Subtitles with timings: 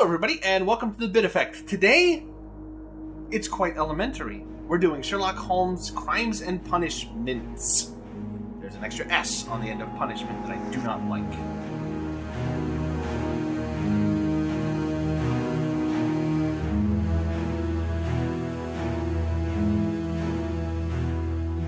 [0.00, 1.68] Hello, everybody, and welcome to the Bit Effect.
[1.68, 2.24] Today,
[3.30, 4.42] it's quite elementary.
[4.66, 7.90] We're doing Sherlock Holmes Crimes and Punishments.
[8.62, 11.20] There's an extra S on the end of punishment that I do not like.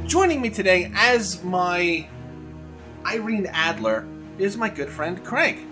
[0.09, 2.09] Joining me today as my
[3.05, 4.07] Irene Adler
[4.39, 5.67] is my good friend Craig.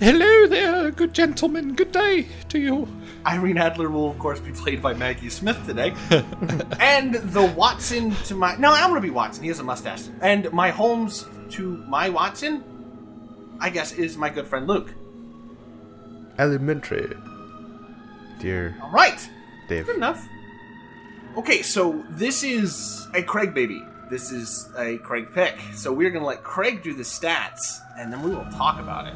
[0.00, 1.74] Hello there, good gentlemen.
[1.74, 2.88] Good day to you.
[3.26, 5.94] Irene Adler will, of course, be played by Maggie Smith today.
[6.80, 8.56] and the Watson to my.
[8.56, 9.42] No, I'm going to be Watson.
[9.42, 10.04] He has a mustache.
[10.20, 12.64] And my Holmes to my Watson,
[13.60, 14.92] I guess, is my good friend Luke.
[16.38, 17.14] Elementary.
[18.40, 19.28] Dear All right.
[19.68, 19.86] Dave.
[19.86, 20.26] Good enough.
[21.36, 23.82] Okay, so this is a Craig baby.
[24.10, 25.58] This is a Craig pick.
[25.74, 29.06] So we're going to let Craig do the stats, and then we will talk about
[29.06, 29.14] it.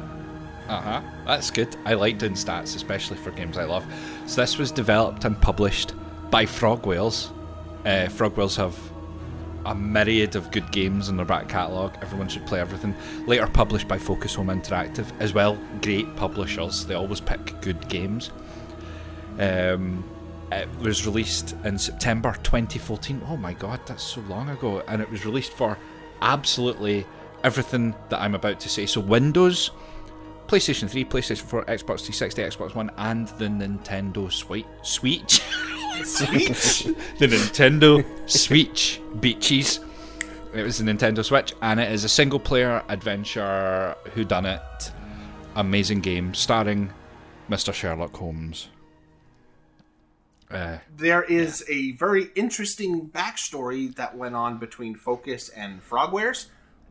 [0.67, 1.01] Uh huh.
[1.25, 1.75] That's good.
[1.85, 3.85] I like doing stats, especially for games I love.
[4.25, 5.93] So this was developed and published
[6.29, 7.31] by Frogwares.
[7.85, 8.77] Uh, Frogwares have
[9.65, 11.97] a myriad of good games in their back catalogue.
[12.01, 12.95] Everyone should play everything.
[13.25, 15.57] Later published by Focus Home Interactive as well.
[15.81, 16.85] Great publishers.
[16.85, 18.31] They always pick good games.
[19.39, 20.03] Um,
[20.51, 23.21] it was released in September 2014.
[23.27, 24.81] Oh my god, that's so long ago.
[24.87, 25.77] And it was released for
[26.21, 27.05] absolutely
[27.43, 28.85] everything that I'm about to say.
[28.85, 29.71] So Windows,
[30.47, 34.65] PlayStation 3, PlayStation 4, Xbox 360, Xbox One, and the Nintendo Switch.
[34.83, 35.41] Switch?
[37.19, 39.81] The Nintendo Switch Beaches.
[40.53, 44.91] It was the Nintendo Switch, and it is a single player adventure whodunit.
[45.55, 46.93] Amazing game starring
[47.49, 47.73] Mr.
[47.73, 48.69] Sherlock Holmes.
[50.49, 56.47] Uh, there is a very interesting backstory that went on between Focus and Frogwares.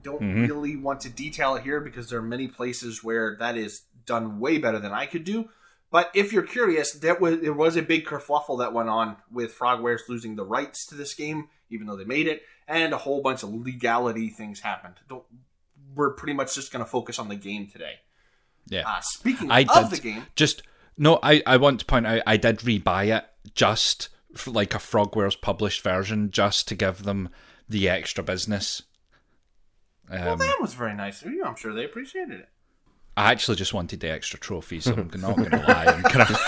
[0.07, 3.57] I don't really want to detail it here because there are many places where that
[3.57, 5.49] is done way better than I could do.
[5.91, 9.57] But if you're curious, that was there was a big kerfluffle that went on with
[9.57, 13.23] Frogwares losing the rights to this game, even though they made it, and a whole
[13.23, 14.97] bunch of legality things happened.
[15.09, 15.25] Don't,
[15.95, 18.01] we're pretty much just going to focus on the game today.
[18.69, 18.83] yeah.
[18.87, 20.63] Uh, speaking I of did the game, just
[20.99, 21.19] no.
[21.23, 23.25] I I want to point out I did rebuy it
[23.55, 27.29] just for like a Frogwares published version, just to give them
[27.69, 28.83] the extra business.
[30.11, 31.45] Well, Um, that was very nice of you.
[31.45, 32.49] I'm sure they appreciated it.
[33.17, 34.85] I actually just wanted the extra trophies.
[34.85, 35.87] So I'm not going to lie.
[35.87, 36.39] I'm kind of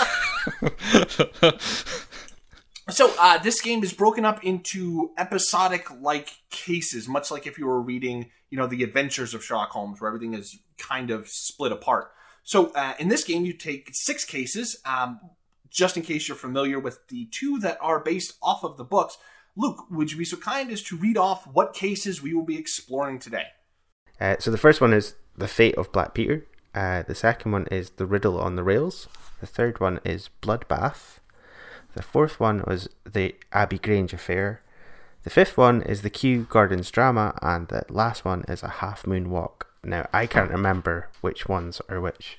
[2.89, 7.81] So uh, this game is broken up into episodic-like cases, much like if you were
[7.81, 12.11] reading, you know, the Adventures of Sherlock Holmes, where everything is kind of split apart.
[12.43, 14.79] So uh, in this game, you take six cases.
[14.85, 15.19] Um,
[15.69, 19.19] just in case you're familiar with the two that are based off of the books,
[19.55, 22.57] Luke, would you be so kind as to read off what cases we will be
[22.57, 23.47] exploring today?
[24.19, 26.45] Uh, so the first one is The Fate of Black Peter.
[26.73, 29.07] Uh, the second one is The Riddle on the Rails.
[29.39, 31.19] The third one is Bloodbath.
[31.95, 34.61] The fourth one was The Abbey Grange Affair.
[35.23, 37.37] The fifth one is The Kew Gardens Drama.
[37.41, 39.67] And the last one is A Half Moon Walk.
[39.83, 42.37] Now, I can't remember which ones are which.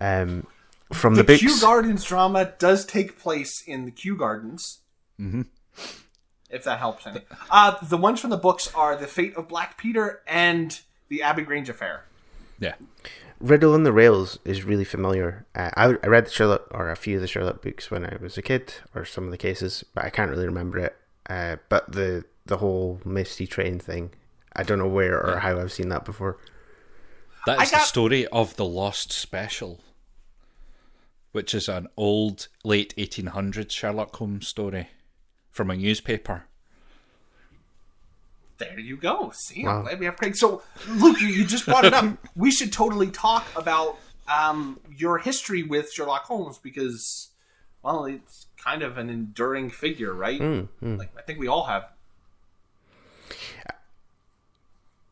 [0.00, 0.46] Um,
[0.92, 1.40] from the, the books.
[1.40, 4.80] Kew Gardens drama does take place in the Kew Gardens.
[5.20, 5.46] Mhm.
[6.52, 7.22] If that helps any.
[7.50, 11.42] Uh, the ones from the books are The Fate of Black Peter and The Abbey
[11.42, 12.04] Grange Affair.
[12.60, 12.74] yeah.
[13.40, 15.44] Riddle on the Rails is really familiar.
[15.56, 18.16] Uh, I, I read the Sherlock or a few of the Sherlock books when I
[18.20, 20.96] was a kid, or some of the cases, but I can't really remember it.
[21.28, 24.10] Uh, but the the whole Misty Train thing,
[24.54, 26.38] I don't know where or how I've seen that before.
[27.46, 29.80] That is got- the story of the Lost Special,
[31.32, 34.88] which is an old late 1800s Sherlock Holmes story
[35.52, 36.44] from a newspaper.
[38.58, 39.32] There you go.
[39.34, 39.78] See, Wow.
[39.78, 40.36] I'm glad we have Craig.
[40.36, 42.16] So, Luke, you, you just brought it up.
[42.36, 43.98] we should totally talk about
[44.32, 47.30] um, your history with Sherlock Holmes because,
[47.82, 50.40] well, it's kind of an enduring figure, right?
[50.80, 51.86] Like I think we all have.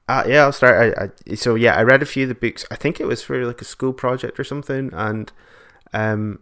[0.08, 0.96] Uh, yeah, I'll start.
[0.98, 2.64] I, I, so yeah, I read a few of the books.
[2.70, 5.30] I think it was for like a school project or something, and
[5.92, 6.40] um,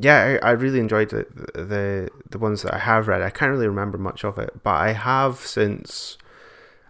[0.00, 3.20] yeah, I, I really enjoyed the, the the ones that I have read.
[3.20, 6.16] I can't really remember much of it, but I have since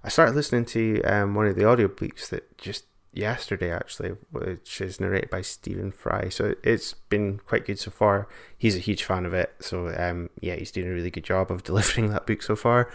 [0.04, 4.80] I started listening to um, one of the audio audiobooks that just yesterday actually, which
[4.80, 6.28] is narrated by Stephen Fry.
[6.28, 8.28] So it's been quite good so far.
[8.56, 11.50] He's a huge fan of it, so um, yeah, he's doing a really good job
[11.50, 12.92] of delivering that book so far.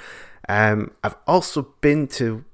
[0.47, 2.45] Um, I've also been to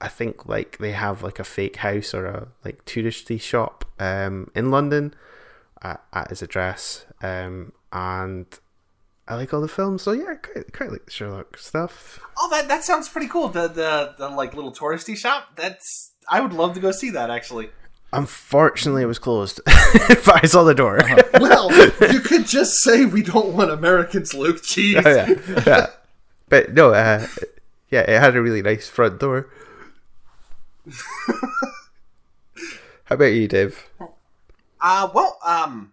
[0.00, 4.50] I think like they have like a fake house or a like touristy shop um,
[4.56, 5.14] in London
[5.82, 8.46] at, at his address, um, and
[9.28, 10.02] I like all the films.
[10.02, 12.20] So yeah, I quite, quite like the Sherlock stuff.
[12.38, 13.48] Oh, that that sounds pretty cool.
[13.48, 15.56] The the the like little touristy shop.
[15.56, 17.70] That's I would love to go see that actually.
[18.14, 21.02] Unfortunately, it was closed, but I saw the door.
[21.02, 21.22] Uh-huh.
[21.40, 21.72] well,
[22.12, 24.62] you could just say we don't want Americans, Luke.
[24.62, 25.02] Jeez.
[25.02, 25.86] Oh, yeah, yeah.
[26.50, 27.26] But no, uh,
[27.90, 29.48] yeah, it had a really nice front door.
[33.04, 33.88] How about you, Dave?
[34.82, 35.92] Uh, well, um,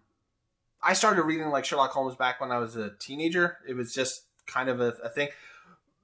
[0.82, 3.60] I started reading like Sherlock Holmes back when I was a teenager.
[3.68, 5.30] It was just kind of a, a thing.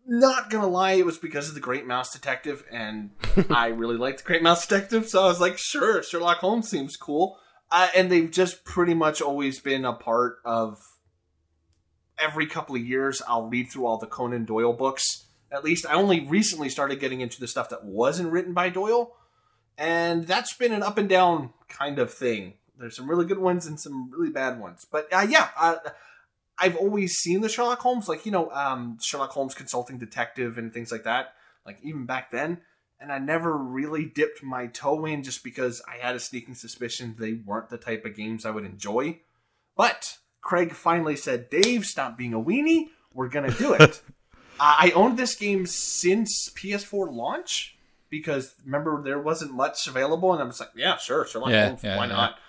[0.05, 3.09] Not gonna lie, it was because of the Great Mouse Detective, and
[3.49, 6.95] I really liked the Great Mouse Detective, so I was like, sure, Sherlock Holmes seems
[6.95, 7.39] cool.
[7.71, 10.77] Uh, and they've just pretty much always been a part of
[12.19, 13.23] every couple of years.
[13.27, 15.25] I'll read through all the Conan Doyle books.
[15.51, 19.15] At least I only recently started getting into the stuff that wasn't written by Doyle,
[19.75, 22.53] and that's been an up and down kind of thing.
[22.79, 25.77] There's some really good ones and some really bad ones, but uh, yeah, uh,
[26.57, 30.73] I've always seen the Sherlock Holmes, like you know, um, Sherlock Holmes consulting detective and
[30.73, 31.33] things like that.
[31.65, 32.61] Like even back then,
[32.99, 37.15] and I never really dipped my toe in just because I had a sneaking suspicion
[37.17, 39.19] they weren't the type of games I would enjoy.
[39.75, 42.89] But Craig finally said, "Dave, stop being a weenie.
[43.13, 44.01] We're gonna do it."
[44.59, 47.77] uh, I owned this game since PS4 launch
[48.09, 51.83] because remember there wasn't much available, and I was like, "Yeah, sure, Sherlock Yeah, Holmes,
[51.83, 52.13] yeah, why yeah.
[52.13, 52.39] not?"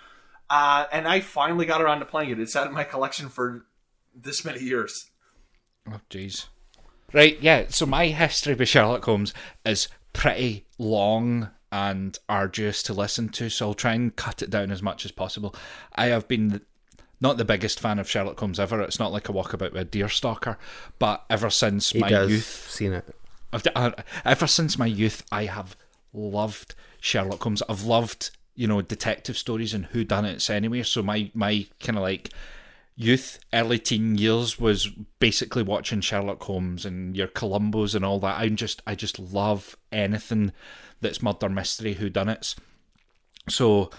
[0.49, 2.39] Uh, and I finally got around to playing it.
[2.39, 3.65] It's out in my collection for
[4.15, 5.09] this many years.
[5.89, 6.47] Oh, jeez.
[7.13, 7.65] Right, yeah.
[7.69, 9.33] So my history with Sherlock Holmes
[9.65, 14.71] is pretty long and arduous to listen to, so I'll try and cut it down
[14.71, 15.53] as much as possible.
[15.95, 16.61] I have been th-
[17.19, 18.81] not the biggest fan of Sherlock Holmes ever.
[18.81, 20.57] It's not like a walkabout with a deer stalker,
[20.99, 22.31] but ever since He my does.
[22.31, 23.15] youth, Seen it.
[23.51, 23.91] I've, uh,
[24.23, 25.75] ever since my youth, I have
[26.13, 27.63] loved Sherlock Holmes.
[27.67, 30.83] I've loved you know detective stories and who done whodunits anyway.
[30.83, 32.31] So my my kind of like
[32.97, 34.87] youth, early teen years was
[35.19, 38.39] basically watching Sherlock Holmes and your Columbos and all that.
[38.39, 40.51] I'm just I just love anything
[40.99, 42.55] that's murder mystery whodunits.
[43.47, 43.91] So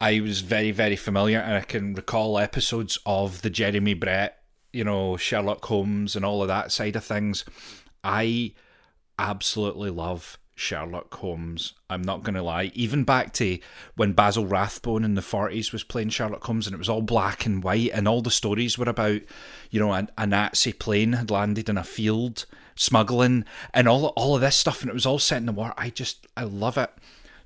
[0.00, 4.38] I was very, very familiar, and I can recall episodes of the Jeremy Brett,
[4.72, 7.44] you know, Sherlock Holmes and all of that side of things.
[8.02, 8.52] I
[9.18, 11.74] absolutely love Sherlock Holmes.
[11.90, 12.70] I'm not going to lie.
[12.74, 13.58] Even back to
[13.96, 17.44] when Basil Rathbone in the 40s was playing Sherlock Holmes and it was all black
[17.44, 19.20] and white, and all the stories were about,
[19.70, 22.46] you know, a, a Nazi plane had landed in a field
[22.76, 25.74] smuggling and all, all of this stuff, and it was all set in the war.
[25.76, 26.90] I just, I love it.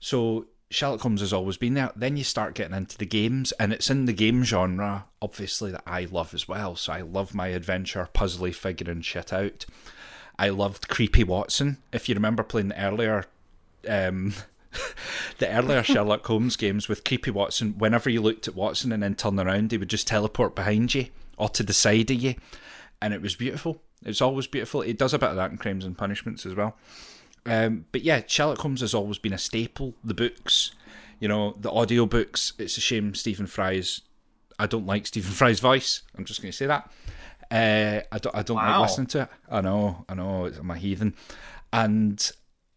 [0.01, 1.91] So Sherlock Holmes has always been there.
[1.97, 5.83] Then you start getting into the games, and it's in the game genre, obviously, that
[5.87, 6.77] I love as well.
[6.77, 9.65] So I love my adventure, puzzly figuring shit out.
[10.39, 11.79] I loved Creepy Watson.
[11.93, 13.25] If you remember playing the earlier,
[13.89, 14.35] um,
[15.39, 19.15] the earlier Sherlock Holmes games with Creepy Watson, whenever you looked at Watson and then
[19.15, 21.07] turned around, he would just teleport behind you
[21.37, 22.35] or to the side of you,
[23.01, 23.81] and it was beautiful.
[24.05, 24.83] It's always beautiful.
[24.83, 26.77] It does a bit of that in Crimes and Punishments as well.
[27.47, 29.95] Um, but yeah, Sherlock Holmes has always been a staple.
[30.05, 30.73] The books,
[31.19, 32.53] you know, the audio books.
[32.59, 34.03] It's a shame Stephen Fry's.
[34.59, 36.03] I don't like Stephen Fry's voice.
[36.17, 36.91] I'm just going to say that.
[37.51, 38.35] Uh, I don't.
[38.37, 38.81] I don't Wow.
[38.81, 39.29] like listening to it.
[39.51, 40.05] I know.
[40.09, 40.47] I know.
[40.47, 41.15] I'm a heathen.
[41.73, 42.31] And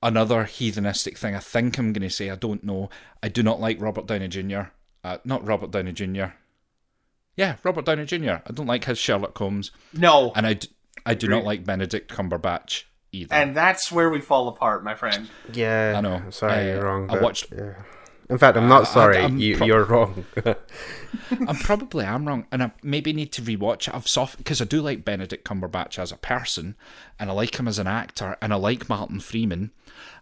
[0.04, 1.36] another heathenistic thing.
[1.36, 2.30] I think I'm going to say.
[2.30, 2.90] I don't know.
[3.22, 4.62] I do not like Robert Downey Jr.
[5.04, 6.26] Uh, not Robert Downey Jr.
[7.36, 8.36] Yeah, Robert Downey Jr.
[8.46, 10.68] I don't like his Sherlock Holmes, No, and I, d-
[11.06, 12.84] I do not like Benedict Cumberbatch
[13.14, 13.34] either.
[13.34, 15.30] and that's where we fall apart, my friend.
[15.54, 16.16] Yeah, I know.
[16.16, 17.10] I'm sorry, Uh, you're wrong.
[17.10, 17.74] I but, watched- Yeah.
[18.32, 19.18] In fact, I'm not I- sorry.
[19.18, 20.26] I'm you, pro- you're wrong.
[21.48, 23.94] I'm probably am wrong, and I maybe need to rewatch it.
[23.94, 26.76] I've soft because I do like Benedict Cumberbatch as a person,
[27.20, 29.72] and I like him as an actor, and I like Martin Freeman.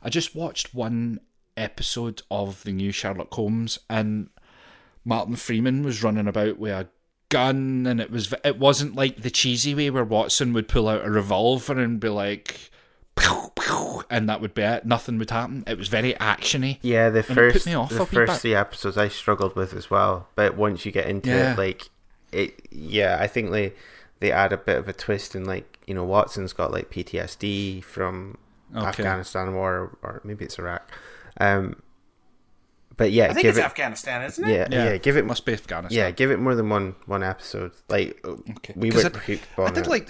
[0.02, 1.20] I just watched one
[1.56, 4.30] episode of the new Sherlock Holmes, and
[5.06, 6.88] Martin Freeman was running about with a
[7.30, 11.06] gun, and it was it wasn't like the cheesy way where Watson would pull out
[11.06, 12.72] a revolver and be like.
[13.20, 14.86] "Pew, pew," And that would be it.
[14.86, 15.64] Nothing would happen.
[15.68, 16.80] It was very actiony.
[16.82, 18.42] yeah, the first me off the first bit.
[18.42, 20.28] three episodes I struggled with as well.
[20.36, 21.54] But once you get into Yeah.
[21.54, 21.90] it, like
[22.32, 23.74] it, yeah, I think they
[24.20, 27.84] they add a bit of a twist, and like you know, Watson's got like PTSD
[27.84, 28.38] from
[28.76, 28.86] Okay.
[28.86, 30.90] Afghanistan war, or maybe it's Iraq.
[31.40, 31.82] Um,
[32.98, 34.72] but yeah, I think give it's it, Afghanistan, isn't it?
[34.72, 35.98] yeah, yeah, give it, must be Afghanistan.
[35.98, 37.72] yeah, give it more than one one episode.
[37.88, 38.74] Like Okay.
[38.76, 39.90] we 'Cause were I- hooked I on did it.
[39.90, 40.10] like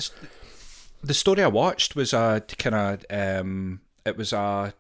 [1.02, 4.74] the, story I watched was a kind of um, it was a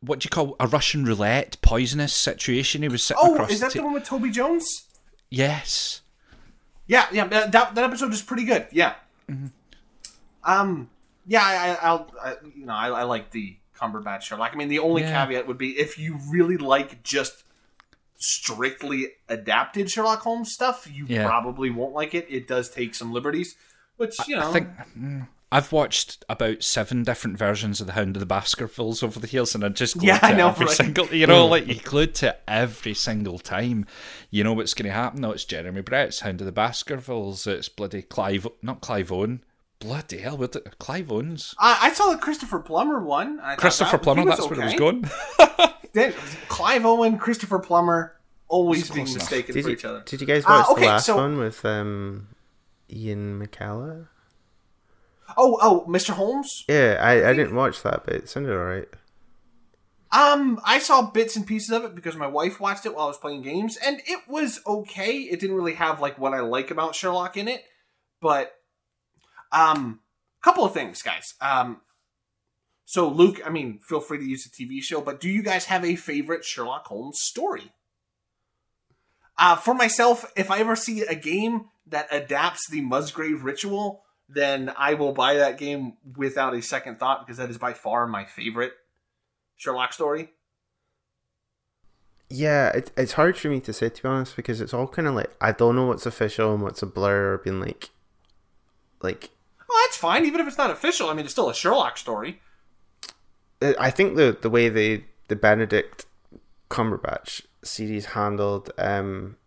[0.00, 2.82] what do you call a Russian roulette poisonous situation.
[2.82, 3.50] He was sitting Oh, across.
[3.50, 4.84] is that the the one with Toby Jones?
[5.30, 6.02] Yes.
[6.86, 7.26] Yeah, yeah.
[7.26, 8.66] That, that episode is pretty good.
[8.72, 8.94] Yeah.
[10.44, 10.88] Um.
[11.26, 12.10] Yeah, I, I, I'll.
[12.22, 14.52] I, you know, I, I like the Cumberbatch Sherlock.
[14.54, 15.24] I mean, the only Yeah.
[15.26, 17.44] caveat would be if you really like just
[18.16, 21.26] strictly adapted Sherlock Holmes stuff, you Yeah.
[21.26, 22.26] probably won't like it.
[22.30, 23.56] It does take some liberties,
[23.96, 24.48] which you know.
[24.48, 29.02] I think mm, I've watched about seven different versions of the Hound of the Baskervilles
[29.02, 30.74] over the years, and I just glued Yeah, to I know, every right?
[30.76, 31.06] single.
[31.06, 33.86] You know, like you glued to every single time.
[34.30, 35.22] You know what's going to happen.
[35.22, 36.08] No, it's Jeremy Brett.
[36.08, 37.46] It's Hound of the Baskervilles.
[37.46, 39.42] It's bloody Clive, not Clive Owen.
[39.80, 41.54] Bloody hell, what the, Clive Owens.
[41.58, 43.40] I, I saw the Christopher Plummer one.
[43.40, 44.22] I Christopher that- Plummer.
[44.22, 44.78] he was That's where it was okay.
[44.78, 45.70] going.
[45.94, 46.12] Then
[46.48, 48.14] Clive Owen, Christopher Plummer,
[48.48, 50.02] always being mistaken Did for you, each other.
[50.04, 52.28] did you guys Uh, watch okay, the last so- one with um,
[52.92, 54.08] Ian McKellen?
[55.36, 56.10] Oh, oh, Mr.
[56.10, 56.64] Holmes.
[56.68, 58.88] Yeah, I, I didn't watch that, but it sounded alright.
[60.10, 63.08] Um, I saw bits and pieces of it because my wife watched it while I
[63.08, 65.18] was playing games, and it was okay.
[65.18, 67.62] It didn't really have like what I like about Sherlock in it,
[68.20, 68.52] but
[69.52, 70.00] um,
[70.40, 71.34] a couple of things, guys.
[71.42, 71.82] Um,
[72.86, 75.66] so Luke, I mean, feel free to use the TV show, but do you guys
[75.66, 77.72] have a favorite Sherlock Holmes story?
[79.36, 84.72] Uh, for myself, if I ever see a game that adapts the Musgrave ritual, then
[84.76, 88.24] I will buy that game without a second thought because that is by far my
[88.24, 88.72] favorite
[89.56, 90.30] Sherlock story.
[92.30, 95.08] Yeah, it, it's hard for me to say to be honest because it's all kind
[95.08, 97.88] of like I don't know what's official and what's a blur or being like,
[99.00, 99.30] like
[99.66, 101.08] Well, that's fine, even if it's not official.
[101.08, 102.40] I mean, it's still a Sherlock story.
[103.62, 106.04] uh, I think the the way the the Benedict
[106.70, 109.37] Cumberbatch series handled um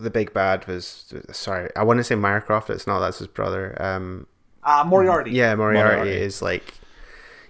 [0.00, 3.74] the big bad was sorry I want to say Mycroft it's not that's his brother
[3.82, 4.26] um
[4.62, 5.30] Uh, Moriarty.
[5.32, 6.10] yeah Moriarty, Moriarty.
[6.22, 6.74] is like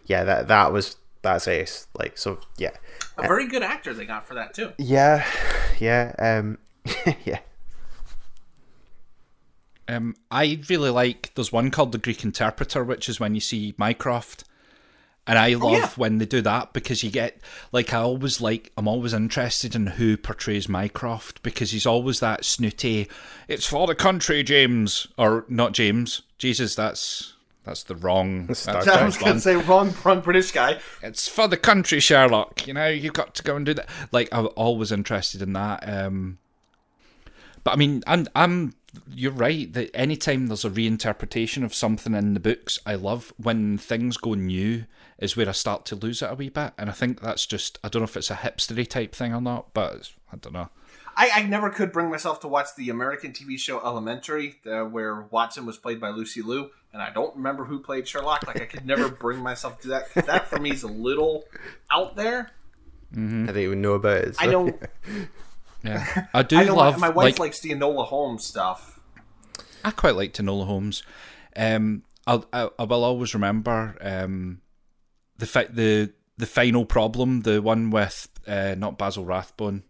[0.06, 2.70] yeah that that was that's ace like so yeah
[3.18, 4.72] A very good actor they got for that, too.
[4.78, 5.26] yeah
[5.78, 6.58] yeah um
[7.24, 7.40] yeah
[9.88, 11.32] Um, I really like.
[11.34, 14.44] There's one called the Greek Interpreter, which is when you see Mycroft,
[15.28, 15.88] and I love Oh, yeah.
[15.96, 17.38] when they do that because you get
[17.70, 18.72] like I always like.
[18.76, 23.08] I'm always interested in who portrays Mycroft because he's always that snooty.
[23.46, 26.22] It's for the country, James, or not James.
[26.38, 28.46] Jesus, that's that's the wrong.
[28.46, 30.78] That's I was going to say wrong, wrong British guy.
[31.02, 32.66] It's for the country, Sherlock.
[32.66, 33.88] You know, you've got to go and do that.
[34.10, 35.86] Like I'm always interested in that.
[35.86, 36.38] Um,
[37.64, 38.72] but I mean, I'm, I'm.
[39.10, 43.76] You're right that anytime there's a reinterpretation of something in the books, I love when
[43.76, 44.86] things go new.
[45.18, 47.78] Is where I start to lose it a wee bit, and I think that's just.
[47.82, 50.52] I don't know if it's a hipstery type thing or not, but it's, I don't
[50.52, 50.68] know.
[51.16, 55.22] I, I never could bring myself to watch the American TV show Elementary, uh, where
[55.22, 58.46] Watson was played by Lucy Liu, and I don't remember who played Sherlock.
[58.46, 60.14] Like, I could never bring myself to that.
[60.14, 61.44] That, for me, is a little
[61.90, 62.50] out there.
[63.12, 64.42] I didn't even know about it so.
[64.42, 64.78] I know,
[65.84, 66.98] Yeah, I do I love.
[66.98, 69.00] my, my wife like, likes the Enola Holmes stuff.
[69.84, 71.02] I quite like Tanola Holmes.
[71.56, 74.60] Um, I'll, I, I will always remember um,
[75.38, 79.82] the fi- the the final problem, the one with uh, not Basil Rathbone.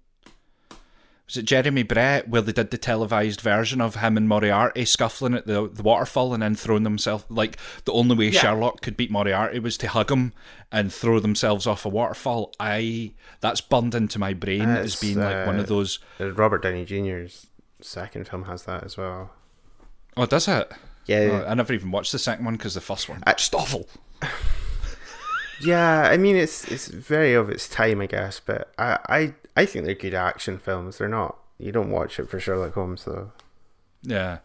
[1.26, 5.34] Was it Jeremy Brett where they did the televised version of him and Moriarty scuffling
[5.34, 8.40] at the the waterfall and then throwing themselves like the only way Yeah.
[8.40, 10.32] Sherlock could beat Moriarty was to hug him
[10.72, 12.54] and throw themselves off a waterfall.
[12.58, 15.98] I that's burned into my brain as That's, being like one uh, of those.
[16.18, 17.46] Uh, Robert Downey Jr.'s
[17.82, 19.30] second film has that as well.
[20.16, 20.72] Oh, does it?
[21.04, 23.54] Yeah, Oh, I never even watched the second one because the first one I- just
[23.54, 23.86] awful.
[25.60, 26.02] yeah.
[26.02, 28.40] I mean, it's it's very of its time, I guess.
[28.40, 30.98] But I I, I think they're good action films.
[30.98, 31.38] They're not.
[31.58, 33.32] You don't watch it for Sherlock Holmes, though.
[34.02, 34.38] Yeah.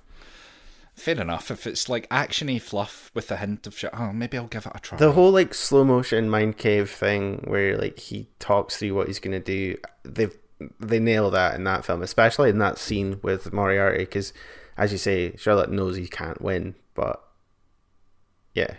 [0.95, 1.49] Fair enough.
[1.49, 4.71] If it's like actiony fluff with a hint of shit, oh, maybe I'll give it
[4.75, 4.97] a try.
[4.97, 9.19] The whole like slow motion mind cave thing, where like he talks through what he's
[9.19, 10.35] gonna do, they've
[10.79, 14.33] they nail that in that film, especially in that scene with Moriarty, because
[14.77, 17.23] as you say, Sherlock knows he can't win, but
[18.53, 18.75] yeah,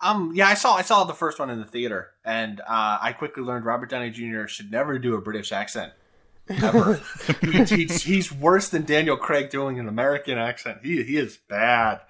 [0.00, 3.12] Um, yeah, I saw I saw the first one in the theater, and uh, I
[3.12, 4.46] quickly learned Robert Downey Jr.
[4.46, 5.92] should never do a British accent.
[6.48, 7.00] Ever.
[7.40, 10.78] he, he's, he's worse than Daniel Craig doing an American accent.
[10.82, 12.00] He he is bad.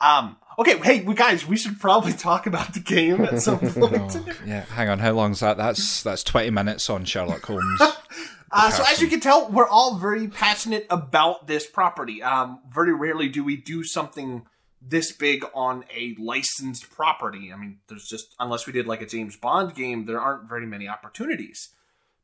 [0.00, 0.36] Um.
[0.60, 0.78] Okay.
[0.78, 4.16] Hey, we guys, we should probably talk about the game at some point.
[4.16, 5.00] Oh, yeah, hang on.
[5.00, 5.56] How long's that?
[5.56, 7.80] That's that's twenty minutes on Sherlock Holmes.
[8.50, 12.22] Uh, so as you can tell, we're all very passionate about this property.
[12.22, 14.46] Um, very rarely do we do something
[14.80, 17.52] this big on a licensed property.
[17.52, 20.66] I mean, there's just unless we did like a James Bond game, there aren't very
[20.66, 21.70] many opportunities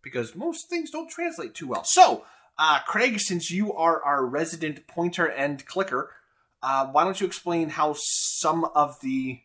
[0.03, 1.85] because most things don't translate too well.
[1.85, 2.25] So,
[2.59, 6.11] uh, Craig, since you are our resident pointer and clicker,
[6.63, 9.41] uh, why don't you explain how some of the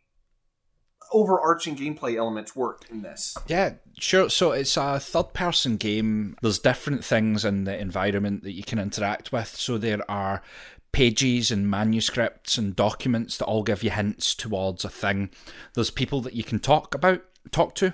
[1.11, 3.35] overarching gameplay elements work in this?
[3.47, 4.29] Yeah, sure.
[4.29, 6.37] So it's a third person game.
[6.41, 9.47] There's different things in the environment that you can interact with.
[9.47, 10.41] So there are
[10.91, 15.29] pages and manuscripts and documents that all give you hints towards a thing.
[15.73, 17.93] There's people that you can talk about, talk to,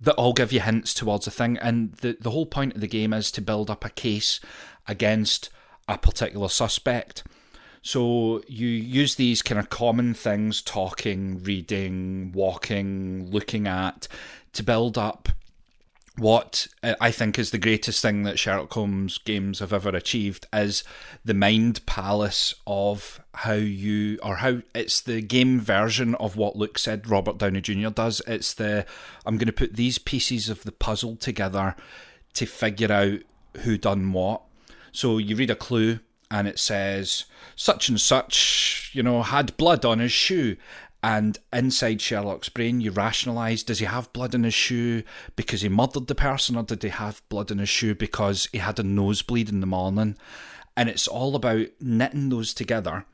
[0.00, 1.56] that all give you hints towards a thing.
[1.58, 4.40] And the, the whole point of the game is to build up a case
[4.86, 5.50] against
[5.88, 7.24] a particular suspect.
[7.82, 14.08] So you use these kind of common things talking, reading, walking, looking at
[14.54, 15.28] to build up
[16.18, 20.46] what uh, I think is the greatest thing that Sherlock Holmes games have ever achieved
[20.52, 20.82] is
[21.24, 26.78] the mind palace of how you or how it's the game version of what Luke
[26.78, 27.90] said Robert Downey Jr.
[27.90, 28.22] does.
[28.26, 28.86] It's the
[29.26, 31.76] I'm going to put these pieces of the puzzle together
[32.34, 33.20] to figure out
[33.62, 34.42] who done what.
[34.92, 39.84] So you read a clue and it says such and such, you know, had blood
[39.84, 40.56] on his shoe
[41.02, 45.02] and inside Sherlock's brain, you rationalise does he have blood in his shoe
[45.36, 48.58] because he murdered the person, or did he have blood in his shoe because he
[48.58, 50.16] had a nosebleed in the morning?
[50.76, 53.04] And it's all about knitting those together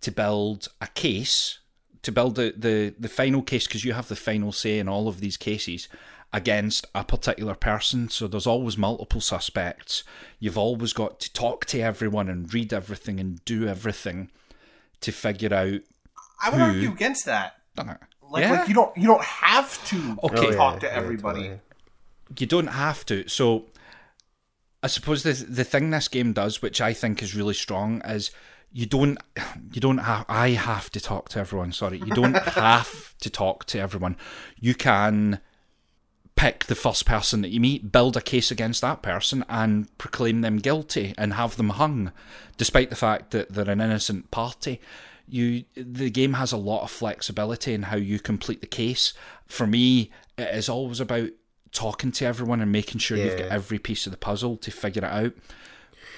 [0.00, 1.60] to build a case,
[2.02, 5.08] to build the, the, the final case, because you have the final say in all
[5.08, 5.88] of these cases
[6.32, 8.08] against a particular person.
[8.08, 10.04] So there's always multiple suspects.
[10.38, 14.30] You've always got to talk to everyone and read everything and do everything
[15.00, 15.80] to figure out
[16.42, 16.94] I would who- argue hmm.
[16.94, 17.54] against that.
[17.76, 18.50] Like, Yeah.
[18.52, 20.50] like you don't you don't have to Okay.
[20.56, 21.42] talk to yeah, everybody.
[21.42, 21.60] totally.
[22.38, 23.28] you don't have to.
[23.28, 23.66] So
[24.82, 28.30] I suppose the the thing this game does, which I think is really strong, is
[28.72, 29.18] you don't
[29.72, 31.98] you don't have I have to talk to everyone, sorry.
[31.98, 34.16] You don't have to talk to everyone.
[34.58, 35.40] You can
[36.34, 40.42] pick the first person that you meet, build a case against that person and proclaim
[40.42, 42.12] them guilty and have them hung,
[42.58, 44.80] despite the fact that they're an innocent party.
[45.28, 49.12] You the game has a lot of flexibility in how you complete the case.
[49.46, 51.30] For me, it is always about
[51.72, 55.04] talking to everyone and making sure you've got every piece of the puzzle to figure
[55.04, 55.32] it out.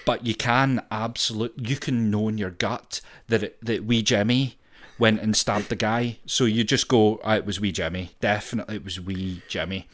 [0.05, 4.59] But you can absolute you can know in your gut that it, that wee Jimmy
[4.99, 6.19] went and stabbed the guy.
[6.27, 8.13] So you just go, oh, it was wee Jimmy.
[8.21, 9.89] Definitely it was wee Jimmy.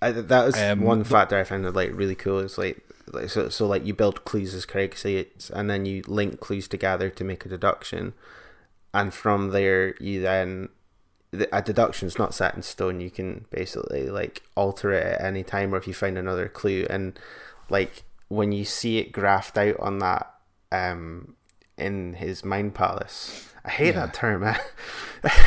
[0.00, 2.40] I, that was Um, one factor I found like really cool.
[2.40, 6.02] Is like, like so, so like you build clues as Craig says, and then you
[6.06, 8.14] link clues together to make a deduction,
[8.94, 10.68] and from there you then
[11.30, 13.00] the, a deduction is not set in stone.
[13.00, 16.86] You can basically like alter it at any time, or if you find another clue,
[16.90, 17.18] and
[17.70, 20.32] like when you see it graphed out on that
[20.70, 21.34] um
[21.78, 23.48] in his mind palace.
[23.64, 24.42] I hate that term.
[24.42, 24.58] eh?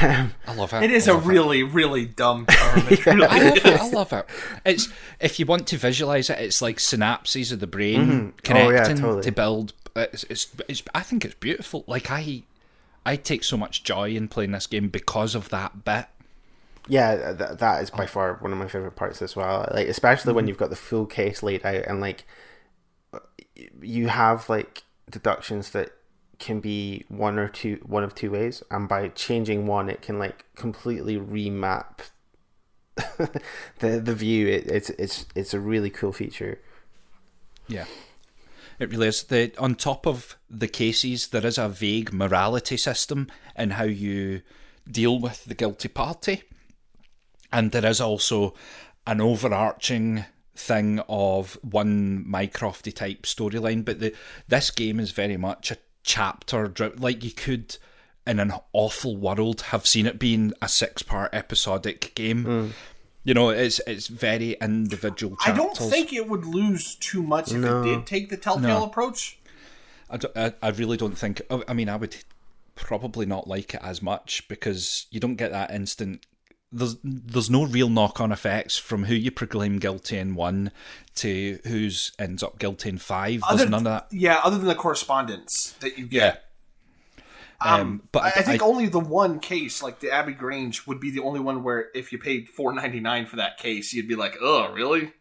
[0.01, 0.83] Um, I love it.
[0.83, 1.29] It is a love it.
[1.29, 2.87] really really dumb term.
[2.89, 3.65] It really I love is.
[3.65, 3.79] it.
[3.81, 4.25] I love it.
[4.65, 4.87] It's
[5.19, 8.97] if you want to visualize it, it's like synapses of the brain Oh, yeah, connecting
[8.97, 9.21] totally.
[9.23, 9.73] to build.
[9.97, 10.81] It's, it's, it's.
[10.93, 11.83] I think it's beautiful.
[11.87, 12.43] Like I,
[13.05, 16.05] I take so much joy in playing this game because of that bit.
[16.87, 18.07] Yeah, th- that is by oh.
[18.07, 19.67] far one of my favorite parts as well.
[19.73, 20.49] Like especially when mm-hmm.
[20.49, 22.25] you've got the full case laid out and like
[23.81, 25.91] you have like deductions that
[26.39, 30.19] can be one or two one of two ways and by changing one it can
[30.19, 31.99] like completely remap
[33.79, 36.59] the the view it, it's it's it's a really cool feature
[37.67, 37.85] Yeah.
[38.79, 39.23] It really is.
[39.23, 44.41] The, on top of the cases, there is a vague morality system in how you
[44.89, 46.43] deal with the guilty party.
[47.51, 48.53] And there is also
[49.07, 53.85] an overarching thing of one Mycrofty type storyline.
[53.85, 54.13] But the,
[54.47, 56.73] this game is very much a chapter.
[56.97, 57.77] Like you could,
[58.27, 62.45] in an awful world, have seen it being a six part episodic game.
[62.45, 62.71] Mm.
[63.25, 67.57] You know, it's it's very individual I don't think it would lose too much if
[67.57, 67.81] No.
[67.81, 68.85] it did take the Telltale No.
[68.85, 69.37] approach.
[70.09, 71.41] I, don't- I, I really don't think.
[71.49, 72.15] I I mean, I would
[72.75, 76.25] probably not like it as much because you don't get that instant.
[76.71, 80.71] There's there's no real knock on effects from who you proclaim guilty in one
[81.15, 83.41] to who's ends up guilty in five.
[83.49, 84.07] There's Other- none of that.
[84.11, 86.44] Yeah, other than the correspondence that you get.
[87.63, 87.75] Yeah.
[87.75, 90.99] Um, but I, I think I- only the one case, like the Abbey Grange, would
[90.99, 94.07] be the only one where if you paid four ninety nine for that case, you'd
[94.07, 95.13] be like, "Oh, really?"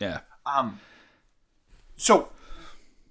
[0.00, 0.80] yeah, Um,
[1.96, 2.30] so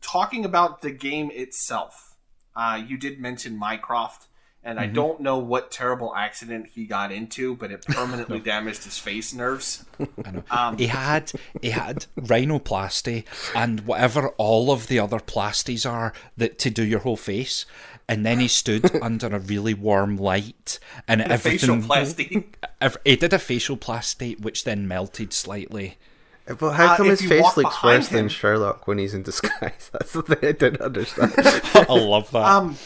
[0.02, 2.16] talking about the game itself,
[2.56, 4.28] uh, you did mention Mycroft,
[4.64, 4.90] and Mm-hmm.
[4.92, 9.34] I don't know what terrible accident he got into, but it permanently damaged his face
[9.34, 9.86] nerves.
[10.24, 10.44] I know.
[10.52, 13.24] Um, he had he had rhinoplasty
[13.56, 17.66] and whatever all of the other plasties are that to do your whole face.
[18.12, 21.88] And then he stood under a really warm light, and, A facial everything.
[21.88, 22.66] plastic.
[22.82, 25.98] Ev- He did a facial plasty, which then melted slightly.
[26.46, 29.24] but how Uh, come if his face looks behind worse than Sherlock when he's in
[29.24, 32.44] disguise that's the thing I didn't understand I love that.
[32.44, 32.78] Um,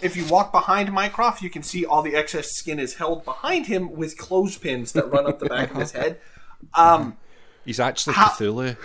[0.00, 3.66] if you walk behind Mycroft, you can see all the excess skin is held behind
[3.66, 6.18] him with clothespins that run up the back of his head.
[6.74, 7.16] Um,
[7.64, 8.76] He's actually how- Cthulhu.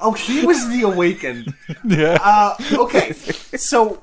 [0.00, 1.54] Oh, he was the awakened.
[1.84, 2.18] Yeah.
[2.22, 4.02] Uh, okay, so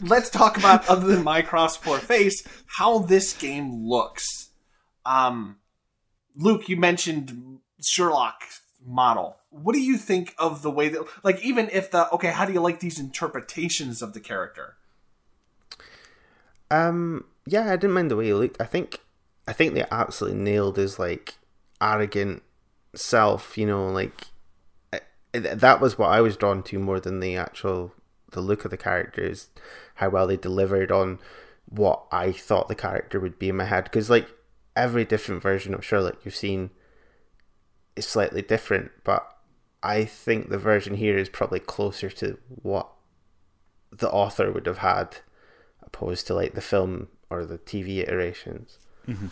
[0.00, 4.50] let's talk about other than Mycroft's poor face, how this game looks.
[5.06, 5.56] Um,
[6.36, 8.42] Luke, you mentioned Sherlock
[8.84, 9.36] model.
[9.50, 12.52] What do you think of the way that, like, even if the okay, how do
[12.52, 14.76] you like these interpretations of the character?
[16.70, 18.60] Um, yeah, I didn't mind the way he looked.
[18.60, 19.00] I think,
[19.46, 21.34] I think they absolutely nailed his like
[21.80, 22.42] arrogant
[22.94, 23.58] self.
[23.58, 24.26] You know, like
[25.32, 27.92] that was what I was drawn to more than the actual
[28.32, 29.48] the look of the characters,
[29.96, 31.18] how well they delivered on
[31.66, 33.84] what I thought the character would be in my head.
[33.84, 34.28] Because like
[34.74, 36.70] every different version of Sherlock you've seen
[37.96, 39.26] is slightly different, but
[39.82, 42.88] I think the version here is probably closer to what
[43.90, 45.18] the author would have had,
[45.82, 48.78] opposed to like the film or the TV iterations.
[49.06, 49.26] Mm-hmm.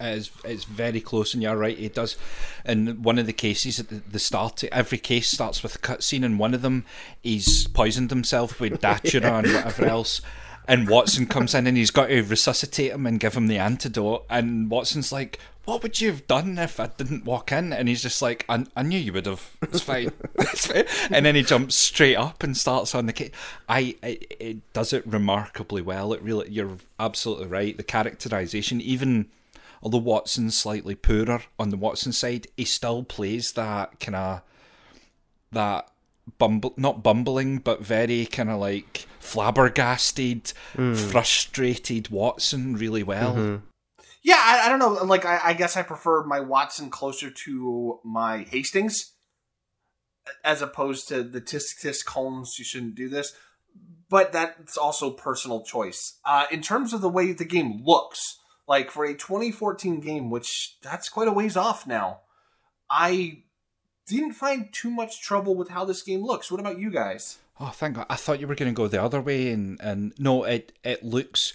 [0.00, 1.78] It's, it's very close, and you're right.
[1.78, 2.16] It does.
[2.64, 6.24] In one of the cases at the, the start, every case starts with a cutscene,
[6.24, 6.84] and one of them
[7.22, 10.20] he's poisoned himself with datura and whatever else.
[10.66, 14.24] And Watson comes in and he's got to resuscitate him and give him the antidote.
[14.30, 17.72] And Watson's like, What would you have done if I didn't walk in?
[17.72, 19.50] And he's just like, I, I knew you would have.
[19.62, 20.12] It's fine.
[20.38, 20.86] it's fine.
[21.10, 23.30] And then he jumps straight up and starts on the case.
[23.68, 26.14] I it, it does it remarkably well.
[26.14, 27.76] It really, you're absolutely right.
[27.76, 29.26] The characterization, even
[29.84, 34.42] although Watson's slightly poorer on the Watson side, he still plays that kind of
[35.52, 35.88] that
[36.38, 40.96] bumble not bumbling but very kind of like flabbergasted mm.
[40.96, 43.64] frustrated watson really well mm-hmm.
[44.22, 48.00] yeah I, I, don't know like I, I, guess i prefer my watson closer to
[48.04, 49.12] my hastings
[50.42, 53.34] as opposed to the tisk tisk holmes you shouldn't do this
[54.08, 58.90] but that's also personal choice uh, in terms of the way the game looks like
[58.90, 62.20] for a 2014 game which that's quite a ways off now
[62.88, 63.42] i
[64.06, 66.50] didn't find too much trouble with how this game looks.
[66.50, 67.38] What about you guys?
[67.60, 68.06] Oh, thank God!
[68.10, 71.04] I thought you were going to go the other way, and and no, it it
[71.04, 71.54] looks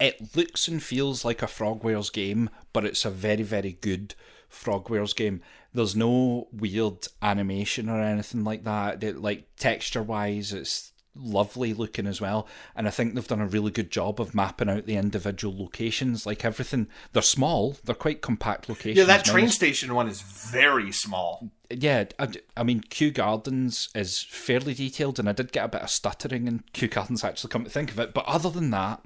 [0.00, 4.14] it looks and feels like a Frogwares game, but it's a very very good
[4.50, 5.42] Frogwares game.
[5.72, 9.04] There's no weird animation or anything like that.
[9.04, 12.46] It, like texture wise, it's lovely looking as well.
[12.74, 16.26] And I think they've done a really good job of mapping out the individual locations.
[16.26, 18.98] Like everything, they're small, they're quite compact locations.
[18.98, 21.50] Yeah, that train station one is very small.
[21.70, 25.82] Yeah, I, I mean, Kew Gardens is fairly detailed, and I did get a bit
[25.82, 28.14] of stuttering in Kew Gardens actually, come to think of it.
[28.14, 29.04] But other than that,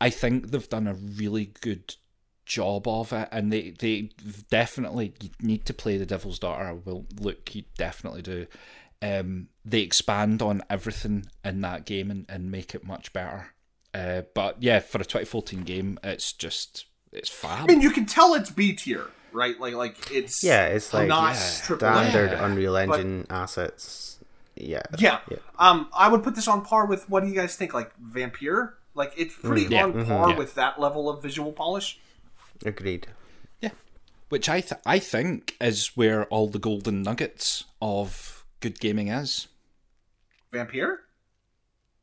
[0.00, 1.94] I think they've done a really good
[2.44, 4.10] job of it, and they they
[4.50, 6.74] definitely need to play the Devil's Daughter.
[6.74, 8.46] Will look, you definitely do
[9.02, 13.48] um, they expand on everything in that game and, and make it much better.
[13.92, 17.64] Uh, but yeah, for a 2014 game, it's just it's fab.
[17.64, 19.58] I mean, you can tell it's B tier, right?
[19.58, 22.46] Like like it's yeah, it's like not yeah, standard yeah.
[22.46, 24.18] Unreal Engine but, assets.
[24.54, 25.38] Yeah, yeah, yeah.
[25.58, 27.74] Um, I would put this on par with what do you guys think?
[27.74, 29.84] Like Vampyr, like it's pretty mm, yeah.
[29.84, 31.98] on mm-hmm, par mm-hmm, with that level of visual polish.
[32.64, 33.08] Agreed.
[33.60, 33.70] Yeah,
[34.28, 39.48] which I th- I think is where all the golden nuggets of good gaming is.
[40.52, 40.96] Vampyr?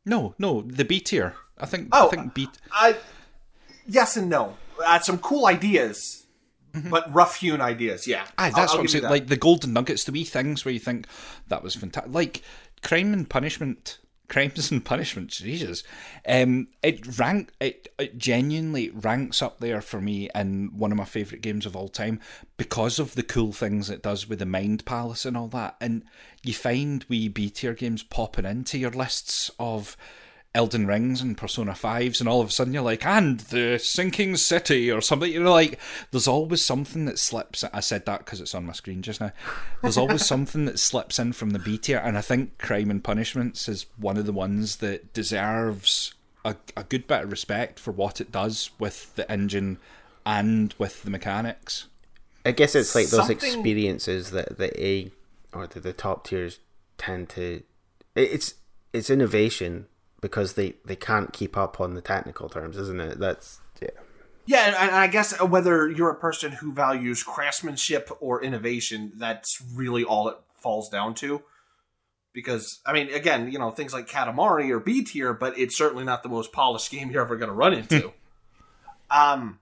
[0.06, 1.36] No, no, the B tier.
[1.58, 1.90] I think.
[1.92, 2.50] Oh, I think B.
[2.72, 2.96] I
[3.88, 4.58] yes and no.
[4.84, 6.26] Uh, some cool ideas,
[6.74, 6.90] mm-hmm.
[6.90, 8.08] but rough hewn ideas.
[8.08, 9.04] Yeah, Aye, that's I'll, what I'm saying.
[9.06, 11.08] Like the golden nuggets, the wee things where you think
[11.48, 12.14] that was fantastic.
[12.14, 12.42] Like
[12.82, 15.38] crime and punishment crimes and punishments.
[15.38, 15.84] Jesus,
[16.28, 21.06] um, it rank it, it genuinely ranks up there for me in one of my
[21.06, 22.20] favorite games of all time
[22.58, 25.76] because of the cool things it does with the mind palace and all that.
[25.80, 26.04] And
[26.44, 29.98] you find wee B tier games popping into your lists of
[30.56, 34.38] Elden Rings and Persona 5s, and all of a sudden you're like, and the sinking
[34.38, 35.32] city or something.
[35.32, 35.80] You're like,
[36.12, 37.64] there's always something that slips.
[37.74, 39.32] I said that because it's on my screen just now.
[39.82, 43.04] There's always something that slips in from the B tier, and I think Crime and
[43.04, 46.14] Punishments is one of the ones that deserves
[46.46, 49.80] a, a good bit of respect for what it does with the engine
[50.24, 51.88] and with the mechanics.
[52.46, 53.38] I guess it's like those something...
[53.38, 55.12] experiences that the A
[55.52, 56.60] or the, the top tiers
[57.00, 57.64] tend to.
[58.16, 58.56] It's
[58.92, 59.88] it's innovation
[60.24, 63.20] because they they can't keep up on the technical terms, isn't it?
[63.20, 63.90] That's yeah.
[64.46, 70.04] Yeah, and I guess whether you're a person who values craftsmanship or innovation, that's really
[70.04, 71.44] all it falls down to.
[72.34, 76.04] Because I mean, again, you know, things like Katamari or B tier, but it's certainly
[76.04, 78.12] not the most polished game you're ever going to run into.
[79.12, 79.60] um,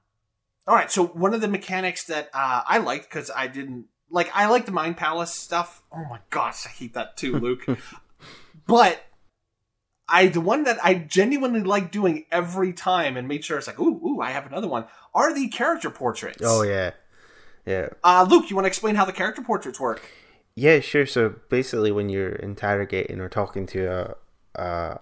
[0.67, 4.29] all right, so one of the mechanics that uh, I liked because I didn't like,
[4.33, 5.81] I like the Mind Palace stuff.
[5.91, 7.65] Oh my gosh, I hate that too, Luke.
[8.67, 9.03] but
[10.11, 13.79] I the one that I genuinely like doing every time and made sure it's like,
[13.79, 14.85] ooh, ooh, I have another one.
[15.15, 16.41] Are the character portraits?
[16.43, 16.91] Oh yeah,
[17.65, 17.89] yeah.
[18.03, 20.01] Uh, Luke, you want to explain how the character portraits work?
[20.55, 21.05] Yeah, sure.
[21.05, 24.15] So basically, when you're interrogating or talking to a
[24.61, 24.99] a,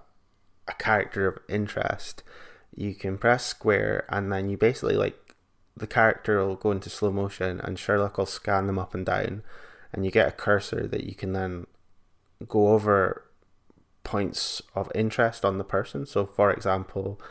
[0.67, 2.23] a character of interest,
[2.75, 5.35] you can press square, and then you basically like
[5.75, 9.41] the character will go into slow motion, and Sherlock will scan them up and down,
[9.91, 11.65] and you get a cursor that you can then
[12.47, 13.25] go over
[14.09, 16.03] points of interest on the person.
[16.07, 17.21] So, for example,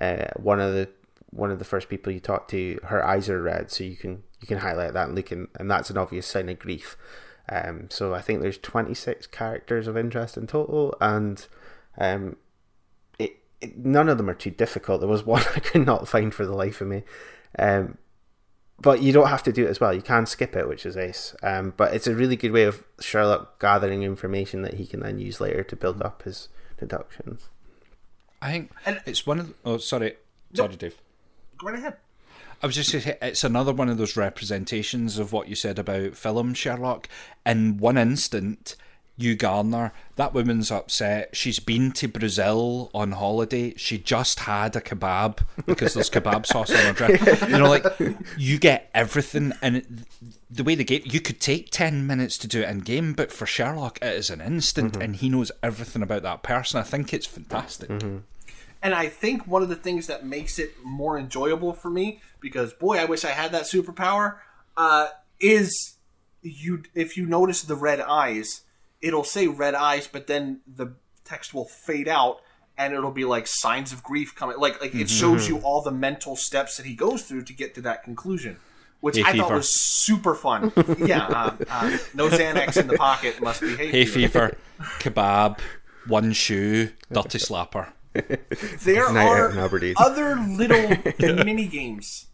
[0.00, 0.88] uh, one of the
[1.30, 4.22] one of the first people you talk to, her eyes are red, so you can
[4.40, 6.96] you can highlight that and look, in, and that's an obvious sign of grief.
[7.48, 11.44] Um, so I think there's 26 characters of interest in total, and
[11.98, 12.36] um,
[13.18, 15.00] it, it, none of them are too difficult.
[15.00, 17.02] There was one I could not find for the life of me,
[17.58, 17.98] um,
[18.80, 19.92] but you don't have to do it as well.
[19.92, 21.34] You can skip it, which is ace.
[21.42, 25.18] Um, but it's a really good way of Sherlock gathering information that he can then
[25.18, 27.48] use later to build up his deductions.
[28.42, 28.72] I think
[29.06, 29.48] it's one of.
[29.48, 30.16] The, oh, sorry,
[30.54, 30.78] sorry, nope.
[30.78, 31.00] Dave.
[31.58, 31.96] Go right ahead.
[32.62, 36.16] I was just say it's another one of those representations of what you said about
[36.16, 37.08] film Sherlock.
[37.46, 38.76] In one instant,
[39.20, 41.36] Hugh Garner, that woman's upset.
[41.36, 43.74] She's been to Brazil on holiday.
[43.76, 47.42] She just had a kebab because there's kebab sauce on her dress.
[47.42, 47.84] You know, like
[48.38, 50.06] you get everything, and
[50.50, 53.30] the way the game, you could take ten minutes to do it in game, but
[53.30, 55.02] for Sherlock, it is an instant, mm-hmm.
[55.02, 56.80] and he knows everything about that person.
[56.80, 57.90] I think it's fantastic.
[57.90, 58.18] Mm-hmm.
[58.82, 62.72] And I think one of the things that makes it more enjoyable for me, because
[62.72, 64.36] boy, I wish I had that superpower,
[64.76, 65.96] uh, is
[66.42, 68.62] you if you notice the red eyes,
[69.00, 72.40] it'll say red eyes, but then the text will fade out
[72.76, 75.06] and it'll be like signs of grief coming like like it mm-hmm.
[75.06, 78.56] shows you all the mental steps that he goes through to get to that conclusion
[79.00, 80.72] which hay I thought was super fun.
[80.98, 84.56] yeah, uh, uh, no Xanax in the pocket must be hay, hay fever.
[84.98, 85.58] kebab,
[86.06, 87.92] one shoe, dirty slapper.
[88.12, 89.58] there Night are
[89.96, 90.96] other little
[91.44, 92.26] mini games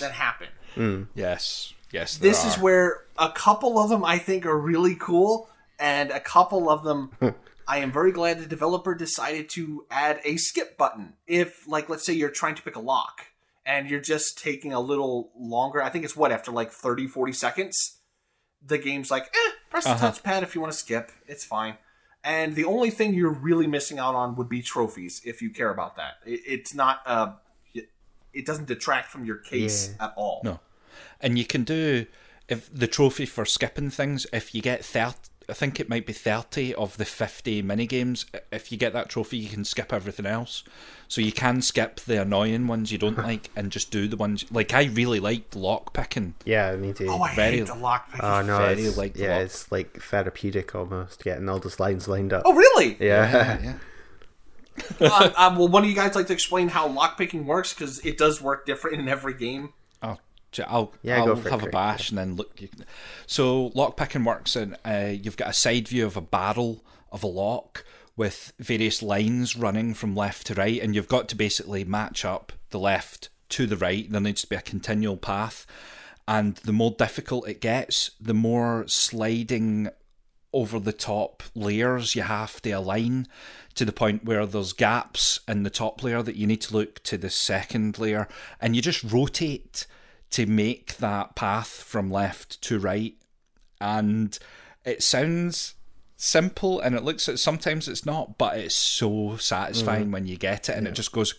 [0.00, 0.48] that happen.
[0.76, 1.06] Mm.
[1.14, 2.16] Yes, yes.
[2.18, 2.48] This are.
[2.48, 6.82] is where a couple of them I think are really cool, and a couple of
[6.84, 7.10] them
[7.66, 11.14] I am very glad the developer decided to add a skip button.
[11.26, 13.22] If, like, let's say you're trying to pick a lock
[13.64, 15.82] and you're just taking a little longer.
[15.82, 18.00] I think it's what after like 30, 40 seconds,
[18.62, 20.10] the game's like, eh, press the uh-huh.
[20.10, 21.10] touchpad if you want to skip.
[21.26, 21.78] It's fine
[22.24, 25.70] and the only thing you're really missing out on would be trophies if you care
[25.70, 26.14] about that.
[26.24, 27.32] It, it's not uh,
[28.32, 30.06] it doesn't detract from your case yeah.
[30.06, 30.40] at all.
[30.42, 30.60] No,
[31.20, 32.06] and you can do
[32.48, 35.14] if the trophy for skipping things if you get 30
[35.48, 38.26] I think it might be 30 of the 50 mini games.
[38.50, 40.64] If you get that trophy, you can skip everything else.
[41.08, 44.44] So you can skip the annoying ones you don't like and just do the ones
[44.50, 46.34] like I really liked lock picking.
[46.44, 47.08] Yeah, me too.
[47.08, 48.24] Oh, I very, hate the lock picking.
[48.24, 52.32] Oh no, very it's, like yeah, it's like therapeutic almost getting all those lines lined
[52.32, 52.42] up.
[52.44, 52.96] Oh really?
[52.98, 53.30] Yeah.
[53.30, 53.74] yeah, yeah.
[55.00, 58.04] uh, um, well, one of you guys like to explain how lock picking works because
[58.04, 59.72] it does work different in every game.
[60.60, 62.56] I'll, yeah, I'll have a bash and then look.
[62.56, 62.84] Can,
[63.26, 67.28] so lockpicking works, and uh, you've got a side view of a barrel of a
[67.28, 67.84] lock
[68.16, 72.52] with various lines running from left to right, and you've got to basically match up
[72.70, 74.10] the left to the right.
[74.10, 75.66] There needs to be a continual path,
[76.26, 79.88] and the more difficult it gets, the more sliding
[80.52, 83.26] over the top layers you have to align
[83.74, 87.02] to the point where there's gaps in the top layer that you need to look
[87.02, 88.28] to the second layer,
[88.60, 89.86] and you just rotate
[90.34, 93.14] to make that path from left to right.
[93.80, 94.36] And
[94.84, 95.74] it sounds
[96.16, 100.12] simple and it looks sometimes it's not, but it's so satisfying mm.
[100.12, 100.90] when you get it and yeah.
[100.90, 101.34] it just goes.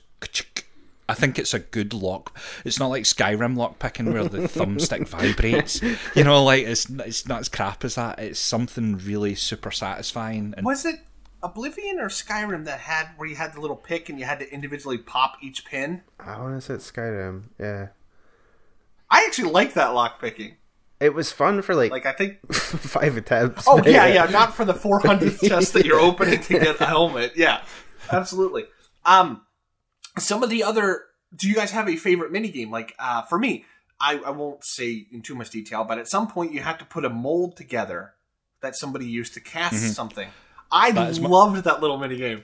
[1.10, 2.40] I think it's a good lock.
[2.64, 5.82] It's not like Skyrim lock picking where the thumbstick vibrates.
[6.16, 8.20] You know, like it's it's not as crap as that.
[8.20, 10.54] It's something really super satisfying.
[10.56, 11.02] And was it
[11.44, 14.50] Oblivion or Skyrim that had where you had the little pick and you had to
[14.52, 16.02] individually pop each pin?
[16.18, 17.50] I want to say Skyrim.
[17.60, 17.90] Yeah.
[19.10, 20.58] I actually like that lock picking.
[21.00, 23.66] It was fun for like like I think five attempts.
[23.68, 26.86] Oh yeah, yeah, not for the four hundredth chest that you're opening to get a
[26.86, 27.34] helmet.
[27.36, 27.62] Yeah,
[28.12, 28.66] absolutely.
[29.06, 29.42] Um,
[30.18, 31.04] some of the other.
[31.36, 32.72] Do you guys have a favorite mini game?
[32.72, 33.66] Like uh, for me,
[34.00, 36.86] I, I won't say in too much detail, but at some point you have to
[36.86, 38.14] put a mold together
[38.62, 39.88] that somebody used to cast mm-hmm.
[39.88, 40.30] something.
[40.72, 41.22] I loved
[41.54, 42.44] my- that little mini game.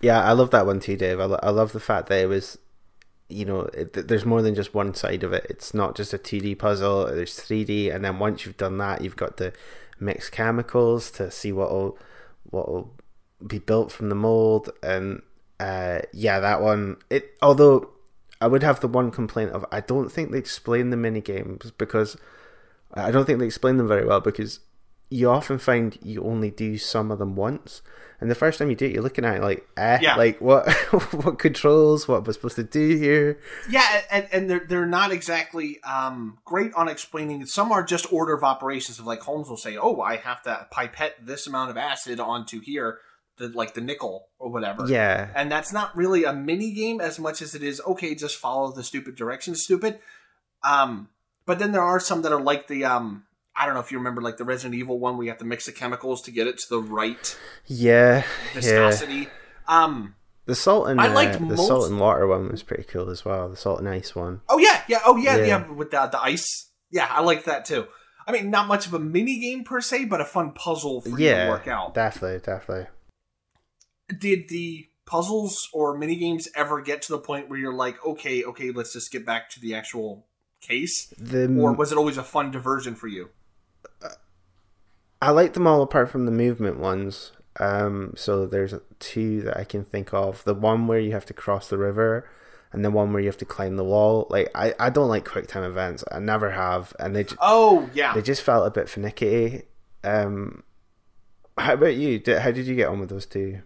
[0.00, 1.18] Yeah, I love that one too, Dave.
[1.18, 2.58] I, lo- I love the fact that it was
[3.32, 5.46] you know, it, there's more than just one side of it.
[5.48, 7.06] It's not just a 2D puzzle.
[7.06, 9.52] There's 3D, and then once you've done that, you've got to
[9.98, 11.98] mix chemicals to see what will
[12.50, 12.94] what will
[13.46, 14.70] be built from the mold.
[14.82, 15.22] And
[15.58, 16.96] uh, yeah, that one.
[17.10, 17.90] It although
[18.40, 21.70] I would have the one complaint of I don't think they explain the mini games
[21.78, 22.16] because
[22.92, 24.60] I don't think they explain them very well because
[25.12, 27.82] you often find you only do some of them once.
[28.20, 30.14] And the first time you do it, you're looking at it like, eh, yeah.
[30.14, 30.70] like what,
[31.12, 33.38] what controls, what was supposed to do here?
[33.68, 37.44] Yeah, and, and they're they're not exactly um, great on explaining.
[37.46, 40.66] Some are just order of operations of like Holmes will say, oh, I have to
[40.70, 43.00] pipette this amount of acid onto here.
[43.38, 44.86] the like the nickel or whatever.
[44.86, 45.30] Yeah.
[45.34, 48.72] And that's not really a mini game as much as it is okay, just follow
[48.72, 49.98] the stupid directions, stupid.
[50.64, 51.08] Um,
[51.44, 53.98] but then there are some that are like the um, I don't know if you
[53.98, 56.46] remember like the Resident Evil one where you have to mix the chemicals to get
[56.46, 58.24] it to the right Yeah.
[58.54, 58.54] Yeah.
[58.54, 59.28] viscosity.
[59.68, 60.14] Um,
[60.46, 63.10] The salt and I uh, liked the most- salt and water one was pretty cool
[63.10, 63.48] as well.
[63.48, 64.40] The salt and ice one.
[64.48, 65.44] oh yeah, yeah, oh yeah, Yeah.
[65.46, 66.70] yeah, with the the ice.
[66.90, 67.86] Yeah, I like that too.
[68.26, 71.08] I mean, not much of a mini game per se, but a fun puzzle for
[71.10, 71.92] you to work out.
[71.94, 72.86] definitely, definitely.
[74.18, 78.44] did the puzzles or mini games ever get to the point where you're like, okay,
[78.44, 80.26] okay, let's just get back to the actual
[80.60, 83.30] case, The or was it always a fun diversion for you?
[85.22, 87.32] I like them all apart from the movement ones.
[87.60, 90.42] Um, so there's two that I can think of.
[90.44, 92.28] The one where you have to cross the river,
[92.72, 94.26] and the one where you have to climb the wall.
[94.30, 96.02] Like I, I don't like quick time events.
[96.10, 99.62] I never have, and they ju- Oh yeah, they just felt a bit finicky.
[100.02, 100.64] Um,
[101.56, 102.18] how about you?
[102.18, 103.60] Did, how did you get on with those two?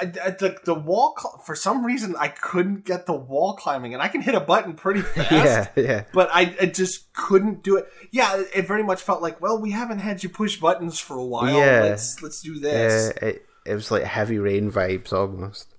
[0.00, 3.92] I, I- the the wall cl- for some reason I couldn't get the wall climbing,
[3.94, 5.30] and I can hit a button pretty fast.
[5.30, 7.86] Yeah, yeah, But I, I just couldn't do it.
[8.10, 11.24] Yeah, it- very much felt like, well, we haven't had you push buttons for a
[11.24, 11.54] while.
[11.54, 11.80] Yeah.
[11.82, 13.12] Let's let's do this.
[13.22, 13.28] yeah.
[13.28, 15.74] It it was like heavy rain vibes almost.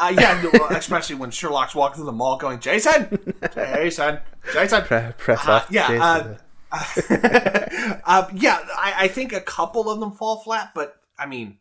[0.00, 3.18] Uh, yeah, especially when Sherlock's walking through the mall going, Jason,
[3.52, 4.20] Jason,
[4.52, 4.82] Jason.
[4.84, 6.00] Pre- press Uh, yeah, Jason.
[6.02, 6.36] uh,
[8.04, 8.60] uh, yeah.
[8.76, 11.58] I, I think a couple of them fall flat, but I mean,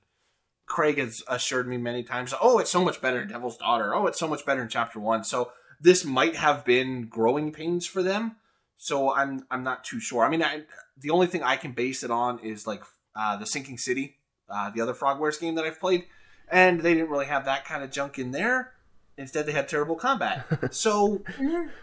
[0.67, 3.95] Craig has assured me many times, "Oh, it's so much better in Devil's Daughter.
[3.95, 7.88] Oh, it's so much better in Chapter One." So this might have been growing pains
[7.88, 8.36] for them.
[8.77, 10.23] So I'm I'm not too sure.
[10.23, 10.63] I mean, I,
[10.97, 12.84] the only thing I can base it on is like
[13.15, 14.17] uh, the Sinking City,
[14.49, 16.06] uh, the other Frogwares game that I've played,
[16.49, 18.73] and they didn't really have that kind of junk in there.
[19.17, 20.45] Instead, they had terrible combat.
[20.73, 21.23] so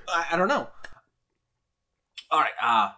[0.08, 0.68] I, I don't know.
[2.30, 2.52] All right.
[2.62, 2.90] Uh,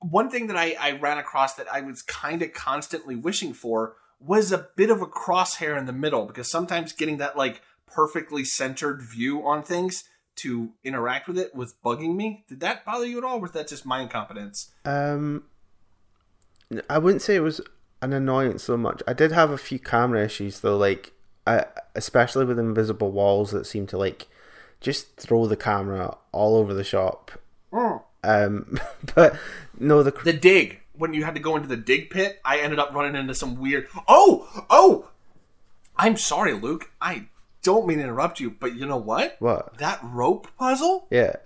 [0.00, 3.94] one thing that I, I ran across that I was kind of constantly wishing for
[4.20, 8.44] was a bit of a crosshair in the middle because sometimes getting that like perfectly
[8.44, 10.04] centered view on things
[10.36, 12.44] to interact with it was bugging me.
[12.48, 14.72] Did that bother you at all, or was that just my incompetence?
[14.84, 15.44] Um,
[16.90, 17.60] I wouldn't say it was
[18.02, 19.02] an annoyance so much.
[19.06, 21.12] I did have a few camera issues though, like
[21.46, 24.28] I, especially with invisible walls that seem to like
[24.80, 27.32] just throw the camera all over the shop.
[28.22, 28.78] Um,
[29.14, 29.36] but
[29.78, 32.78] no, the The dig when you had to go into the dig pit, I ended
[32.78, 33.88] up running into some weird.
[34.08, 35.08] Oh, oh!
[35.96, 36.90] I'm sorry, Luke.
[37.00, 37.26] I
[37.62, 39.36] don't mean to interrupt you, but you know what?
[39.38, 39.78] what?
[39.78, 41.36] That rope puzzle Yeah,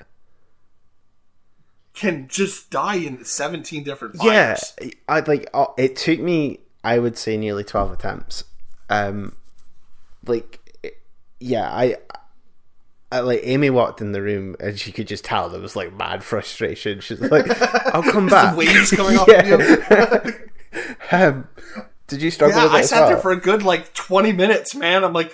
[1.95, 4.57] can just die in 17 different yeah.
[5.09, 5.49] I like.
[5.53, 8.45] uh, It took me, I would say, nearly twelve attempts.
[8.89, 9.35] Um,
[10.27, 10.99] like, it-
[11.41, 11.97] yeah, I.
[13.11, 15.95] I, like Amy walked in the room and she could just tell there was like
[15.97, 17.01] mad frustration.
[17.01, 17.47] She's like,
[17.95, 19.55] "I'll come back." waves coming off Yeah.
[19.55, 20.35] of you.
[21.13, 21.49] um,
[22.07, 23.09] did you struggle Yeah, with it I sat well?
[23.11, 25.05] there for a good like 20 minutes, man.
[25.05, 25.33] I'm like,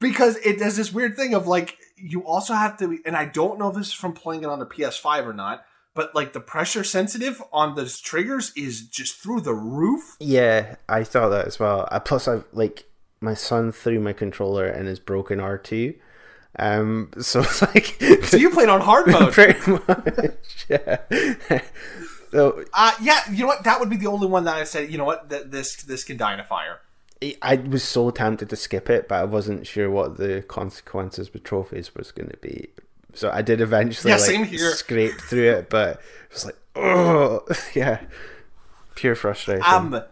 [0.00, 3.58] because it does this weird thing of like, you also have to, and I don't
[3.58, 6.40] know if this is from playing it on the PS5 or not, but like the
[6.40, 10.16] pressure sensitive on those triggers is just through the roof.
[10.20, 11.88] Yeah, I thought that as well.
[11.90, 12.84] Uh, plus, I've like
[13.20, 15.94] my son threw my controller and his broken R two.
[16.58, 19.32] Um, so it's like So you played on hard mode.
[19.32, 21.00] pretty much, yeah.
[22.30, 23.64] so Uh, yeah, you know what?
[23.64, 25.28] That would be the only one that I said, you know what?
[25.30, 26.80] That this this can die in a fire.
[27.40, 31.42] I was so tempted to skip it, but I wasn't sure what the consequences with
[31.42, 32.68] trophies was going to be.
[33.14, 38.00] So I did eventually Yeah, like scrape through it, but it was like, oh, yeah,
[38.94, 39.64] pure frustration.
[39.66, 40.02] Um,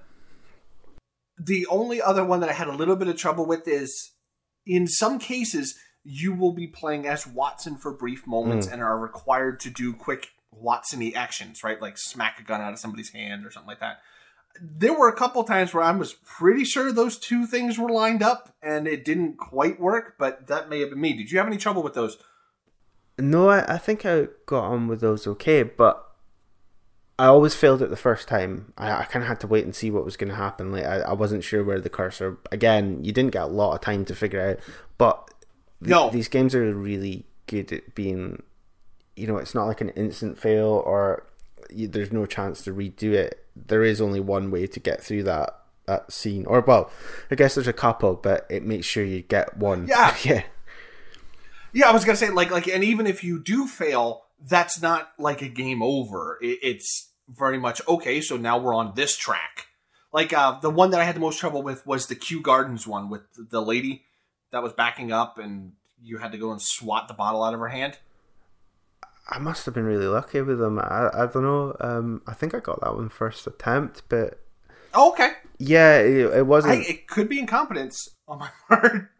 [1.39, 4.13] the only other one that I had a little bit of trouble with is,
[4.65, 8.73] in some cases, you will be playing as Watson for brief moments mm.
[8.73, 11.81] and are required to do quick Watson-y actions, right?
[11.81, 14.01] Like smack a gun out of somebody's hand or something like that.
[14.61, 18.23] There were a couple times where I was pretty sure those two things were lined
[18.23, 21.15] up and it didn't quite work, but that may have been me.
[21.15, 22.19] Did you have any trouble with those?
[23.19, 26.07] No, I, I think I got on with those okay, but
[27.19, 28.73] I always failed it the first time.
[28.77, 30.73] I, I kind of had to wait and see what was going to happen.
[30.73, 32.39] Like I, I wasn't sure where the cursor.
[32.51, 34.59] Again, you didn't get a lot of time to figure out,
[34.99, 35.32] but
[35.83, 36.11] th- No.
[36.11, 38.43] these games are really good at being.
[39.17, 41.27] You know, it's not like an instant fail or
[41.71, 43.45] you, there's no chance to redo it.
[43.55, 46.91] There is only one way to get through that that scene, or well,
[47.31, 49.87] I guess there's a couple, but it makes sure you get one.
[49.89, 50.17] Yeah.
[50.25, 50.43] yeah.
[51.75, 55.11] Yeah, I was gonna say like like, and even if you do fail, that's not
[55.19, 56.39] like a game over.
[56.43, 58.21] It, it's very much okay.
[58.21, 59.67] So now we're on this track.
[60.13, 62.87] Like uh, the one that I had the most trouble with was the Kew Gardens
[62.87, 64.05] one with the lady
[64.53, 67.61] that was backing up, and you had to go and swat the bottle out of
[67.61, 67.99] her hand.
[69.29, 70.79] I must have been really lucky with them.
[70.79, 71.77] I, I don't know.
[71.81, 74.43] Um, I think I got that one first attempt, but
[74.95, 75.33] Oh, okay.
[75.59, 76.75] Yeah, it, it wasn't.
[76.75, 79.11] I, it could be incompetence on my part.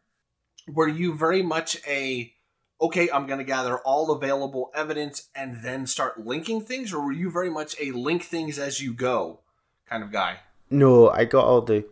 [0.69, 2.33] Were you very much a
[2.81, 3.09] okay?
[3.11, 7.31] I'm going to gather all available evidence and then start linking things, or were you
[7.31, 9.41] very much a link things as you go
[9.89, 10.39] kind of guy?
[10.71, 11.87] No, I got all the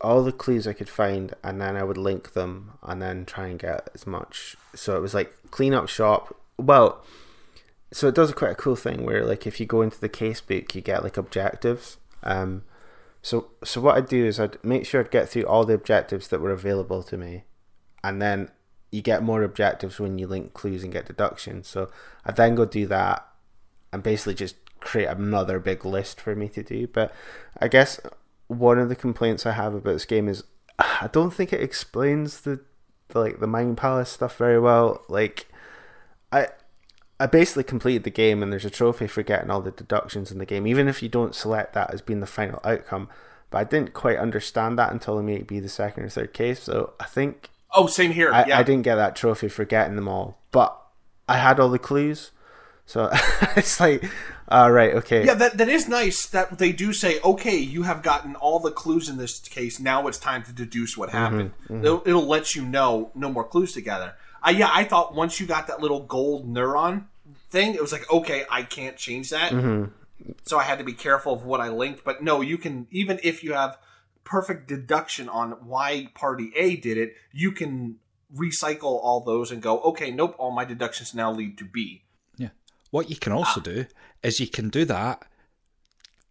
[0.00, 3.48] all the clues I could find, and then I would link them, and then try
[3.48, 4.56] and get as much.
[4.74, 6.36] So it was like clean up shop.
[6.56, 7.04] Well,
[7.92, 10.40] so it does quite a cool thing where, like, if you go into the case
[10.40, 11.98] book, you get like objectives.
[12.22, 12.64] Um,
[13.22, 16.28] so so what I'd do is I'd make sure I'd get through all the objectives
[16.28, 17.44] that were available to me,
[18.02, 18.50] and then
[18.90, 21.68] you get more objectives when you link clues and get deductions.
[21.68, 21.90] So
[22.24, 23.26] I'd then go do that,
[23.92, 26.86] and basically just create another big list for me to do.
[26.86, 27.12] But
[27.60, 28.00] I guess
[28.48, 30.44] one of the complaints I have about this game is
[30.78, 32.60] I don't think it explains the,
[33.08, 35.04] the like the Mind Palace stuff very well.
[35.08, 35.46] Like
[36.32, 36.48] I
[37.18, 40.38] I basically completed the game and there's a trophy for getting all the deductions in
[40.38, 43.08] the game, even if you don't select that as being the final outcome.
[43.50, 46.32] But I didn't quite understand that until I made it be the second or third
[46.32, 46.62] case.
[46.62, 48.32] So I think Oh, same here.
[48.32, 48.58] I, yeah.
[48.58, 50.38] I didn't get that trophy for getting them all.
[50.52, 50.80] But
[51.28, 52.30] I had all the clues.
[52.86, 53.10] So
[53.56, 54.04] it's like,
[54.48, 55.24] all right, okay.
[55.24, 58.70] Yeah, that, that is nice that they do say, okay, you have gotten all the
[58.70, 59.80] clues in this case.
[59.80, 61.50] Now it's time to deduce what mm-hmm, happened.
[61.64, 61.84] Mm-hmm.
[61.84, 64.14] It'll, it'll let you know no more clues together.
[64.46, 67.04] Uh, yeah, I thought once you got that little gold neuron
[67.48, 69.52] thing, it was like, okay, I can't change that.
[69.52, 70.32] Mm-hmm.
[70.44, 72.04] So I had to be careful of what I linked.
[72.04, 73.78] But no, you can, even if you have
[74.24, 77.96] perfect deduction on why party A did it, you can
[78.34, 82.02] recycle all those and go, okay, nope, all my deductions now lead to B.
[82.36, 82.48] Yeah.
[82.90, 83.64] What you can also ah.
[83.64, 83.86] do
[84.24, 85.22] is you can do that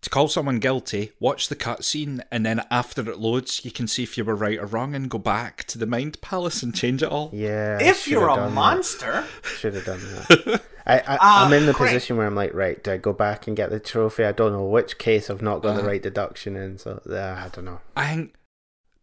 [0.02, 4.04] to call someone guilty, watch the cutscene, and then after it loads, you can see
[4.04, 7.02] if you were right or wrong and go back to the Mind Palace and change
[7.02, 7.30] it all.
[7.32, 7.78] Yeah.
[7.82, 8.54] If you're a done that.
[8.56, 9.24] monster,
[9.60, 10.62] Should have done that.
[10.86, 11.92] I, I, I'm in the Craig.
[11.94, 14.26] position where I'm like, right, do I go back and get the trophy?
[14.26, 15.88] I don't know which case I've not got the Uh.
[15.88, 17.80] right deduction in, so uh, I don't know.
[17.96, 18.34] I think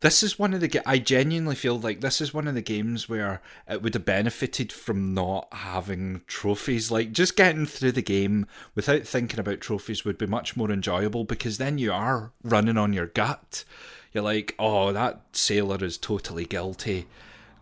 [0.01, 0.80] this is one of the.
[0.86, 4.72] I genuinely feel like this is one of the games where it would have benefited
[4.72, 6.90] from not having trophies.
[6.90, 11.24] Like just getting through the game without thinking about trophies would be much more enjoyable
[11.24, 13.64] because then you are running on your gut.
[14.12, 17.07] You're like, oh, that sailor is totally guilty.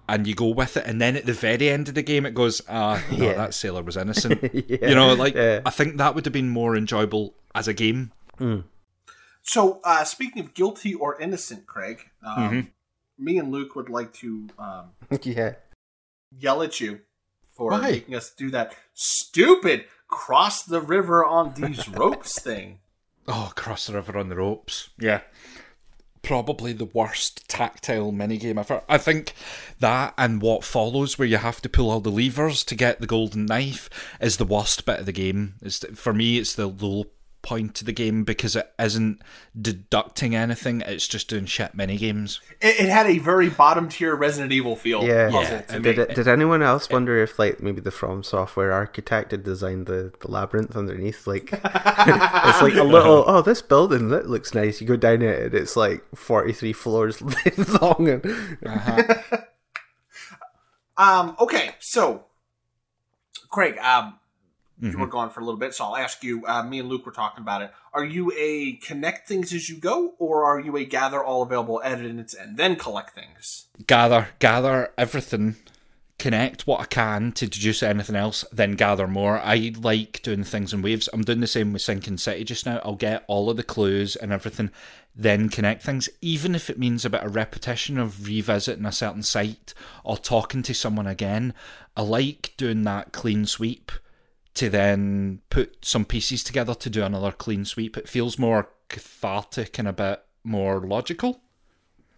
[0.08, 2.32] And you go with it, and then at the very end of the game, it
[2.34, 3.34] goes, ah, no, Yeah.
[3.34, 4.40] that sailor was innocent.
[4.54, 4.88] Yeah.
[4.88, 5.60] You know, like Yeah.
[5.66, 8.12] I think that would have been more enjoyable as a game.
[9.48, 13.24] So, uh, speaking of guilty or innocent, Craig, um, Mm-hmm.
[13.24, 14.90] me and Luke would like to um,
[15.22, 15.54] yeah.
[16.38, 17.00] yell at you
[17.56, 17.80] for Why?
[17.90, 22.80] making us do that stupid cross the river on these ropes thing.
[23.26, 24.90] Oh, cross the river on the ropes.
[24.98, 25.20] Yeah.
[26.22, 28.82] Probably the worst tactile minigame ever.
[28.88, 29.34] I think
[29.80, 33.06] that and what follows, where you have to pull all the levers to get the
[33.06, 33.88] golden knife,
[34.20, 35.54] is the worst bit of the game.
[35.62, 37.04] It's, for me, it's the low
[37.48, 39.22] point of the game because it isn't
[39.58, 42.40] deducting anything, it's just doing shit minigames.
[42.60, 45.02] It, it had a very bottom tier Resident Evil feel.
[45.02, 45.30] Yeah.
[45.30, 45.82] puzzle Yeah, to I me.
[45.84, 49.86] Did, it, did anyone else wonder if, like, maybe the From Software architect had designed
[49.86, 51.26] the, the labyrinth underneath?
[51.26, 54.82] Like, it's like a little, oh, this building, that looks nice.
[54.82, 57.22] You go down it, and it's like 43 floors
[57.80, 58.08] long.
[58.08, 58.26] And,
[60.98, 62.24] Um, okay, so
[63.50, 64.18] Craig, um,
[64.80, 65.00] you Mm-hmm.
[65.00, 66.44] were gone for a little bit, so I'll ask you.
[66.46, 67.72] Uh, me and Luke were talking about it.
[67.92, 71.80] Are you a connect things as you go, or are you a gather all available
[71.84, 73.66] evidence and then collect things?
[73.86, 75.54] gather gather everything
[76.18, 80.72] connect what i can to deduce anything else then gather more i like doing things
[80.72, 83.56] in waves i'm doing the same with sinking city just now i'll get all of
[83.56, 84.68] the clues and everything
[85.14, 89.22] then connect things even if it means a bit of repetition of revisiting a certain
[89.22, 91.54] site or talking to someone again
[91.96, 93.92] i like doing that clean sweep
[94.58, 97.96] to then put some pieces together to do another clean sweep.
[97.96, 101.40] It feels more cathartic and a bit more logical.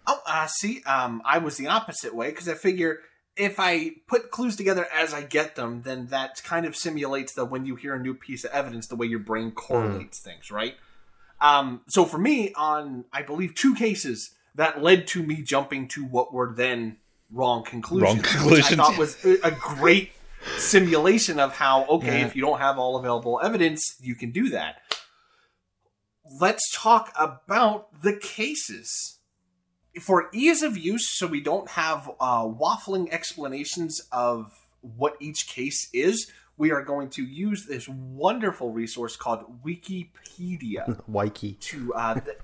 [0.07, 3.01] Oh, uh, see, um, I was the opposite way because I figure
[3.37, 7.45] if I put clues together as I get them, then that kind of simulates the
[7.45, 10.77] when you hear a new piece of evidence, the way your brain correlates things, right?
[11.43, 16.07] Um, so for me, on I believe two cases that led to me jumping to
[16.07, 16.97] what were then
[17.31, 20.13] wrong conclusions, Wrong which I thought was a great
[20.57, 22.27] simulation of how okay, Yeah.
[22.27, 24.77] if you don't have all available evidence, you can do that.
[26.41, 29.19] Let's talk about the cases
[30.01, 35.89] for ease of use, so we don't have uh, waffling explanations of what each case
[35.93, 41.55] is, we are going to use this wonderful resource called Wikipedia Wiki.
[41.55, 42.37] to uh, the,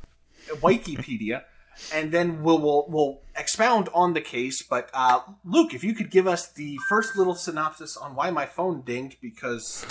[0.56, 1.44] Wikipedia,
[1.92, 4.62] and then we'll, we'll we'll expound on the case.
[4.62, 8.46] But uh, Luke, if you could give us the first little synopsis on why my
[8.46, 9.84] phone dinged, because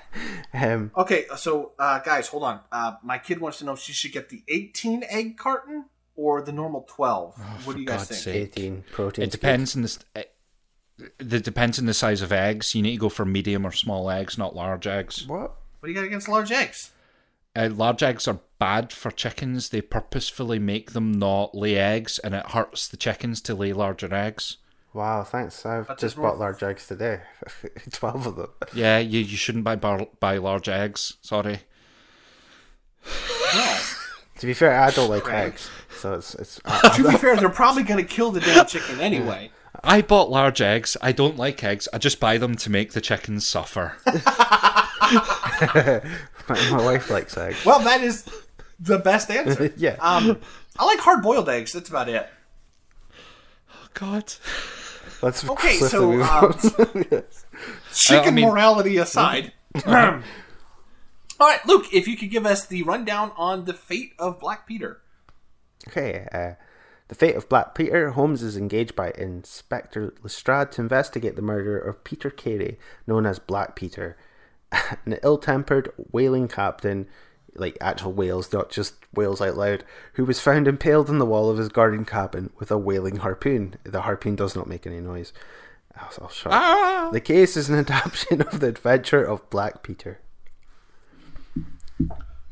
[0.54, 2.60] um, Okay, so uh, guys, hold on.
[2.72, 6.42] Uh, my kid wants to know if she should get the 18 egg carton or
[6.42, 7.36] the normal 12.
[7.64, 8.20] what do you guys God's think?
[8.54, 8.58] sake.
[8.58, 9.24] 18 protein.
[9.24, 9.98] It depends on the.
[10.14, 10.32] It,
[11.18, 12.74] it depends on the size of eggs.
[12.74, 15.26] You need to go for medium or small eggs, not large eggs.
[15.26, 15.56] What?
[15.80, 16.90] What do you got against large eggs?
[17.56, 19.70] Uh, large eggs are bad for chickens.
[19.70, 24.12] They purposefully make them not lay eggs, and it hurts the chickens to lay larger
[24.14, 24.58] eggs.
[24.92, 25.64] Wow, thanks.
[25.66, 27.20] I've That's just just bought large eggs today.
[27.92, 28.48] 12 of them.
[28.74, 31.14] Yeah, you, you shouldn't buy bar, buy large eggs.
[31.20, 31.60] Sorry.
[33.54, 33.78] No.
[34.38, 35.52] To be fair, I don't like Craig.
[35.52, 35.70] eggs.
[35.98, 36.34] So it's.
[36.34, 39.50] it's I, to be fair, they're probably going to kill the damn chicken anyway.
[39.82, 40.96] I bought large eggs.
[41.00, 41.88] I don't like eggs.
[41.92, 43.96] I just buy them to make the chickens suffer.
[46.48, 47.64] my, my wife likes eggs.
[47.64, 48.28] Well, that is
[48.78, 49.72] the best answer.
[49.76, 49.96] yeah.
[50.00, 50.38] Um,
[50.78, 51.72] I like hard boiled eggs.
[51.72, 52.28] That's about it.
[53.72, 54.32] Oh God.
[55.22, 57.22] Let's Okay, swiftly so move um, on.
[57.94, 59.52] chicken I mean- morality aside.
[59.86, 64.66] All right, Luke, if you could give us the rundown on the fate of Black
[64.66, 65.00] Peter.
[65.88, 66.52] Okay, uh,
[67.08, 68.10] the fate of Black Peter.
[68.10, 73.38] Holmes is engaged by Inspector Lestrade to investigate the murder of Peter Carey, known as
[73.38, 74.16] Black Peter,
[75.04, 77.08] an ill-tempered whaling captain,
[77.54, 81.50] like actual whales, not just whales out loud, who was found impaled on the wall
[81.50, 83.76] of his garden cabin with a whaling harpoon.
[83.84, 85.32] The harpoon does not make any noise.
[85.96, 86.52] I'll, I'll shut.
[86.52, 87.10] Ah!
[87.12, 90.20] The case is an adaptation of the adventure of Black Peter.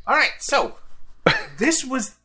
[0.06, 0.76] All right, so
[1.58, 2.16] this was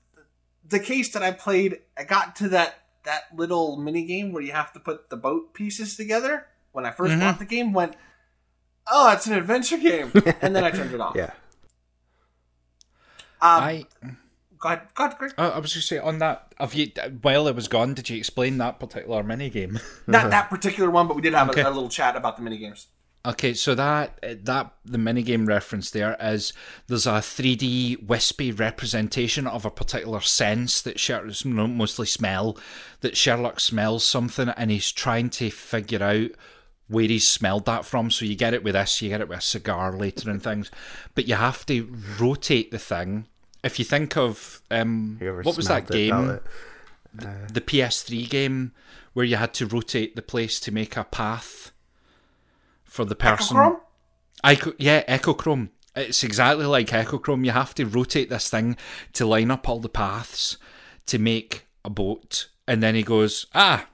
[0.68, 1.80] the case that I played.
[1.98, 5.54] I got to that that little mini game where you have to put the boat
[5.54, 6.48] pieces together.
[6.72, 7.96] When I 1st bought the game, went,
[8.92, 10.12] oh, it's an adventure game,
[10.42, 11.16] and then I turned it off.
[11.16, 11.32] Yeah.
[13.42, 13.86] Um, I
[14.58, 15.04] go ahead, go.
[15.38, 16.54] I I was going to say on that.
[16.60, 17.94] Have you while it was gone?
[17.94, 19.80] Did you explain that particular mini game?
[20.08, 21.62] Not that particular one, but we did have Okay.
[21.62, 22.88] a, a little chat about the mini games.
[23.26, 26.54] Okay, so that that the minigame reference there is
[26.88, 32.58] there's a 3D wispy representation of a particular sense that Sherlock mostly smell
[33.02, 36.32] that Sherlock smells something and he's trying to figure out
[36.90, 38.12] where he's smelled that from.
[38.12, 40.70] So you get it with this, you get it with a cigar later and things,
[41.16, 43.28] but you have to rotate the thing.
[43.64, 46.10] If you think of um, what was that it, game?
[46.12, 46.44] Ballot?
[47.14, 48.72] the PS3 game
[49.14, 51.72] where you had to rotate the place to make a path
[52.84, 53.58] for the person.
[53.58, 53.80] Echochrome?
[54.44, 55.70] Echo, yeah, Echochrome.
[55.96, 57.46] It's exactly like Echochrome.
[57.46, 58.78] You have to rotate this thing
[59.14, 60.58] to line up all the paths
[61.08, 62.50] to make a boat.
[62.68, 63.88] And then he goes, ah,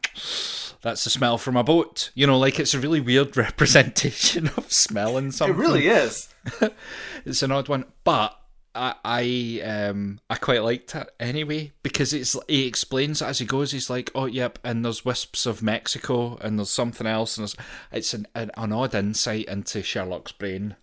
[0.86, 2.12] that's the smell from a boat.
[2.14, 5.56] You know, like it's a really weird representation of smelling something.
[5.56, 6.30] It really is.
[7.26, 8.40] it's an odd one, but
[8.76, 13.48] I I um I quite liked it anyway because it's he explains it as he
[13.48, 13.72] goes.
[13.72, 17.56] He's like, oh yep, and there's wisps of Mexico and there's something else, and there's,
[17.92, 20.76] it's an, an an odd insight into Sherlock's brain.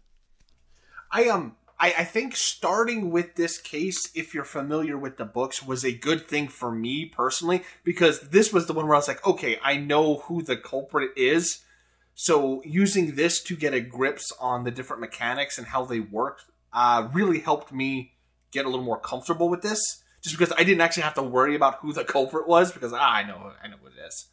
[1.13, 5.65] I um I, I think starting with this case, if you're familiar with the books,
[5.65, 9.09] was a good thing for me personally because this was the one where I was
[9.09, 11.65] like, okay, I know who the culprit is.
[12.15, 16.43] So using this to get a grips on the different mechanics and how they work
[16.73, 18.13] uh, really helped me
[18.53, 20.05] get a little more comfortable with this.
[20.23, 23.13] Just because I didn't actually have to worry about who the culprit was because ah,
[23.13, 24.29] I know I know what it is.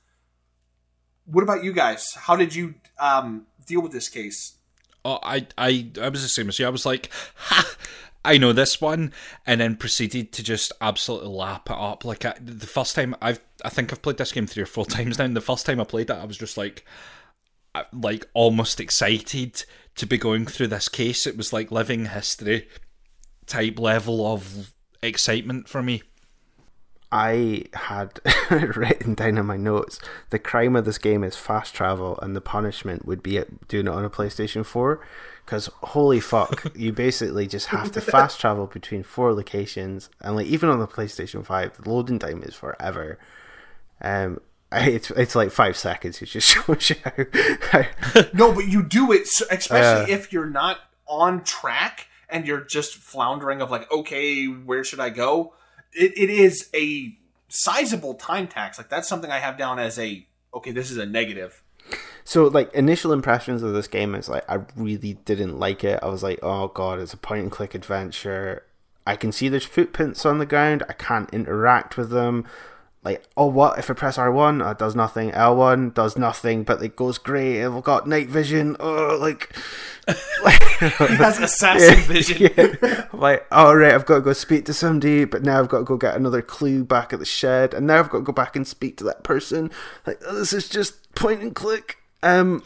[1.26, 2.14] What about you guys?
[2.14, 4.59] How did you um, deal with this case?
[5.06, 6.66] Oh, I I I was the same as you.
[6.66, 7.76] I was like, ha.
[8.26, 9.14] I know this one,
[9.48, 12.04] and then proceeded to just absolutely lap it up.
[12.04, 14.86] Like I, the first time I've, I think I've played this game three or four
[14.86, 15.26] times now.
[15.26, 16.86] And the first time I played it, I was just like,
[17.94, 19.64] like almost excited
[19.96, 21.26] to be going through this case.
[21.26, 22.68] It was like living history
[23.46, 26.04] type level of excitement for me.
[27.12, 28.20] I had
[28.52, 30.00] written down in my notes
[30.30, 33.92] the crime of this game is fast travel, and the punishment would be doing it
[33.94, 35.00] on a PlayStation 4.
[35.46, 40.46] Because holy fuck, you basically just have to fast travel between four locations, and like
[40.46, 43.18] even on the PlayStation 5, the loading time is forever.
[44.02, 44.40] Um,
[44.72, 46.22] it's it's like five seconds.
[46.22, 47.84] It just shows you how,
[48.34, 49.80] No, but you do it, especially
[50.14, 50.16] Uh.
[50.16, 55.10] if you're not on track and you're just floundering of like, okay, where should I
[55.10, 55.54] go?
[55.94, 57.18] It, it is a
[57.50, 58.78] sizable time tax.
[58.78, 60.72] Like that's something I have down as a okay.
[60.72, 61.62] This is a negative.
[62.24, 66.00] So, like, initial impressions of this game is like, I really didn't like it.
[66.04, 68.64] I was like, oh god, it's a point and click adventure.
[69.08, 70.84] I can see there's footprints on the ground.
[70.88, 72.46] I can't interact with them.
[73.02, 74.66] Like, oh, what if I press R1?
[74.66, 75.32] Oh, it does nothing.
[75.32, 77.64] L1 does nothing, but it goes grey.
[77.64, 78.76] I've got night vision.
[78.78, 79.56] Oh, like,
[80.06, 82.52] That's has assassin vision.
[82.58, 83.06] yeah.
[83.14, 85.84] Like, all right, I've got to go speak to somebody, but now I've got to
[85.86, 88.58] go get another clue back at the shed, and now I've got to go back
[88.58, 89.72] and speak to that person.
[90.06, 92.00] Like, this is just point and click.
[92.22, 92.64] Um,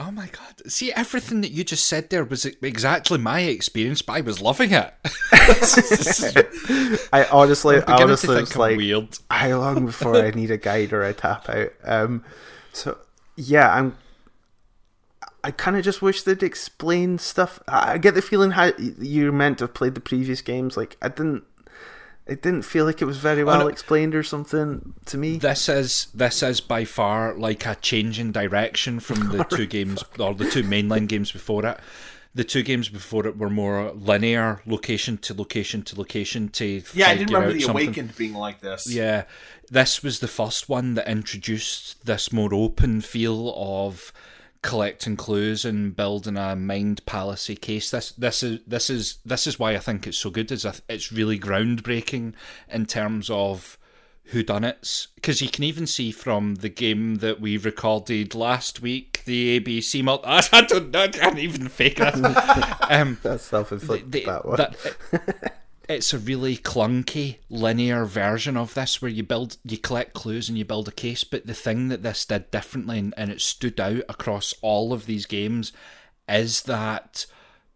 [0.00, 0.70] Oh my god!
[0.70, 4.70] See, everything that you just said there was exactly my experience, but I was loving
[4.70, 4.94] it.
[7.12, 9.18] I honestly, to honestly, think it's like weird.
[9.28, 11.72] how long before I need a guide or a tap out?
[11.82, 12.24] Um,
[12.72, 12.96] so
[13.36, 13.96] yeah, I'm.
[15.42, 17.60] I kind of just wish they'd explain stuff.
[17.66, 20.76] I I get the feeling how you're meant to have played the previous games.
[20.76, 21.42] Like I didn't.
[22.28, 23.68] It didn't feel like it was very well no.
[23.68, 25.38] explained or something to me.
[25.38, 30.04] This is this is by far like a change in direction from the two games
[30.18, 31.78] or the two mainline games before it.
[32.34, 37.08] The two games before it were more linear, location to location to location to Yeah,
[37.08, 37.86] I didn't remember the something.
[37.86, 38.92] Awakened being like this.
[38.92, 39.24] Yeah,
[39.70, 44.12] this was the first one that introduced this more open feel of
[44.62, 47.90] collecting clues and building a mind palace case.
[47.90, 50.50] This this is this is this is why I think it's so good.
[50.52, 52.34] Is it's really groundbreaking
[52.68, 53.78] in terms of
[54.24, 58.82] who done it because you can even see from the game that we recorded last
[58.82, 64.12] week the ABC multi I don't know I can't even fake that um That's self-inflicted.
[64.12, 64.56] the- that one.
[64.58, 65.54] that-
[65.88, 70.58] it's a really clunky linear version of this where you build you collect clues and
[70.58, 73.80] you build a case but the thing that this did differently and, and it stood
[73.80, 75.72] out across all of these games
[76.28, 77.26] is that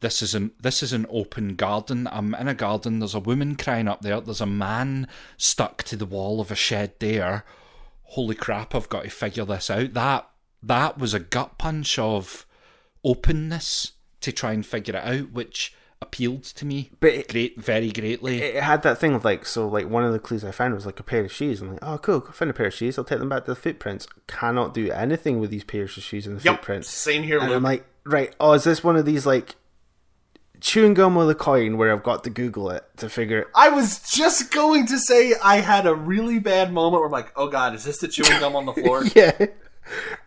[0.03, 2.09] this is an this is an open garden.
[2.11, 2.99] I'm in a garden.
[2.99, 4.21] There's a woman crying up there.
[4.21, 5.07] There's a man
[5.39, 7.45] stuck to the wall of a shed there.
[8.03, 9.95] Holy crap i've got to figure this out.
[9.95, 10.29] That
[10.63, 12.45] that was a gut punch of
[13.05, 17.91] openness to try and figure it out which appealed to me But it- great very
[17.91, 20.75] greatly it had that thing of like so like one of the clues I found
[20.75, 21.63] was like a pair of shoes.
[21.63, 22.99] I'm like, oh cool, I found a pair of shoes.
[22.99, 24.07] I'll take them back to the footprints.
[24.27, 26.57] Cannot do anything with these pairs of shoes and the Yep.
[26.57, 26.91] footprints.
[26.91, 27.57] Same here, And Luke.
[27.57, 29.57] I'm like, right, oh, is this one of these like
[30.61, 33.49] chewing gum with a coin where I've got to Google it to figure it?
[33.55, 37.33] I was just going to say I had a really bad moment where I'm like,
[37.37, 39.03] oh god, is this the chewing gum on the floor?
[39.15, 39.47] Yeah.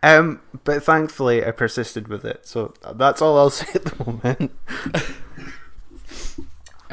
[0.02, 4.52] Um, but thankfully I persisted with it, so that's all I'll say at the moment.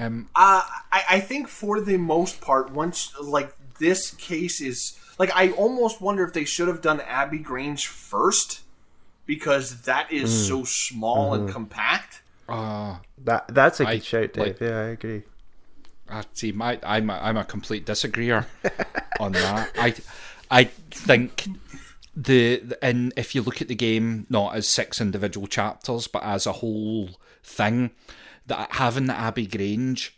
[0.06, 5.32] um Uh, I, I think for the most part, once like this case is like,
[5.36, 8.62] I almost wonder if they should have done Abbey Grange first
[9.26, 12.22] because that is so small and compact.
[12.50, 14.46] uh, That that's a good I- shout, Dave.
[14.48, 15.24] like- yeah, I agree.
[16.10, 16.52] I see.
[16.52, 18.46] My, I'm a, I'm a complete disagreeer
[19.20, 19.72] on that.
[19.78, 19.96] I
[20.52, 21.48] I think
[22.16, 26.46] the and if you look at the game not as six individual chapters but as
[26.46, 27.10] a whole
[27.44, 27.92] thing,
[28.48, 30.18] that having the Abbey Grange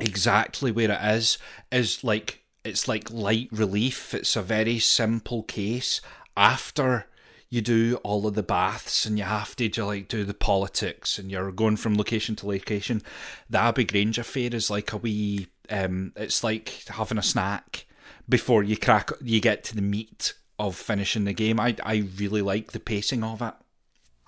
[0.00, 1.38] exactly where it is
[1.72, 4.14] is like it's like light relief.
[4.14, 6.00] It's a very simple case
[6.36, 7.06] after
[7.50, 11.18] you do all of the baths and you have to do, like do the politics
[11.18, 13.02] and you're going from location to location.
[13.48, 17.86] The Abbey Grange affair is like a wee um it's like having a snack
[18.28, 21.58] before you crack you get to the meat of finishing the game.
[21.58, 23.54] I I really like the pacing of it.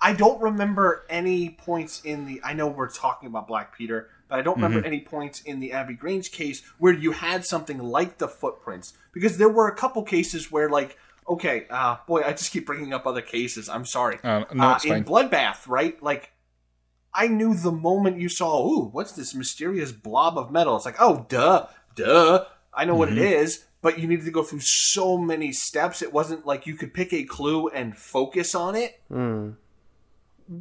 [0.01, 2.41] I don't remember any points in the.
[2.43, 5.73] I know we're talking about Black Peter, but I don't remember any points in the
[5.73, 8.93] Abbey Grange case where you had something like the footprints.
[9.13, 10.97] Because there were a couple cases where, like,
[11.29, 13.69] okay, uh, boy, I just keep bringing up other cases.
[13.69, 14.17] I'm sorry.
[14.23, 15.03] Uh, no, it's in fine.
[15.03, 16.01] Bloodbath, right?
[16.01, 16.31] Like,
[17.13, 20.77] I knew the moment you saw, ooh, what's this mysterious blob of metal?
[20.77, 22.45] It's like, oh, duh, duh.
[22.73, 23.23] I know what it Mm-hmm.
[23.43, 26.01] is, but you needed to go through so many steps.
[26.01, 28.99] It wasn't like you could pick a clue and focus on it.
[29.09, 29.51] Hmm.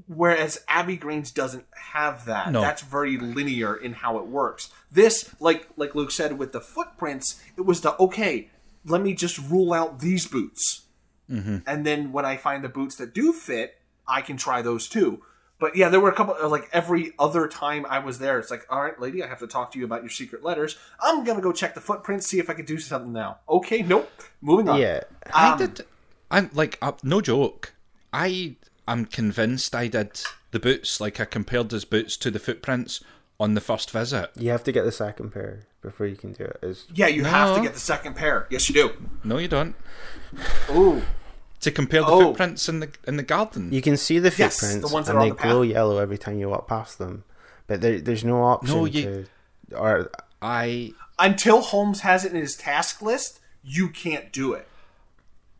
[0.07, 2.53] Whereas Abbey Grange doesn't have that.
[2.53, 2.61] No.
[2.61, 4.70] That's very linear in how it works.
[4.93, 8.51] This, like like Luke said with the footprints, it was the okay.
[8.84, 10.82] Let me just rule out these boots,
[11.30, 11.59] Mm-hmm.
[11.66, 13.76] and then when I find the boots that do fit,
[14.09, 15.22] I can try those too.
[15.61, 18.66] But yeah, there were a couple like every other time I was there, it's like,
[18.70, 20.76] all right, lady, I have to talk to you about your secret letters.
[21.01, 23.38] I'm gonna go check the footprints, see if I can do something now.
[23.49, 24.11] Okay, nope.
[24.41, 24.80] Moving on.
[24.80, 25.01] Yeah.
[25.32, 25.84] I Um, did.
[26.30, 27.74] I'm like, uh, no joke.
[28.12, 28.57] I
[28.93, 30.20] am convinced I did
[30.51, 31.01] the boots.
[31.01, 33.03] Like I compared his boots to the footprints
[33.38, 34.30] on the first visit.
[34.36, 36.59] You have to get the second pair before you can do it.
[36.62, 38.47] It's, Yeah, you have to get the second pair.
[38.51, 38.91] Yes, you do.
[39.24, 39.74] No, you don't.
[40.70, 41.03] Ooh.
[41.61, 42.20] To compare the Oh.
[42.20, 43.72] footprints in the in the garden.
[43.72, 45.36] you can see the footprints, Yes, the footprints ones that and are on they the
[45.36, 45.51] path.
[45.51, 47.24] glow yellow every time you walk past them,
[47.66, 49.26] but there, there's no option No, you-
[49.70, 49.76] to.
[49.76, 50.11] Or
[50.43, 50.93] I.
[51.18, 54.66] Until Holmes has it in his task list, you can't do it.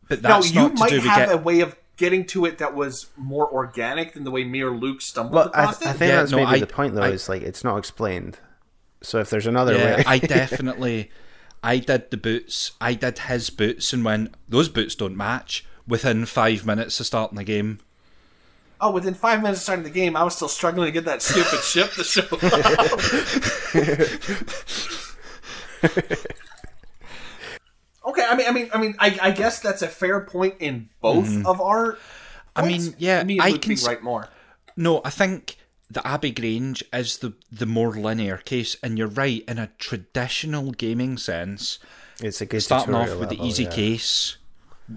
[0.09, 1.31] But Now, that's you not to might do have get.
[1.31, 4.71] a way of getting to it that was more organic than the way me or
[4.71, 5.99] Luke stumbled well, I, I think.
[5.99, 7.03] Yeah, that's no, maybe I- the point though.
[7.03, 8.39] I- is like it's not explained.
[9.03, 11.11] So if there's another yeah, way, I definitely.
[11.63, 12.71] I did the boots.
[12.81, 17.37] I did his boots, and when those boots don't match, within five minutes of starting
[17.37, 17.79] the game,
[18.83, 21.21] Oh, within five minutes of starting the game, I was still struggling to get that
[21.21, 22.31] stupid ship to show up.
[28.05, 30.89] okay, I mean, I mean, I mean, I, I guess that's a fair point in
[31.01, 31.45] both Mm-hmm.
[31.47, 31.97] of our
[32.55, 34.27] I mean, yeah, me and I Luke can being s- more.
[34.75, 35.57] No, I think
[35.89, 39.43] the Abbey Grange is the the more linear case, and you're right.
[39.47, 41.79] In a traditional gaming sense,
[42.21, 43.69] It's a good starting off tutorial with the easy yeah.
[43.71, 44.37] case,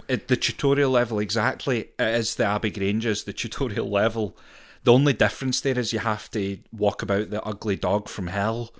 [0.08, 4.36] at the tutorial level exactly it is the Abbey Grange is the tutorial level.
[4.84, 8.74] The only difference there is you have to walk about the ugly dog from hell.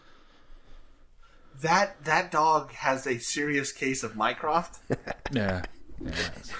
[1.65, 4.81] That that dog has a serious case of Mycroft.
[5.33, 5.63] Yeah.
[5.99, 6.55] yeah it's a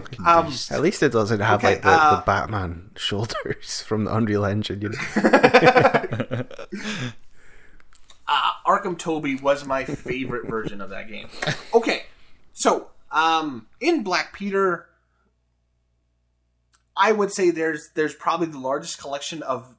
[0.00, 0.52] fucking Um.
[0.72, 4.44] At least it doesn't have Okay, like the, uh, the Batman shoulders from the Unreal
[4.44, 4.82] Engine.
[4.82, 4.98] You know?
[8.26, 11.28] uh, Arkham Toby was my favorite version of that game.
[11.72, 12.02] Okay,
[12.52, 14.86] so um, in Black Peter,
[16.96, 19.76] I would say there's there's probably the largest collection of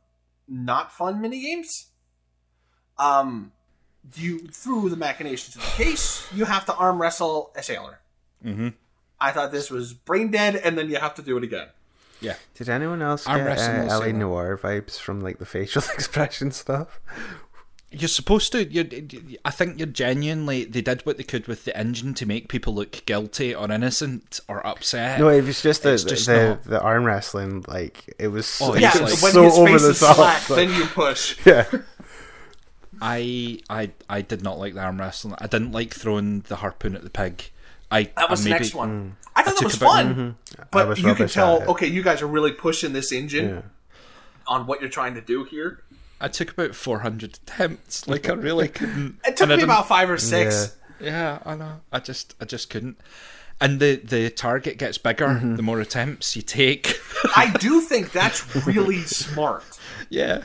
[0.48, 1.88] not fun mini games.
[2.98, 3.52] Um,
[4.16, 8.00] you through the machinations of the case, you have to arm wrestle a sailor.
[8.46, 8.74] Mhm.
[9.20, 11.68] I thought this was brain dead, and then you have to do it again.
[12.22, 12.36] Yeah.
[12.56, 14.14] Did anyone else Arm get uh, LA similar.
[14.14, 17.00] Noire vibes from like the facial expression stuff?
[17.92, 18.66] You're supposed to.
[18.72, 18.86] You're,
[19.44, 20.64] I think you're genuinely.
[20.66, 24.40] They did what they could with the engine to make people look guilty or innocent
[24.48, 25.20] or upset.
[25.20, 27.66] No, it was just the It's just the, not- the arm wrestling.
[27.68, 29.90] Like it was so, Oh, it yeah, was like- when so his over face the
[29.90, 30.16] is top.
[30.18, 31.38] slack, but- then you push.
[31.46, 31.66] yeah,
[33.02, 35.36] I, I, I did not like the arm wrestling.
[35.40, 37.50] I didn't like throwing the harpoon at the pig.
[37.92, 39.16] I That was I the next one.
[39.36, 41.64] I thought that was about- fun, I but was you can tell.
[41.72, 43.62] Okay, you guys are really pushing this engine Yeah.
[44.48, 45.84] on what you're trying to do here.
[46.22, 48.08] I took about 400 attempts.
[48.08, 49.20] Like I really couldn't.
[49.26, 50.76] It took me about five or six.
[51.00, 51.80] Yeah, I know.
[51.94, 53.00] I just, I just couldn't.
[53.62, 55.56] And the the target gets bigger Mm-hmm.
[55.56, 57.00] the more attempts you take.
[57.36, 59.64] I do think that's really smart
[60.10, 60.44] yeah.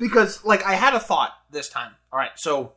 [0.00, 1.92] Because, like, I had a thought this time.
[2.12, 2.72] All right, so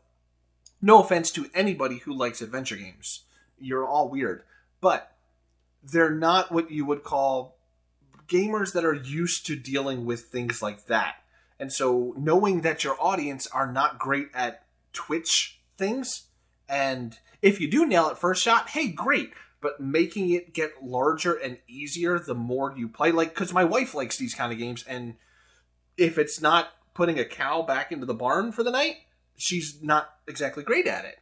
[0.80, 3.21] no offense to anybody who likes adventure games,
[3.57, 4.43] you're all weird,
[4.82, 5.15] but
[5.82, 7.55] they're not what you would call
[8.28, 11.15] gamers that are used to dealing with things like that.
[11.59, 16.24] And so knowing that your audience are not great at Twitch things,
[16.67, 19.32] and if you do nail it first shot, hey, great.
[19.61, 23.95] But making it get larger and easier the more you play, like, because my wife
[23.95, 25.15] likes these kind of games, and
[25.95, 28.97] if it's not putting a cow back into the barn for the night,
[29.37, 31.19] she's not exactly great at it.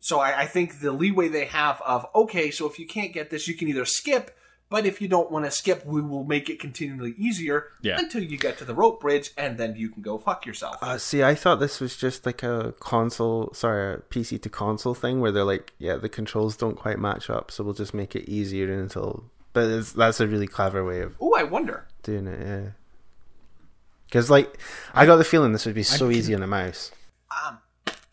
[0.00, 3.30] So I, I think the leeway they have of okay, so if you can't get
[3.30, 4.34] this, you can either skip,
[4.70, 7.98] but if you don't want to skip, we will make it continually easier Yeah.
[7.98, 10.76] until you get to the rope bridge, and then you can go fuck yourself.
[10.80, 14.94] Uh, see, I thought this was just like a console, sorry, a PC to console
[14.94, 18.16] thing where they're like, yeah, the controls don't quite match up, so we'll just make
[18.16, 19.24] it easier until.
[19.52, 21.86] But it's, that's a really clever way of oh, I wonder.
[22.04, 22.70] doing it, yeah.
[24.10, 24.58] Because like,
[24.92, 26.90] I got the feeling this would be so easy on a mouse.
[27.46, 27.58] Um,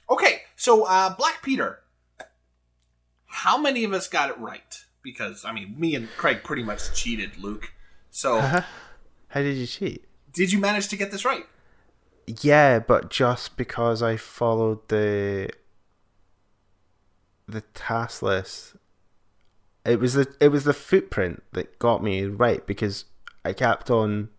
[0.10, 1.80] okay, so uh, Black Peter.
[3.26, 4.80] How many of us got it right?
[5.02, 7.74] Because I mean, me and Craig pretty much cheated, Luke.
[8.12, 8.64] So, How
[9.42, 10.06] did you cheat?
[10.34, 11.46] did you manage to get this right?
[12.28, 15.50] Yeah, but just because I followed the
[17.48, 18.76] the task list,
[19.84, 23.06] it was the it was the footprint that got me right because
[23.44, 24.30] I kept on.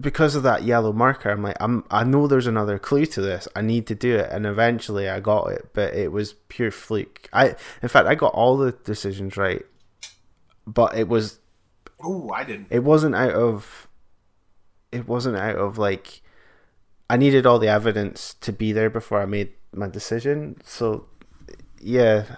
[0.00, 3.48] Because of that yellow marker, I'm like I'm I know there's another clue to this.
[3.56, 7.28] I need to do it, and eventually I got it, but it was pure fluke.
[7.32, 9.64] I in fact I got all the decisions right,
[10.66, 11.40] but it was
[12.02, 12.68] Oh, I didn't.
[12.70, 13.88] it wasn't out of
[14.92, 16.22] it wasn't out of like
[17.10, 20.56] I needed all the evidence to be there before I made my decision.
[20.64, 21.06] So
[21.80, 22.36] yeah,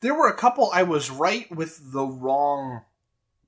[0.00, 2.82] There were a couple I was right with the wrong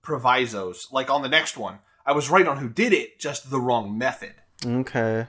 [0.02, 0.88] provisos.
[0.90, 1.78] Like on the next one,
[2.10, 4.34] I was right on who did it, just the wrong method.
[4.66, 5.28] okay.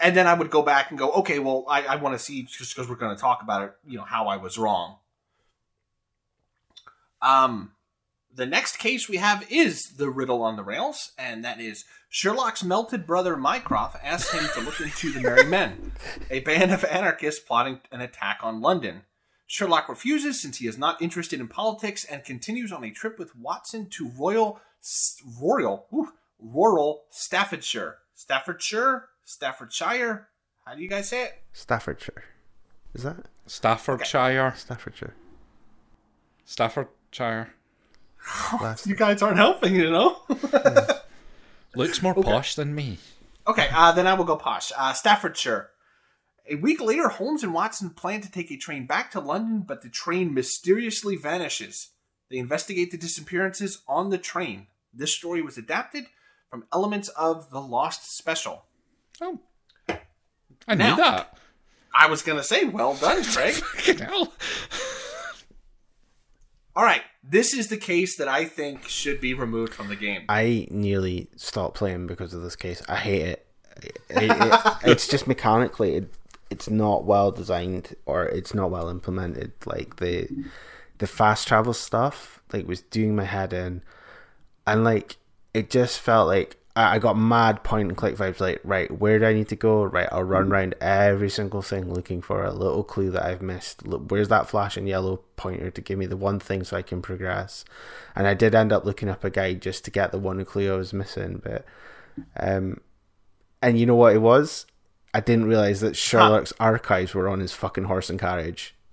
[0.00, 2.42] And then I would go back and go, okay, well, I, I want to see
[2.42, 4.96] just because we're going to talk about it, you know, how I was wrong.
[7.22, 7.72] Um,
[8.34, 12.64] the next case we have is the riddle on the rails, and that is Sherlock's
[12.64, 15.92] melted brother Mycroft asks him to look into the Merry Men,
[16.28, 19.02] a band of anarchists plotting an attack on London.
[19.46, 23.36] Sherlock refuses since he is not interested in politics and continues on a trip with
[23.36, 24.60] Watson to Royal,
[25.40, 27.98] Royal, ooh, rural Staffordshire.
[28.14, 29.08] Staffordshire?
[29.24, 30.28] Staffordshire?
[30.64, 31.42] How do you guys say it?
[31.52, 32.24] Staffordshire.
[32.94, 33.16] Is that
[33.46, 34.54] Staffordshire.
[34.56, 35.14] Staffordshire?
[36.44, 37.54] Staffordshire.
[38.84, 40.18] You guys aren't helping, you know?
[41.74, 42.98] Looks more posh than me.
[43.46, 44.72] Okay, uh, then I will go posh.
[44.76, 45.70] Uh, Staffordshire.
[46.50, 49.82] A week later, Holmes and Watson plan to take a train back to London, but
[49.82, 51.90] the train mysteriously vanishes.
[52.30, 54.66] They investigate the disappearances on the train.
[54.92, 56.04] This story was adapted
[56.50, 58.64] from elements of the Lost Special.
[59.20, 59.40] Oh.
[60.66, 61.38] I knew Now- that.
[62.00, 63.54] I was going to say, well done, Craig.
[63.54, 64.32] Fucking hell.
[66.76, 70.22] All right, this is the case that I think should be removed from the game.
[70.28, 72.82] I nearly stopped playing because of this case.
[72.88, 73.46] I hate it.
[73.78, 76.14] it, it it's just mechanically, it,
[76.50, 79.52] it's not well designed or it's not well implemented.
[79.66, 80.28] Like the
[80.98, 83.82] the fast travel stuff, like was doing my head in,
[84.66, 85.16] and like
[85.54, 88.38] it just felt like I got mad point and click vibes.
[88.38, 89.82] Like, right, where do I need to go?
[89.82, 93.84] Right, I'll run around every single thing looking for a little clue that I've missed.
[93.84, 97.02] Look, where's that flashing yellow pointer to give me the one thing so I can
[97.02, 97.64] progress?
[98.14, 100.72] And I did end up looking up a guide just to get the one clue
[100.72, 101.42] I was missing.
[101.42, 101.64] But,
[102.38, 102.80] um,
[103.60, 104.64] and you know what it was?
[105.12, 108.76] I didn't realize that Sherlock's archives were on his fucking horse and carriage.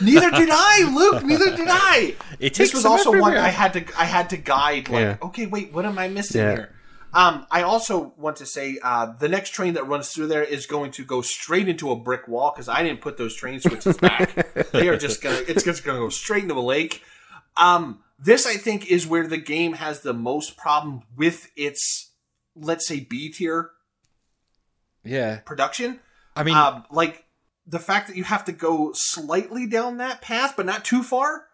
[0.00, 1.24] neither did I, Luke.
[1.24, 2.14] Neither did I.
[2.38, 3.32] It this was also everywhere.
[3.32, 4.88] one I had to I had to guide.
[4.88, 5.16] Like, yeah.
[5.22, 6.52] okay, wait, what am I missing yeah.
[6.52, 6.76] here?
[7.14, 10.66] Um, I also want to say uh, the next train that runs through there is
[10.66, 13.96] going to go straight into a brick wall because I didn't put those train switches
[13.96, 14.52] back.
[14.72, 17.02] they are just gonna it's just gonna go straight into a lake.
[17.56, 22.12] Um, this I think is where the game has the most problem with its
[22.54, 23.70] let's say B tier
[25.02, 26.00] yeah production.
[26.34, 27.24] I mean, um, like
[27.66, 31.46] the fact that you have to go slightly down that path, but not too far,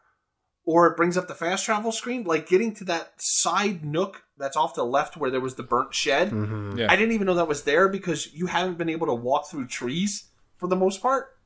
[0.64, 4.56] or it brings up the fast travel screen, like getting to that side nook that's
[4.56, 6.30] off to the left where there was the burnt shed.
[6.30, 6.78] Mm-hmm.
[6.78, 6.86] Yeah.
[6.90, 9.66] I didn't even know that was there because you haven't been able to walk through
[9.66, 11.36] trees for the most part.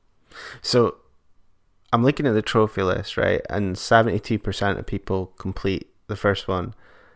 [0.61, 0.97] So
[1.93, 3.41] I'm looking at the trophy list, right?
[3.49, 6.73] And 72% of people complete the first one.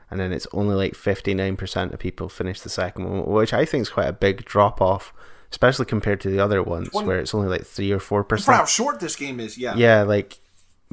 [0.10, 3.84] And then it's only like 59% of people finish the second one, which I think
[3.84, 5.14] is quite a big drop off,
[5.52, 8.44] especially compared to the other ones 20, where it's only like 3 or 4%.
[8.44, 9.76] For how short this game is, yeah.
[9.76, 10.40] Yeah, like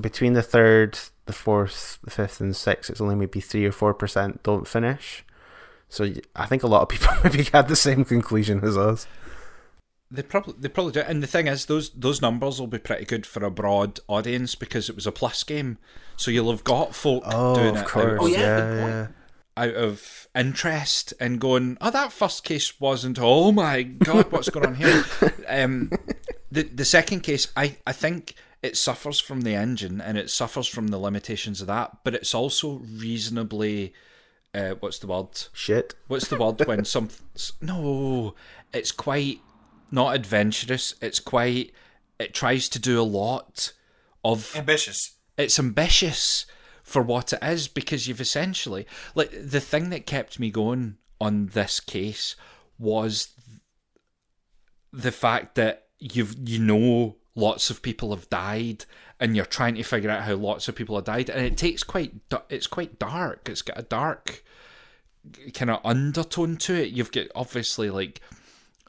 [0.01, 3.95] between the third, the fourth, the fifth, and sixth, it's only maybe three or four
[3.95, 5.25] percent don't finish.
[5.89, 9.07] So I think a lot of people maybe had the same conclusion as us.
[10.11, 13.05] They probably they probably do, and the thing is, those those numbers will be pretty
[13.05, 15.79] good for a broad audience because it was a plus game,
[16.17, 18.13] so you'll have got folk oh, doing of it course.
[18.13, 19.07] Out, oh, yeah, yeah.
[19.59, 23.19] Out of interest and going, oh, that first case wasn't.
[23.21, 25.05] Oh my god, what's going on here?
[25.49, 25.91] um,
[26.51, 30.67] the the second case, I I think it suffers from the engine and it suffers
[30.67, 33.93] from the limitations of that, but it's also reasonably.
[34.55, 35.29] Uh, what's the word?
[35.53, 35.95] Shit.
[36.07, 37.11] What's the word when some?
[37.61, 38.35] No,
[38.73, 39.41] it's quite
[39.91, 40.95] not adventurous.
[41.03, 41.73] It's quite.
[42.19, 43.73] It tries to do a lot
[44.25, 45.17] of ambitious.
[45.37, 46.47] It's ambitious
[46.89, 51.47] for what it is because you've essentially like the thing that kept me going on
[51.49, 52.35] this case
[52.79, 53.29] was
[54.93, 58.85] the fact that you've you know lots of people have died
[59.21, 61.83] and you're trying to figure out how lots of people have died and it takes
[61.83, 62.13] quite
[62.49, 63.49] it's quite dark.
[63.49, 64.43] It's got a dark
[65.53, 66.91] kind of undertone to it.
[66.91, 68.21] You've got obviously like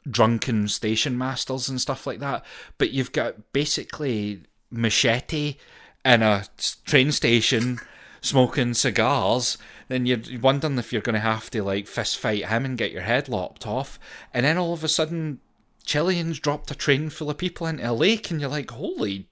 [0.08, 2.42] drunken station masters and stuff like that
[2.78, 5.56] but you've got basically machete
[6.04, 6.44] in a
[6.86, 7.78] train station
[8.20, 9.58] smoking cigars
[9.88, 12.92] then you're wondering if you're going to have to like fist fight him and get
[12.92, 13.98] your head lopped off
[14.32, 15.40] and then all of a sudden
[15.84, 19.26] Chileans dropped a train full of people into a lake, and you're like, holy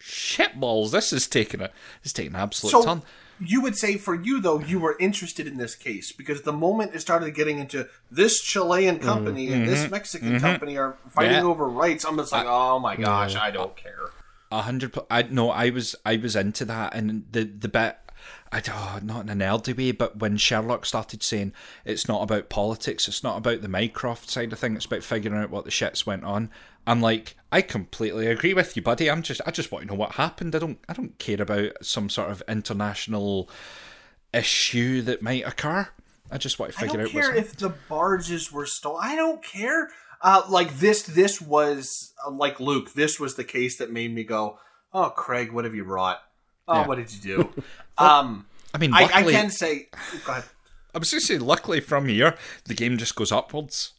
[0.00, 1.70] shitballs, this is taking a
[2.02, 3.02] it's taking an absolute so, ton.
[3.40, 6.94] You would say for you though, you were interested in this case because the moment
[6.94, 9.54] it started getting into this Chilean company mm-hmm.
[9.54, 9.92] and this mm-hmm.
[9.92, 10.38] Mexican mm-hmm.
[10.38, 11.42] company are fighting yeah.
[11.42, 14.10] over rights, I'm just like, I, oh my gosh, I don't care.
[14.50, 14.96] A hundred.
[15.10, 17.98] I no, I was I was into that, and the the bit
[18.52, 21.52] I oh, not in an nerdy way, but when Sherlock started saying
[21.84, 25.42] it's not about politics, it's not about the Mycroft side of things, it's about figuring
[25.42, 26.50] out what the shits went on.
[26.86, 29.10] I'm like, I completely agree with you, buddy.
[29.10, 30.54] I'm just, I just want to know what happened.
[30.54, 33.48] I don't, I don't care about some sort of international
[34.32, 35.88] issue that might occur.
[36.30, 37.08] I just want to figure out.
[37.08, 39.00] I don't care if the barges were stolen.
[39.02, 39.90] I don't care.
[40.20, 42.94] Uh, like this, this was uh, like Luke.
[42.94, 44.58] This was the case that made me go,
[44.92, 46.20] "Oh, Craig, what have you wrought?"
[46.66, 46.86] Oh, yeah.
[46.86, 47.62] what did you do?
[47.98, 49.88] um, I mean, luckily, I, I, can say.
[50.24, 50.32] Go.
[50.94, 53.92] I was going to say, luckily from here, the game just goes upwards.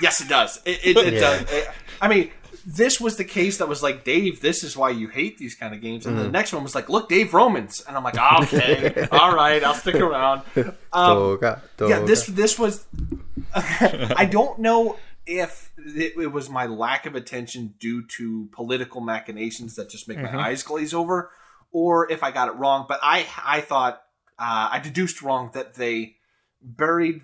[0.00, 0.60] yes, it does.
[0.64, 1.20] It, it, it yeah.
[1.20, 1.52] does.
[1.52, 1.68] It,
[2.00, 2.30] I mean,
[2.64, 5.74] this was the case that was like, Dave, this is why you hate these kind
[5.74, 6.06] of games.
[6.06, 6.22] And mm.
[6.22, 7.82] the next one was like, look, Dave Romans.
[7.86, 10.42] And I'm like, oh, okay, all right, I'll stick around.
[10.56, 11.88] Um, doga, doga.
[11.88, 12.86] Yeah, this this was.
[13.54, 14.96] I don't know
[15.26, 20.18] if it, it, was my lack of attention due to political machinations that just make
[20.18, 20.36] mm-hmm.
[20.36, 21.30] my eyes glaze over,
[21.72, 22.86] or if I got it wrong.
[22.88, 24.02] But I I thought
[24.38, 26.16] uh, I deduced wrong that they
[26.60, 27.22] buried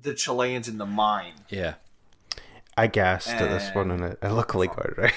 [0.00, 1.34] the Chileans in the mine.
[1.48, 1.74] Yeah.
[2.76, 3.40] I guessed and...
[3.40, 5.12] at this one and it, it luckily got right.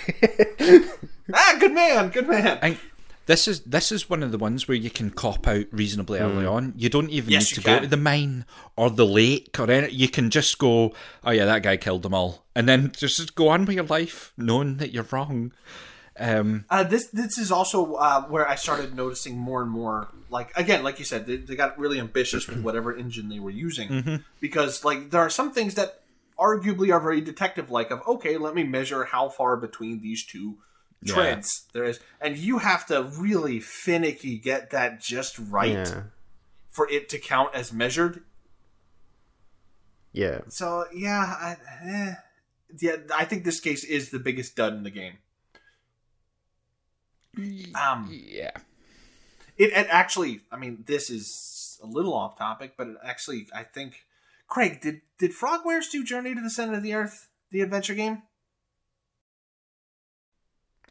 [1.34, 2.58] ah, good man, good man.
[2.62, 2.78] And
[3.28, 6.46] this is this is one of the ones where you can cop out reasonably early
[6.46, 6.52] mm.
[6.52, 6.74] on.
[6.76, 8.46] You don't even yes, need to go to the mine
[8.76, 9.98] or the lake or anything.
[9.98, 10.94] You can just go,
[11.24, 14.34] oh yeah, that guy killed them all, and then just go on with your life,
[14.38, 15.54] knowing that you're wrong.
[16.22, 20.08] Um, Uh, this this is also uh, where I started noticing more and more.
[20.30, 23.50] Like again, like you said, they, they got really ambitious with whatever engine they were
[23.68, 24.16] using Mm-hmm.
[24.40, 26.04] because like there are some things that
[26.38, 27.90] arguably are very detective like.
[27.92, 30.58] Of okay, let me measure how far between these two
[31.02, 31.42] Yeah.
[31.74, 36.04] there is, and you have to really finicky get that just right Yeah.
[36.70, 38.24] for it to count as measured.
[40.14, 40.42] Yeah.
[40.50, 42.14] So yeah, I, eh,
[42.80, 45.18] yeah, I think this case is the biggest dud in the game.
[47.38, 48.52] Um, yeah.
[49.58, 53.64] It, it actually, I mean, this is a little off topic, but it actually, I
[53.64, 54.06] think,
[54.48, 58.24] Craig, did did Frogwares do Journey to the Center of the Earth, the adventure game?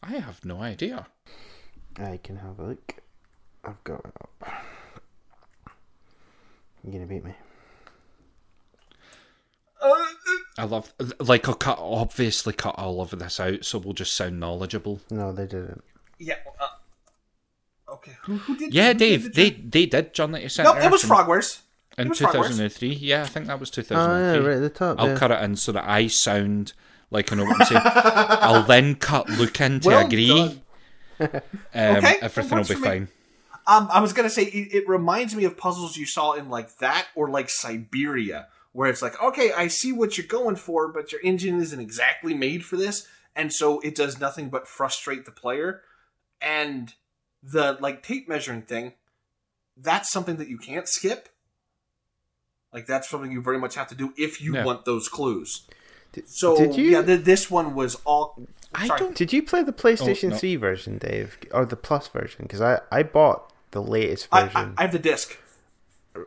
[0.03, 1.07] I have no idea.
[1.99, 2.95] I can have a look.
[3.65, 4.53] I've got it up.
[6.83, 7.35] You're gonna beat me.
[9.83, 10.05] Uh,
[10.59, 14.41] I love like I'll cut obviously cut all of this out, so we'll just sound
[14.41, 15.01] knowledgeable.
[15.11, 15.83] No, they didn't.
[16.21, 16.37] Yeah.
[16.61, 18.73] Uh, okay, who, who did?
[18.73, 20.75] Yeah, who did Dave, the they they did Journey to Center.
[20.75, 21.61] No, it was Earth Frogwares.
[21.99, 22.49] in, it in Frogwares.
[22.49, 22.89] 2003.
[22.91, 24.43] Yeah, I think that was Oh 2003.
[24.43, 25.01] yeah, right at the top.
[25.01, 25.17] I'll yeah.
[25.17, 26.75] cut it in so that I sound
[27.11, 27.83] like I know what I'm saying.
[27.85, 30.61] I'll then cut Luke in to Well agree.
[31.21, 31.31] Um,
[31.75, 33.09] Okay, everything that will be fine.
[33.67, 36.79] Um, I was gonna say it, it reminds me of puzzles you saw in like
[36.79, 41.13] that or like Syberia, where it's like, okay, I see what you're going for, but
[41.13, 43.07] your engine isn't exactly made for this,
[43.37, 45.83] and so it does nothing but frustrate the player.
[46.41, 46.95] And
[47.43, 48.95] the like tape measuring thing,
[49.77, 51.29] that's something that you can't skip.
[52.73, 54.65] Like that's something you very much have to do if you Yeah.
[54.65, 55.67] want those clues.
[56.13, 58.47] Did- So did you- yeah, th- this one was all.
[58.75, 59.17] I don't.
[59.17, 60.37] Did you play the PlayStation Oh, no.
[60.37, 62.43] 3 version, Dave, or the Plus version?
[62.45, 64.75] Because I I bought the latest I, version.
[64.77, 65.37] I, I have the disc.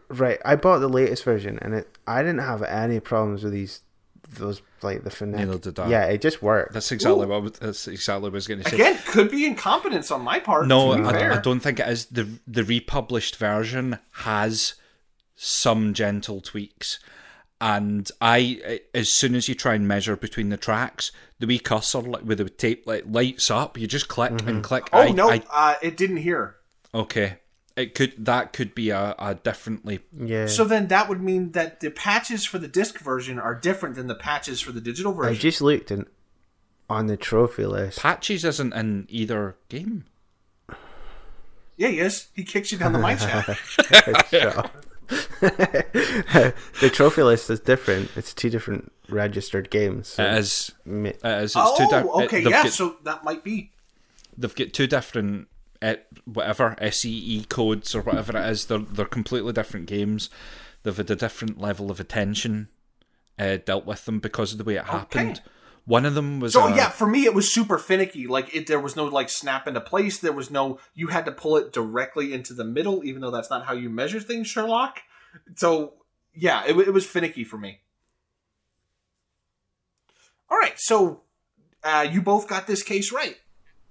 [0.09, 3.81] Right, I bought the latest version, and it I didn't have any problems with these
[4.29, 5.35] those like the Finec.
[5.35, 5.89] Neither did I.
[5.89, 6.73] Yeah, it just worked.
[6.73, 7.29] That's exactly Ooh.
[7.29, 8.75] what I was- that's exactly what I was going to say.
[8.75, 10.67] Again, could be incompetence on my part.
[10.67, 11.33] No, to be I, fair.
[11.33, 12.05] I don't think it is.
[12.07, 14.75] the The republished version has
[15.35, 16.99] some gentle tweaks,
[17.61, 22.01] and I as soon as you try and measure between the tracks, the wee cursor
[22.01, 23.77] like, with the tape like lights up.
[23.77, 24.89] You just click and click.
[24.93, 26.55] Oh I, no, I, uh, it didn't hear.
[26.93, 27.39] okay.
[27.75, 30.01] It could that could be a, a differently.
[30.15, 30.45] yeah.
[30.45, 34.05] So then that would mean that the patches for the disc version are different than
[34.07, 35.33] the patches for the digital version.
[35.33, 36.05] I just looked and
[36.89, 37.99] on the trophy list.
[37.99, 40.05] Patches isn't in either game.
[41.77, 42.27] yeah, he is.
[42.35, 43.59] He kicks you down the mine shaft.
[44.29, 44.71] Shut up.
[45.41, 48.11] the trophy list is different.
[48.15, 50.09] It's two different registered games.
[50.09, 50.71] So It is.
[50.85, 51.43] ma- It is.
[51.51, 52.63] It's oh, two di- okay, they've yeah.
[52.63, 53.71] got- So that might be.
[54.37, 55.47] they've got two different
[55.83, 58.65] uh, whatever SEE codes or whatever it is.
[58.65, 60.29] They're they're completely different games.
[60.83, 62.69] They've had a different level of attention
[63.37, 65.41] uh, dealt with them because of the way it happened.
[65.85, 68.25] One of them was So uh, yeah, for me it was super finicky.
[68.25, 70.19] Like it, there was no like snap into place.
[70.19, 70.79] There was no.
[70.93, 73.89] You had to pull it directly into the middle, even though that's not how you
[73.89, 75.01] measure things, Sherlock.
[75.55, 75.95] So
[76.33, 77.81] yeah, it, it was finicky for me.
[80.49, 81.23] All right, so
[81.83, 83.37] uh, you both got this case right.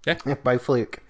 [0.06, 1.01] Yeah, by fluke.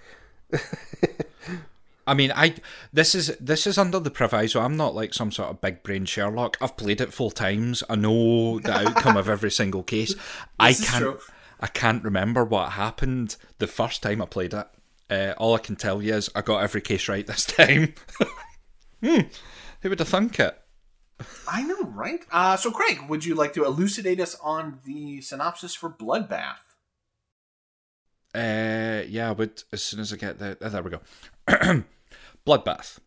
[2.07, 2.55] I mean, I
[2.93, 4.61] this is this is under the proviso.
[4.61, 6.57] I'm not like some sort of big brain Sherlock.
[6.61, 7.85] I've played it full times.
[7.89, 10.15] I know the outcome of every single case.
[10.59, 11.03] I can't.
[11.03, 11.19] true.
[11.61, 14.67] I can't remember what happened the first time I played it.
[15.09, 17.95] Uh, all I can tell you is I got every case right this time.
[19.01, 19.21] hmm,
[19.81, 20.59] who would have thunk it?
[21.47, 22.25] I know, right?
[22.33, 26.57] Uh, so, Craig, would you like to elucidate us on the synopsis for Bloodbath?
[28.35, 30.57] Uh, yeah, I would as soon as I get there.
[30.61, 31.01] oh, there we go.
[32.47, 32.99] Bloodbath.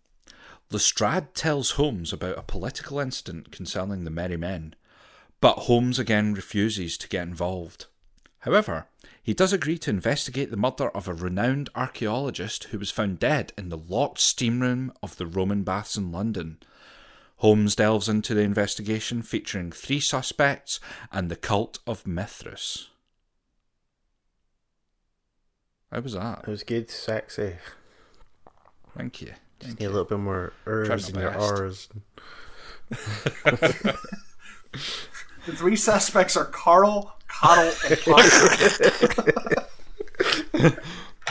[0.71, 4.75] Lestrade tells Holmes about a political incident concerning the Merry Men,
[5.39, 7.85] but Holmes again refuses to get involved.
[8.39, 8.87] However,
[9.21, 13.53] he does agree to investigate the murder of a renowned archaeologist who was found dead
[13.57, 16.57] in the locked steam room of the Roman baths in London.
[17.37, 20.79] Holmes delves into the investigation featuring three suspects
[21.11, 22.89] and the cult of Mithras.
[25.95, 26.43] How was that?
[26.45, 27.53] It was good, sexy.
[28.97, 29.31] Thank you.
[29.61, 31.51] Thank Need a little bit more Tried ers my in your best.
[31.51, 31.87] R's.
[35.45, 37.97] The three suspects are Carl, Coddle, and
[40.59, 40.81] Potter.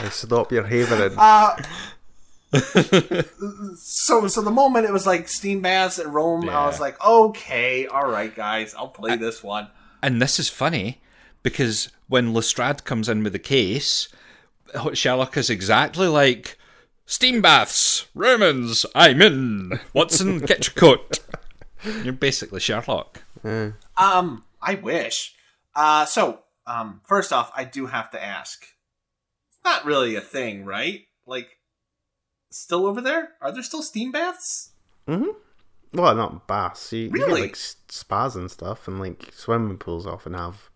[0.09, 1.13] Stop your havering.
[1.15, 1.61] Uh,
[3.75, 7.85] so, so the moment it was like steam baths at Rome, I was like, okay,
[7.85, 9.67] all right, guys, I'll play this one.
[10.01, 11.01] And this is funny
[11.43, 14.07] because when Lestrade comes in with the case,
[14.93, 16.57] Sherlock is exactly like
[17.05, 19.79] steam baths, Romans, I'm in.
[19.93, 21.19] Watson, get your coat.
[22.03, 23.23] You're basically Sherlock.
[23.97, 25.35] Um, I wish.
[25.75, 28.65] Uh, so, um, first off, I do have to ask.
[29.63, 31.01] not really a thing, right?
[31.27, 31.59] Like,
[32.51, 33.29] still over there?
[33.41, 34.71] Are there still steam baths?
[35.07, 35.29] Mm-hmm.
[35.99, 36.91] Well, not baths.
[36.91, 37.41] You, you get Really?
[37.41, 40.69] like spas and stuff, and like swimming pools often have.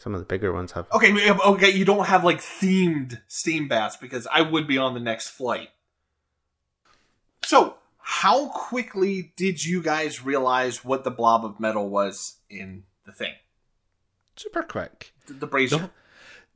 [0.00, 0.86] Some of the bigger ones have.
[0.94, 5.00] Okay, okay, you don't have like themed steam baths because I would be on the
[5.00, 5.68] next flight.
[7.44, 13.12] So, how quickly did you guys realize what the blob of metal was in the
[13.12, 13.34] thing?
[14.36, 15.12] Super quick.
[15.26, 15.78] The, the brazier.
[15.78, 15.90] No.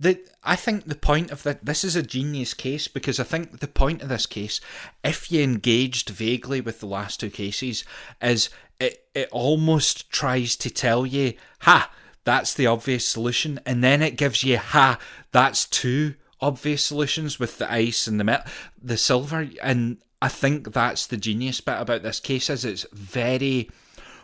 [0.01, 3.61] The, I think the point of that this is a genius case because I think
[3.61, 4.59] the point of this case,
[5.05, 7.85] if you engaged vaguely with the last two cases,
[8.23, 8.49] is
[8.81, 11.91] it it almost tries to tell you, ha,
[12.25, 14.99] that's the obvious solution, and then it gives you, ha,
[15.33, 18.51] that's two obvious solutions with the ice and the metal,
[18.81, 23.71] the silver, and I think that's the genius bit about this case is it's very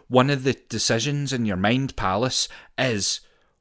[0.09, 2.49] one of the decisions in your mind palace
[2.79, 3.21] is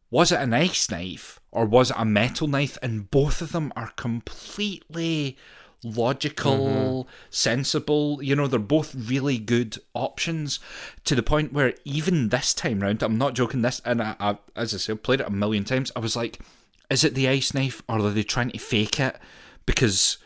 [0.09, 2.77] was it an ice knife or was it a metal knife?
[2.81, 5.37] And both of them are completely
[5.83, 8.21] logical, sensible.
[8.21, 10.59] You know, they're both really good options
[11.05, 13.61] to the point where even this time round, I'm not joking.
[13.61, 15.91] This and I, I as I said, played it a million times.
[15.95, 16.39] I was like,
[16.89, 19.17] is it the ice knife or are they trying to fake it?
[19.65, 20.17] Because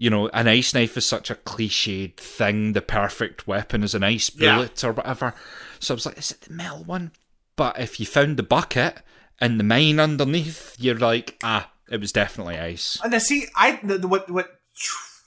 [0.00, 2.72] you know, an ice knife is such a cliched thing.
[2.72, 4.54] The perfect weapon is an ice Yeah.
[4.54, 5.34] bullet or whatever.
[5.80, 7.10] So I was like, is it the metal one?
[7.56, 8.98] But if you found the bucket
[9.40, 12.96] and the mine underneath, you're like, ah, it was definitely ice.
[13.02, 14.57] And now, see, I the, the, what what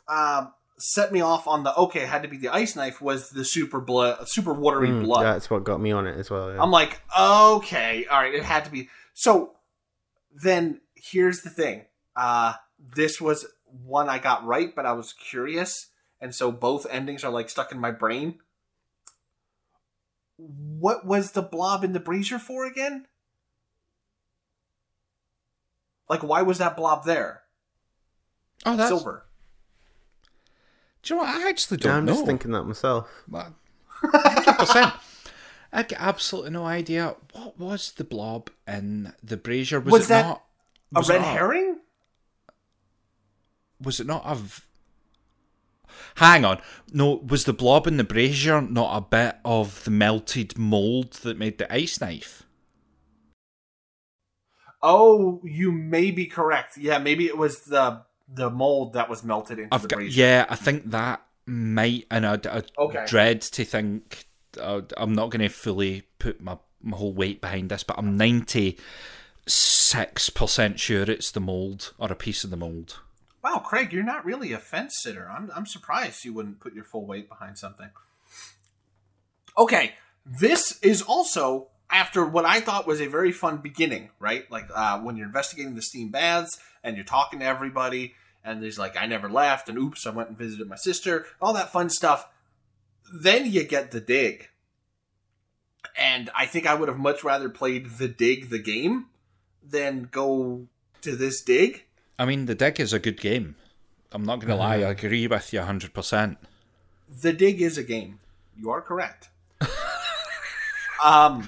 [0.08, 0.48] uh,
[0.78, 3.46] set me off on the okay, it had to be the ice knife was the
[3.46, 5.24] super blood, super watery Mm, blood.
[5.24, 6.54] That's what got me on it as well.
[6.54, 6.62] Yeah.
[6.62, 8.90] I'm like, okay, all right, it had to be.
[9.14, 9.54] So
[10.32, 11.86] then here's the thing.
[12.16, 12.54] Uh,
[12.96, 15.88] this was one I got right, but I was curious,
[16.20, 18.40] and so both endings are like stuck in my brain.
[20.38, 23.06] What was the blob in the brazier for again?
[26.10, 27.44] Like, why was that blob there?
[28.66, 28.90] Oh, that's.
[28.90, 29.26] Silver.
[31.04, 31.36] Do you know what?
[31.36, 32.14] I actually don't I'm know.
[32.14, 33.10] just thinking that myself.
[33.34, 34.94] Hundred percent.
[35.74, 37.16] I get absolutely no idea.
[37.34, 39.80] What was the blob in the brazier?
[39.80, 40.44] Was, Was it that not
[40.96, 41.78] A was it red not- herring?
[43.82, 44.36] Was it not a?
[44.36, 44.62] v-
[46.16, 46.60] Hang on.
[46.94, 51.38] No, was the blob in the brazier not a bit of the melted mold that
[51.38, 52.44] made the ice knife?
[54.84, 56.78] Oh, you may be correct.
[56.78, 58.02] Yeah, maybe it was the
[58.34, 60.46] the mold that was melted into I've the got yeah.
[60.50, 63.06] I think that might, and I, I Okay.
[63.08, 64.26] dread to think.
[64.60, 68.18] Uh, I'm not going to fully put my my whole weight behind this, but I'm
[68.18, 68.78] ninety
[69.48, 73.00] six percent sure it's the mold or a piece of the mold.
[73.44, 75.30] Wow, Craig, you're not really a fence sitter.
[75.30, 77.90] I'm I'm surprised you wouldn't put your full weight behind something.
[79.58, 79.94] Okay,
[80.26, 84.50] this is also after what I thought was a very fun beginning, right?
[84.50, 88.80] Like uh, when you're investigating the steam baths and you're talking to everybody, and there's
[88.80, 91.90] like, I never left, and oops, I went and visited my sister, all that fun
[91.90, 92.28] stuff.
[93.14, 94.50] Then you get the dig.
[95.98, 99.08] And I think I would have much rather played the dig, the game,
[99.64, 100.68] than go
[101.02, 101.86] to this dig.
[102.18, 103.56] I mean, the dig is a good game.
[104.12, 104.76] I'm not going to lie.
[104.76, 106.38] I agree with you 100%.
[107.22, 108.20] The dig is a game.
[108.58, 109.30] You are correct.
[111.04, 111.48] um,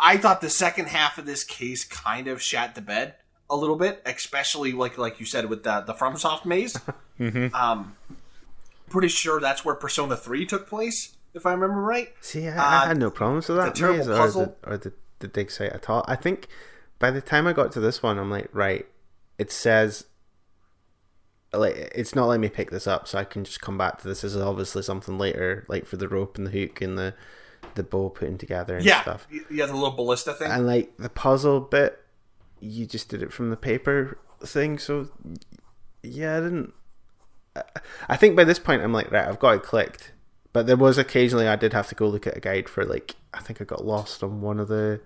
[0.00, 3.14] I thought the second half of this case kind of shat the bed
[3.48, 6.78] a little bit, especially like like you said with the the FromSoft maze.
[7.18, 7.96] Um,
[8.90, 12.12] pretty sure that's where Persona Three took place, if I remember right.
[12.20, 14.56] See, I, Uh, I had no problems with that terrible maze or, puzzle.
[14.62, 16.04] the, or the, the dig site at all.
[16.06, 16.46] I think
[16.98, 18.86] by the time I got to this one, I'm like, right,
[19.38, 20.04] it says,
[21.54, 24.08] like, it's not letting me pick this up, so I can just come back to
[24.08, 24.20] this.
[24.20, 27.14] This is obviously something later, like for the rope and the hook and the
[27.76, 29.26] the bow putting together and Yeah, stuff.
[29.50, 30.50] yeah, the little ballista thing.
[30.50, 32.02] And like the puzzle bit,
[32.60, 35.08] you just did it from the paper thing, so
[36.02, 36.72] yeah, I didn't.
[37.54, 37.62] I-
[38.08, 40.12] I think by this point I'm like, right, I've got it clicked.
[40.52, 43.14] But there was occasionally I did have to go look at a guide for like
[43.34, 45.00] I think I got lost on one of the.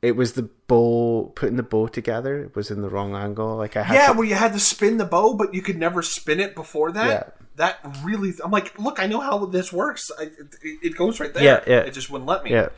[0.00, 2.44] It was the bow putting the bow together.
[2.44, 3.56] It was in the wrong angle.
[3.56, 5.76] Like I had yeah, to, where you had to spin the bow, but you could
[5.76, 7.08] never spin it before that.
[7.08, 7.44] Yeah.
[7.56, 10.12] That really, I'm like, look, I know how this works.
[10.16, 11.42] I, it, it goes right there.
[11.42, 11.80] Yeah, yeah.
[11.80, 12.52] It just wouldn't let me.
[12.52, 12.68] yeah.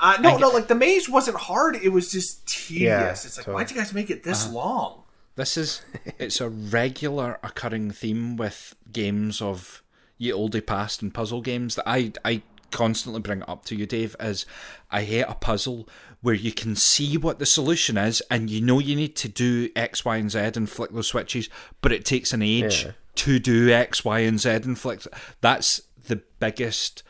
[0.00, 1.76] Uh, no, I- no, like the maze wasn't hard.
[1.76, 2.80] It was just tedious.
[2.82, 3.54] Yeah, it's like, totally.
[3.54, 5.02] why'd you guys make it this long?
[5.34, 5.82] This is
[6.18, 9.82] it's a regular occurring theme with games of
[10.18, 12.42] ye olde past and puzzle games that I I
[12.72, 14.44] constantly bring up to you, Dave, is
[14.90, 15.88] I hate a puzzle
[16.20, 19.70] where you can see what the solution is and you know you need to do
[19.76, 21.48] X, Y, and Z and flick those switches,
[21.80, 22.92] but it takes an age Yeah.
[23.16, 25.02] to do X, Y, and Z and flick.
[25.40, 27.02] That's the biggest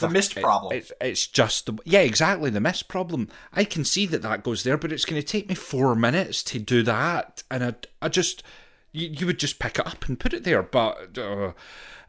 [0.00, 0.72] The mist it- problem.
[0.76, 3.28] It's, it's just the yeah, exactly the mist problem.
[3.52, 6.42] I can see that that goes there, but it's going to take me four minutes
[6.44, 8.42] to do that, and I, I just
[8.92, 11.52] you, you would just pick it up and put it there, but uh,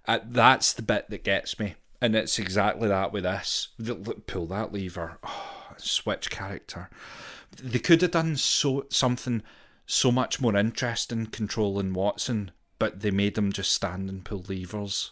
[0.07, 3.69] uh, that's the bit that gets me, and it's exactly that with this.
[3.79, 6.89] The- look, Pull that lever, oh, switch character.
[7.61, 9.41] They could have done so something
[9.85, 15.11] so much more interesting controlling Watson, but they made him just stand and pull levers.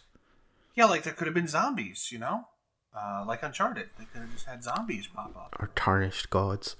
[0.74, 2.46] Yeah, like there could have been zombies, you know?
[2.94, 3.88] Uh, like Uncharted.
[3.98, 5.56] They could have just had zombies pop up.
[5.58, 6.76] Or tarnished gods.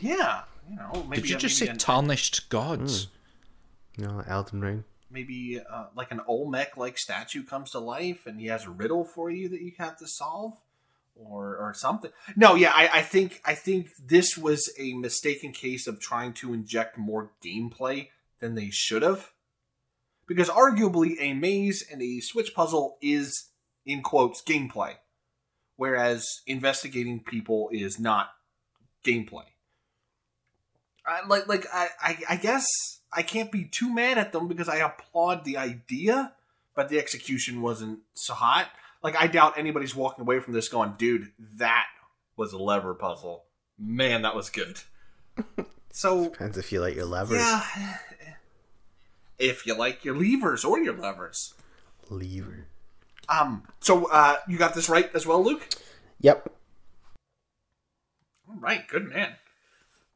[0.00, 3.08] Yeah, you know, maybe Did you just maybe say an- tarnished gods?
[3.96, 4.84] You know, Elden Ring.
[5.14, 9.04] Maybe uh, like an Olmec like statue comes to life and he has a riddle
[9.04, 10.54] for you that you have to solve
[11.14, 12.10] or or something.
[12.36, 16.52] No, yeah, I, I think I think this was a mistaken case of trying to
[16.52, 18.08] inject more gameplay
[18.40, 19.30] than they should have.
[20.26, 23.50] Because arguably a maze and a switch puzzle is
[23.86, 24.94] in quotes gameplay.
[25.76, 28.30] Whereas investigating people is not
[29.04, 29.44] gameplay.
[31.06, 32.66] I, like like I, I I guess
[33.14, 36.32] I can't be too mad at them because I applaud the idea,
[36.74, 38.68] but the execution wasn't so hot.
[39.02, 41.86] Like I doubt anybody's walking away from this going, dude, that
[42.36, 43.44] was a lever puzzle.
[43.78, 44.78] Man, that was good.
[45.96, 47.38] So Depends if you like your levers.
[47.38, 47.98] yeah,
[49.38, 51.54] if you like your levers or your levers.
[52.10, 52.66] Lever.
[53.28, 53.62] Um.
[53.78, 55.68] So uh, you got this right as well, Luke.
[56.20, 56.52] Yep.
[58.48, 59.34] All right, good man.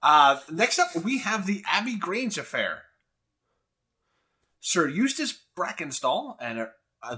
[0.02, 2.82] Uh, next up, we have the Abbey Grange affair.
[4.60, 6.66] Sir Eustace Brackenstall and uh,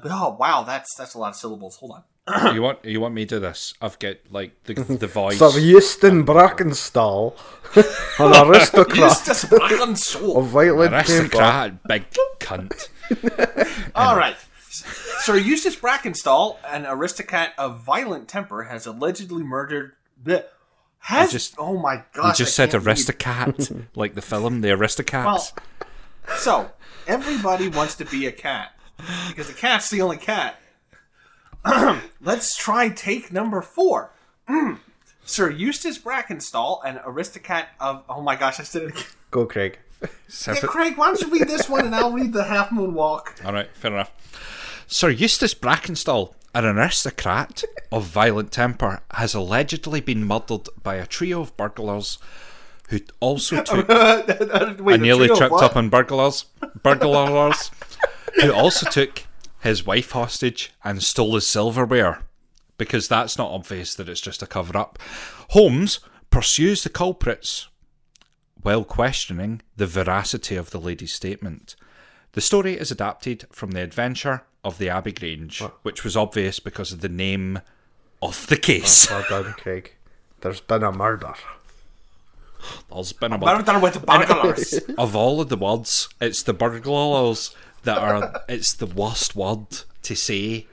[0.04, 1.76] oh wow, that's that's a lot of syllables.
[1.76, 2.54] Hold on.
[2.54, 3.74] you want you want me to do this?
[3.80, 5.38] I've got like the the voice.
[5.38, 7.34] Sir Euston Brackenstall,
[8.20, 10.36] an aristocrat Eustace Brackenstall.
[10.36, 11.12] of violent temper.
[11.12, 12.04] aristocrat, big
[12.38, 12.88] cunt.
[13.94, 14.36] All right.
[15.22, 19.92] Sir Eustace Brackenstall, an aristocrat of violent temper, has allegedly murdered.
[20.22, 20.46] The,
[21.00, 25.24] has just- oh my You just I said aristocrat, like the film, the Aristocats.
[25.24, 25.48] Well,
[26.36, 26.70] so
[27.10, 28.72] everybody wants to be a cat
[29.28, 30.60] because the cat's the only cat.
[32.20, 34.12] Let's try take number four.
[35.24, 39.04] Sir Eustace Brackenstall, an aristocrat of oh my gosh, I said it again.
[39.32, 39.78] Go, Craig.
[40.46, 43.34] Yeah, Craig, why don't you read this one and I'll read the Half Moon Walk.
[43.44, 44.12] All right, fair enough.
[44.86, 51.42] Sir Eustace Brackenstall, an aristocrat of violent temper, has allegedly been murdered by a trio
[51.42, 52.18] of burglars
[52.90, 53.88] who also took.
[54.80, 55.64] Wait, nearly tripped what?
[55.64, 56.44] up on burglars.
[56.82, 57.70] Burglars
[58.40, 59.24] who also took
[59.60, 62.22] his wife hostage and stole his silverware.
[62.78, 64.98] Because that's not obvious that it's just a cover up.
[65.50, 66.00] Holmes
[66.30, 67.68] pursues the culprits
[68.62, 71.76] while questioning the veracity of the lady's statement.
[72.32, 76.92] The story is adapted from the adventure of the Abbey Grange, which was obvious because
[76.92, 77.60] of the name
[78.22, 79.10] of the case.
[79.10, 79.94] Well done, Craig.
[80.40, 81.34] There's been a murder.
[82.92, 84.74] There's been a Murder with burglars.
[84.98, 87.54] of all of the words, it's the burglars
[87.84, 88.42] that are.
[88.48, 89.66] It's the worst word
[90.02, 90.66] to say.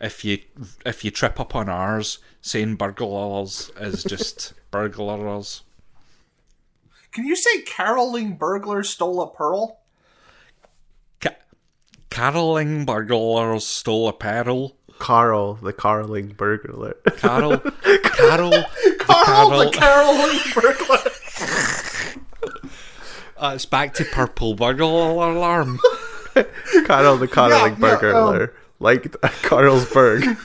[0.00, 0.38] If you
[0.86, 5.62] if you trip up on ours, saying burglars is just burglars.
[7.12, 9.80] Can you say caroling burglar stole a pearl?
[11.20, 11.34] Ca-
[12.08, 14.76] caroling burglars stole a pearl.
[14.98, 16.94] Carl, the caroling burglar.
[17.16, 17.58] Carol,
[18.02, 20.14] Carol, the Carl, the Carol.
[20.16, 20.98] caroling burglar.
[23.36, 25.78] Uh, it's back to purple burglar alarm.
[26.84, 28.52] Carl, the caroling Yeah, yeah, burglar.
[28.80, 29.02] like
[29.42, 30.36] Carlsberg.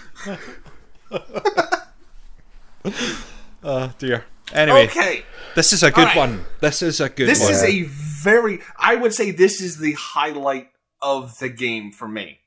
[3.63, 4.23] Oh dear.
[4.53, 5.23] Anyway, Okay.
[5.55, 6.15] this is a good right.
[6.15, 6.45] one.
[6.61, 7.51] This is a good This one.
[7.51, 10.67] is a very I would say this is the highlight
[11.01, 12.39] of the game for me.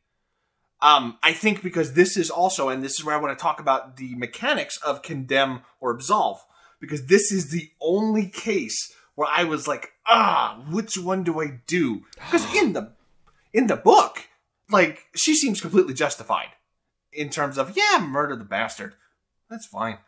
[0.80, 3.58] Um, I think because this is also, and this is where I want to talk
[3.58, 6.38] about the mechanics of condemn or absolve,
[6.80, 11.60] because this is the only case where I was like, ah, which one do I
[11.66, 12.04] do?
[12.14, 12.92] Because in the
[13.52, 14.28] in the book,
[14.70, 16.50] like she seems completely justified
[17.12, 18.94] in terms of yeah, murder the bastard,
[19.50, 19.98] that's fine.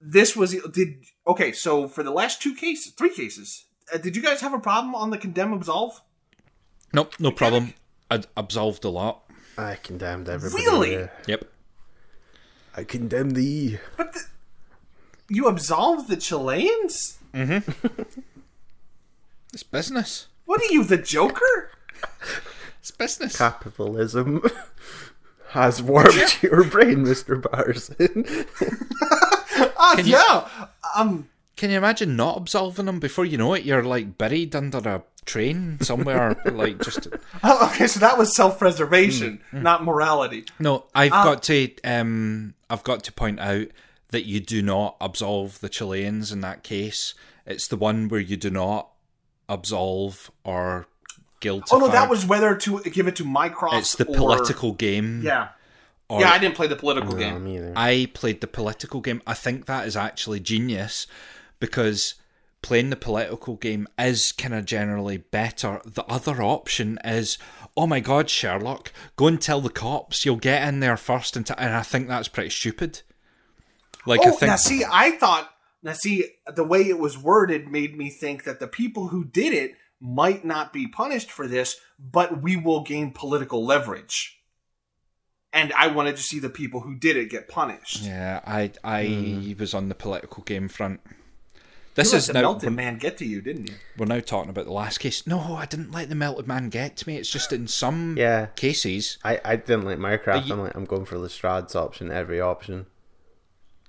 [0.00, 1.52] This was did okay.
[1.52, 4.94] So for the last two cases, three cases, uh, did you guys have a problem
[4.94, 6.00] on the condemn absolve?
[6.94, 7.74] Nope, no problem.
[8.10, 9.25] I absolved a lot.
[9.58, 10.64] I condemned everybody.
[10.64, 10.96] Really?
[10.96, 11.44] uh, Yep.
[12.76, 13.78] I condemn thee.
[13.96, 14.20] But the,
[15.28, 17.18] you absolved the Chileans?
[19.52, 20.26] It's business.
[20.44, 21.70] What are you, the Joker?
[22.80, 23.38] It's business.
[23.38, 24.42] Capitalism
[25.50, 27.40] has warped your brain, Mr.
[27.40, 28.46] Barson.
[29.78, 30.48] Uh, yeah.
[30.94, 31.28] Um.
[31.56, 33.64] Can you imagine not absolving him before you know it?
[33.64, 37.08] You're like buried under a train somewhere, like just.
[37.42, 40.44] Oh, okay, so that was self-preservation, Mm, not morality.
[40.58, 41.70] No, I've got to.
[41.82, 43.68] Um, I've got to point out
[44.10, 47.14] that you do not absolve the Chileans in that case.
[47.46, 48.90] It's the one where you do not
[49.48, 50.86] absolve or
[51.40, 51.68] guilty.
[51.72, 53.76] Oh no, that was whether to give it to Mycroft.
[53.76, 55.22] It's the or- political game.
[55.22, 55.48] Yeah,
[56.08, 56.30] or- yeah.
[56.32, 57.44] I didn't play the political No, game.
[57.44, 57.72] me either.
[57.76, 59.22] I played the political game.
[59.26, 61.06] I think that is actually genius
[61.58, 62.14] because
[62.62, 65.80] playing the political game is kind of generally better.
[65.84, 67.38] The other option is,
[67.76, 70.24] oh my god, Sherlock, go and tell the cops.
[70.24, 73.02] You'll get in there first, and, t-, and I think that's pretty stupid.
[74.06, 75.50] Like I Oh, think now see, I thought
[75.82, 76.24] now see
[76.54, 80.44] the way it was worded made me think that the people who did it might
[80.44, 84.40] not be punished for this, but we will gain political leverage.
[85.52, 88.02] And I wanted to see the people who did it get punished.
[88.02, 89.52] Yeah, I I Hmm.
[89.58, 91.00] was on the political game front.
[91.96, 93.74] You This let is the now melted we're, man get to you, didn't you?
[93.96, 95.26] we're now talking about the last case.
[95.26, 97.16] No, I didn't let the melted man get to me.
[97.16, 98.46] It's just in some Yeah.
[98.54, 99.16] cases.
[99.24, 100.46] I, I didn't like Mycroft.
[100.46, 102.84] you- I'm like I'm going for Lestrade's option every option.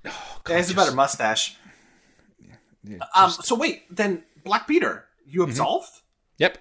[0.06, 0.14] yeah,
[0.48, 1.58] he has a better mustache.
[2.84, 5.50] Yeah, Um, just- so wait, then Black Peter, you Mm-hmm.
[5.52, 6.02] absolved?
[6.38, 6.60] yep,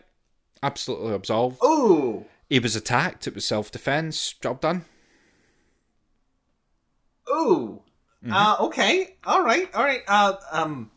[0.64, 1.59] absolutely absolved.
[1.62, 3.27] Oh, He was attacked.
[3.28, 4.32] It was self defense.
[4.43, 4.85] Job done.
[7.31, 7.82] Ooh.
[8.24, 8.32] Mm-hmm.
[8.32, 9.16] Uh, okay.
[9.24, 9.73] All right.
[9.74, 10.02] All right.
[10.09, 10.90] Uh, um.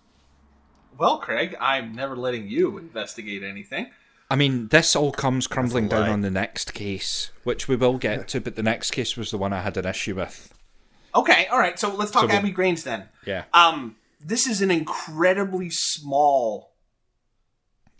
[1.00, 3.90] Well, Craig, I'm never letting you investigate anything.
[4.30, 8.28] I mean, this all comes crumbling down on the next case, which we will get
[8.28, 8.42] to.
[8.42, 10.54] But the next case was the one I had an issue with.
[11.16, 11.48] Okay.
[11.48, 11.80] All right.
[11.80, 13.06] So let's talk So we'll- Abbey Grange then.
[13.26, 13.46] Yeah.
[13.54, 16.74] Um, this is an incredibly small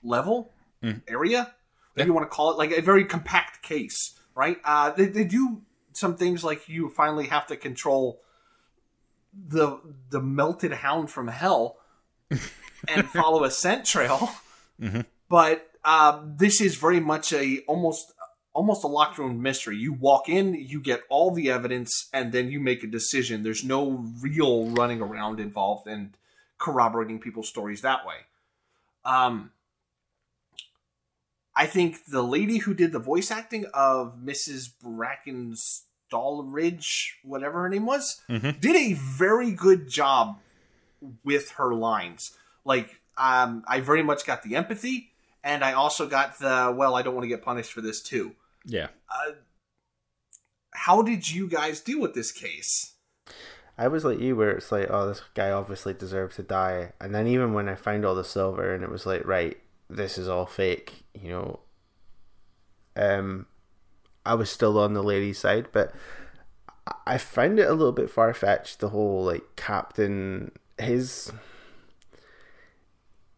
[0.04, 0.52] level
[1.08, 1.54] area.
[1.96, 4.58] If you want to call it like a very compact case, right?
[4.64, 5.62] Uh, they, they do
[5.94, 8.22] some things like you finally have to control
[9.34, 11.78] the the melted hound from hell
[12.90, 14.30] and follow a scent trail.
[15.30, 18.14] But um, this is very much a almost
[18.54, 19.78] almost a locked room mystery.
[19.78, 23.44] You walk in, you get all the evidence, and then you make a decision.
[23.44, 26.16] There's no real running around involved and
[26.58, 28.16] corroborating people's stories that way.
[29.06, 29.52] Um,
[31.56, 34.70] I think the lady who did the voice acting of Mrs.
[34.82, 38.60] Bracken Stallridge, whatever her name was, Mhm.
[38.60, 40.40] did a very good job
[41.24, 42.36] with her lines.
[42.66, 45.12] Like, um, I very much got the empathy,
[45.44, 48.36] and I also got the well, I don't want to get punished for this too.
[48.66, 48.88] Yeah.
[50.72, 52.94] How did you guys deal with this case?
[53.78, 56.92] I was like you, where it's like, oh, this guy obviously deserved to die.
[57.00, 59.58] And then even when I found all the silver, and it was like, right,
[59.90, 61.60] this is all fake, you know.
[62.96, 63.46] Um,
[64.26, 65.94] I was still on the lady's side, but
[66.86, 68.80] I- I found it a little bit far fetched.
[68.80, 71.32] The whole like captain, his,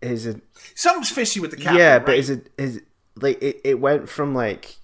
[0.02, 0.36] his
[0.76, 1.78] Something's fishy with the captain.
[1.78, 2.06] yeah, right?
[2.06, 2.82] but is it is
[3.16, 4.78] like it, it went from like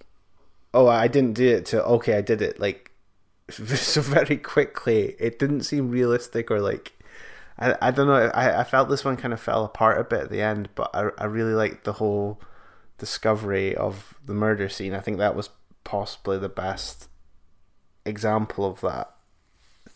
[0.74, 2.92] oh I didn't do it to okay I did it like
[3.50, 5.16] so very quickly.
[5.18, 6.92] It didn't seem realistic or like
[7.58, 8.30] I, I don't know.
[8.34, 10.90] I, I felt this one kind of fell apart a bit at the end, but
[10.94, 12.40] I I really liked the whole
[12.98, 14.94] discovery of the murder scene.
[14.94, 15.50] I think that was
[15.84, 17.08] possibly the best
[18.04, 19.14] example of that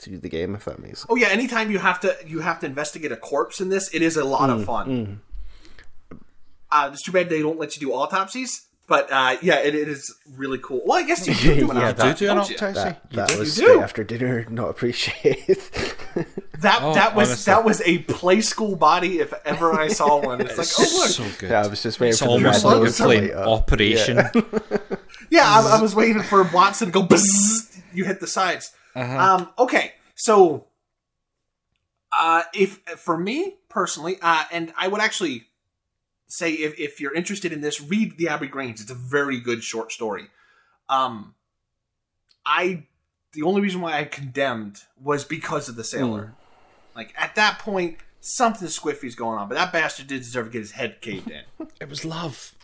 [0.03, 1.07] through the game, if that makes sense.
[1.11, 4.03] Oh yeah, anytime you have to you have to investigate a corpse in this, it
[4.03, 5.21] is a lot Mm, of fun.
[6.71, 9.89] Uh, it's too bad they don't let you do autopsies, but uh, yeah, it, it
[9.89, 10.81] is really cool.
[10.87, 12.73] Well, I guess you do do an Yeah, autopsy, do do an autopsy.
[12.73, 13.39] That, that do.
[13.39, 13.81] was You straight do.
[13.83, 14.47] after dinner.
[14.51, 15.59] Not appreciated.
[16.61, 17.51] That Oh, that was honestly.
[17.53, 20.41] that was a play school body if ever I saw one.
[20.43, 21.51] It's like, oh look, so good.
[21.51, 23.23] yeah, I was just waiting it's for the almost red like you're nose to playing
[23.25, 23.49] light up.
[23.49, 24.17] Operation.
[25.29, 27.03] Yeah, I, I was waiting for Watson to go.
[27.03, 28.71] Bzzz, you hit the sides.
[28.95, 30.67] Um, okay, so
[32.13, 35.47] uh, if for me personally, uh, and I would actually
[36.29, 38.81] say if, if you're interested in this, read The Abbey Grange.
[38.81, 40.29] It's a very good short story.
[40.89, 41.35] Um,
[42.45, 42.87] I
[43.33, 46.35] the only reason why I condemned was because of the sailor.
[46.95, 50.59] Like at that point, something squiffy's going on, but that bastard did deserve to get
[50.61, 51.43] his head caved in.
[51.81, 52.55] it was love.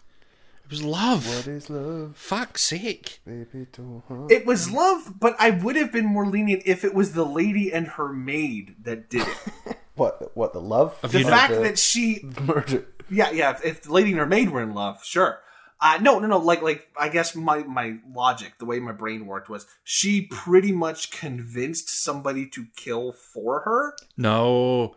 [0.69, 1.27] It was love.
[1.27, 3.21] What is love, Fuck's sake.
[3.25, 3.67] baby?
[3.73, 4.31] Don't.
[4.31, 7.73] It was love, but I would have been more lenient if it was the lady
[7.73, 9.77] and her maid that did it.
[9.95, 10.31] What?
[10.37, 10.97] What the love?
[11.03, 12.87] The fact the- that she, murder.
[13.11, 15.41] yeah, yeah, if, if the lady and her maid were in love, sure.
[15.81, 16.39] Uh, no, no, no.
[16.39, 20.71] Like, like I guess my my logic, the way my brain worked, was she pretty
[20.71, 23.97] much convinced somebody to kill for her.
[24.17, 24.95] No.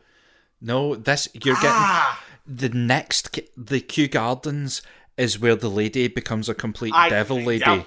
[0.62, 4.84] No, this you're getting Ah, the next the Kew Gardens
[5.18, 7.64] is where the lady becomes a complete I- devil lady.
[7.66, 7.84] yeah.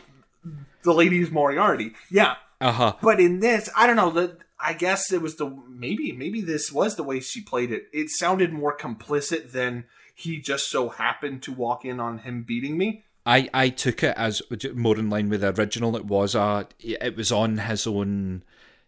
[0.82, 2.36] the lady's Moriarty, yeah.
[2.60, 2.94] Uh huh.
[3.02, 4.10] But in this, I don't know.
[4.10, 7.88] The I guess it was the maybe maybe this was the way she played it.
[7.92, 9.84] It sounded more complicit than
[10.14, 13.02] he just so happened to walk in on him beating me.
[13.26, 14.42] I, I took it as
[14.74, 15.96] more in line with the original.
[15.96, 18.42] It was a it was on his own.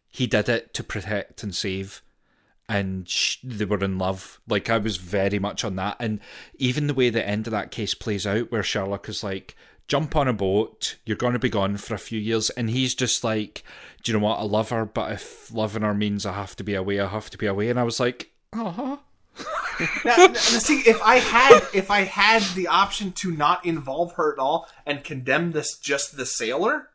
[0.09, 2.03] He did it to protect and save,
[2.69, 4.41] and sh- they were in love.
[4.49, 6.21] Like I was very much on that, and
[6.57, 9.57] even the way the end of that case plays out, where Sherlock is like,
[9.89, 12.95] "Jump on a boat, you're going to be gone for a few years," and he's
[12.95, 13.63] just like,
[14.03, 14.39] "Do you know what?
[14.39, 17.31] I love her, but if loving her means I have to be away, I have
[17.31, 18.97] to be away," and I was like, "Uh huh."
[20.05, 24.33] now, now, see, if I had if I had the option to not involve her
[24.33, 26.89] at all and condemn this just the sailor,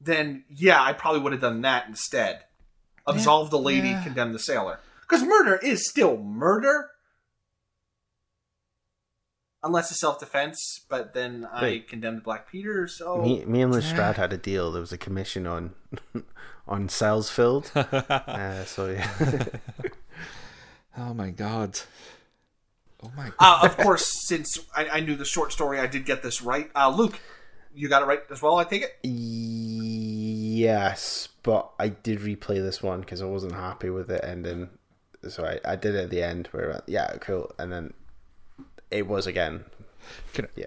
[0.00, 2.44] then yeah, I probably would have done that instead.
[3.06, 4.02] Absolve the lady, yeah.
[4.02, 4.78] condemn the sailor,
[5.10, 6.88] because murder is still murder,
[9.62, 10.84] unless it's self defense.
[10.88, 11.88] But then I Right.
[11.88, 14.70] condemned Black Peter, so Me, me and Lestrade had a deal.
[14.72, 15.74] There was a commission on
[16.68, 17.70] on Salesfield.
[17.74, 19.10] uh, so yeah,
[20.98, 21.80] Oh my god.
[23.02, 23.34] Oh my god.
[23.38, 26.70] uh, of course, since I, I knew the short story, I did get this right.
[26.76, 27.18] Uh, Luke,
[27.74, 28.56] you got it right as well.
[28.56, 28.98] I take it.
[29.02, 34.68] yes, but I did replay this one because I wasn't happy with it ending.
[35.28, 37.92] So I, I did it at the end where I went, yeah, cool, and then
[38.90, 39.64] it was again.
[40.32, 40.66] Can, Yeah,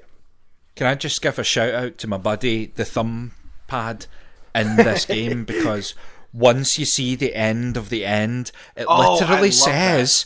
[0.76, 3.32] can I just give a shout out to my buddy, the thumb
[3.68, 4.06] pad,
[4.56, 5.96] in this game because
[6.32, 10.26] once you see the end of the end, it Oh, literally love says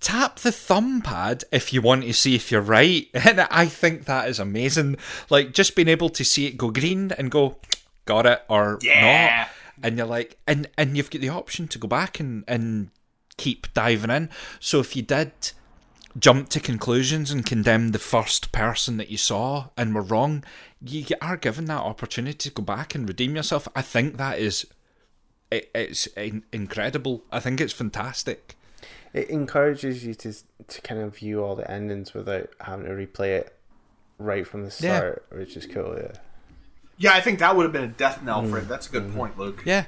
[0.00, 3.06] tap the thumb pad if you want to see if you're right.
[3.14, 4.96] And I think that is amazing.
[5.30, 7.56] Like just being able to see it go green and go,
[8.06, 9.00] got it or Yeah.
[9.00, 9.48] not.
[9.84, 12.90] And you're like and and you've got the option to go back and, and
[13.36, 14.30] keep diving in.
[14.60, 15.32] So if you did
[16.18, 20.44] jump to conclusions and condemn the first person that you saw and were wrong,
[20.80, 23.66] you are given that opportunity to go back and redeem yourself.
[23.74, 24.66] I think that is
[25.50, 27.22] it, it's in- incredible.
[27.30, 28.56] I think it's fantastic.
[29.12, 30.32] it encourages you to
[30.68, 33.58] to kind of view all the endings without having to replay it
[34.18, 34.96] right from the Yeah.
[34.96, 35.96] start, which is cool.
[35.98, 36.12] Yeah.
[36.98, 38.64] Yeah, I think that would have been a death knell for it.
[38.64, 38.68] Mm.
[38.68, 39.16] That's a good mm-hmm.
[39.16, 39.62] point, Luke.
[39.64, 39.86] Yeah.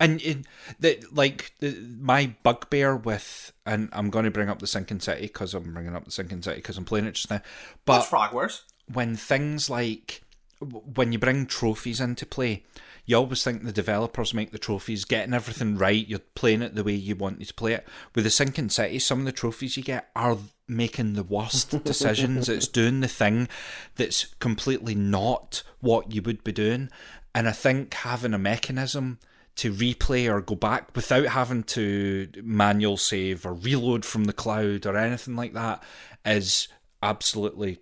[0.00, 0.46] And in
[0.78, 5.22] the like the, my bugbear with, and I'm going to bring up the Sinking City
[5.22, 7.42] because I'm bringing up the Sinking City because I'm playing it just now.
[7.84, 8.62] But Frogwares.
[8.90, 10.22] when things like
[10.60, 12.64] when you bring trophies into play,
[13.06, 16.06] you always think the developers make the trophies getting everything right.
[16.06, 17.86] You're playing it the way you want to play it.
[18.14, 22.48] With the Sinking City, some of the trophies you get are making the worst decisions.
[22.48, 23.48] it's doing the thing
[23.96, 26.90] that's completely not what you would be doing.
[27.34, 29.18] And I think having a mechanism
[29.56, 34.86] to replay or go back without having to manual save or reload from the cloud
[34.86, 35.82] or anything like that
[36.24, 36.68] is
[37.02, 37.80] absolutely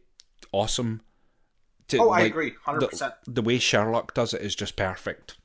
[0.53, 1.03] awesome.
[1.89, 2.91] To, Oh, I agree, 100%.
[3.25, 5.37] The, the way Sherlock does it is just perfect.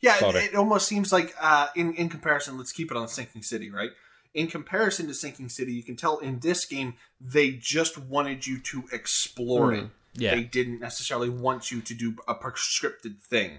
[0.00, 2.58] Yeah, it, it almost seems like uh, in in comparison.
[2.58, 3.90] Let's keep it on Sinking City, right?
[4.34, 8.60] In comparison to Sinking City, you can tell in this game they just wanted you
[8.60, 9.86] to explore it.
[10.14, 10.34] Yeah.
[10.34, 13.58] They didn't necessarily want you to do a prescripted thing.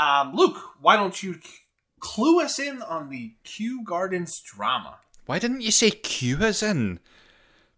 [0.00, 1.38] Um, Luke, why don't you
[1.98, 4.96] clue us in on the Kew Gardens drama?
[5.26, 7.00] Why didn't you say Q is in?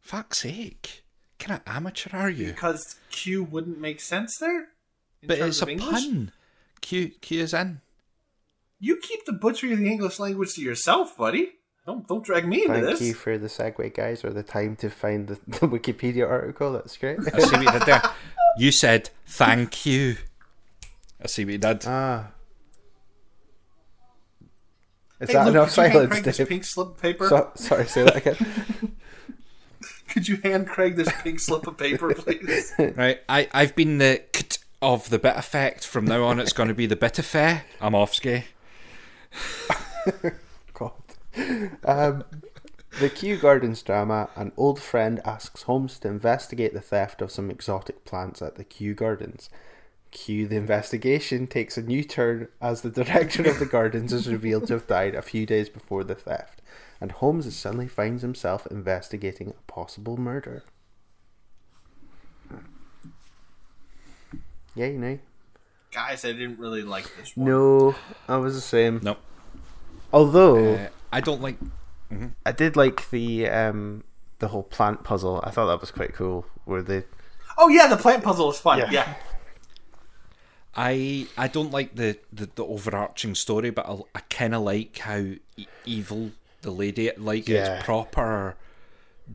[0.01, 1.03] Fuck's sake.
[1.39, 2.49] What kind of amateur are you?
[2.53, 4.69] Because Q wouldn't make sense there.
[5.21, 6.05] in But terms it's of a English?
[6.05, 6.33] pun.
[6.81, 7.81] Q Q is in.
[8.79, 11.53] You keep the butchery of the English language to yourself, buddy.
[11.87, 13.01] Don't don't drag me into Thank this.
[13.03, 16.73] you for the segue, guys, or the time to find the, the Wikipedia article.
[16.73, 17.19] That's great.
[17.19, 18.03] I see what you did there.
[18.57, 20.17] You said thank you.
[21.23, 21.85] I see what you did.
[21.87, 22.29] ah.
[25.21, 26.49] Is Hey, that Luke, enough could silence, Craig Dave?
[26.49, 27.29] pink slip of paper?
[27.29, 28.37] So, sorry, say that again.
[30.09, 32.75] Could you hand Craig this pink slip of paper, please?
[32.79, 35.87] Right, I, I've been the kt of the bit effect.
[35.87, 37.65] From now on, it's going to be the bit affair.
[37.81, 38.45] I'm off ski.
[40.75, 40.93] God.
[41.85, 42.25] Um,
[43.01, 47.51] the Kew Gardens drama An old friend asks Holmes to investigate the theft of some
[47.51, 49.49] exotic plants at the Kew Gardens.
[50.13, 54.67] Q, the investigation takes a new turn as the director of the gardens is revealed
[54.69, 56.63] to have died a few days before the theft,
[57.01, 60.63] and Holmes suddenly finds himself investigating a possible murder.
[64.75, 65.19] Yeah, you know.
[65.93, 67.47] Guys, I didn't really like this one.
[67.47, 67.95] No,
[68.29, 69.01] I was the same.
[69.03, 69.19] Nope.
[70.13, 71.57] Although Uh, I don't like.
[72.45, 74.05] I did like the um
[74.39, 75.41] the whole plant puzzle.
[75.45, 76.47] I thought that was quite cool.
[76.65, 77.05] Where they
[77.59, 78.79] Oh yeah, the plant puzzle was fun.
[78.79, 78.91] Yeah.
[78.91, 79.15] Yeah.
[80.75, 84.97] I I don't like the, the, the overarching story, but I, I kind of like
[84.99, 85.19] how
[85.57, 86.31] e- evil
[86.63, 87.11] the lady.
[87.17, 87.77] Like Yeah.
[87.77, 88.57] it's proper,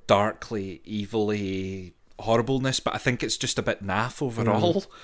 [0.07, 2.79] darkly, evilly horribleness.
[2.79, 4.73] But I think it's just a bit naff overall.
[4.81, 4.87] Mm.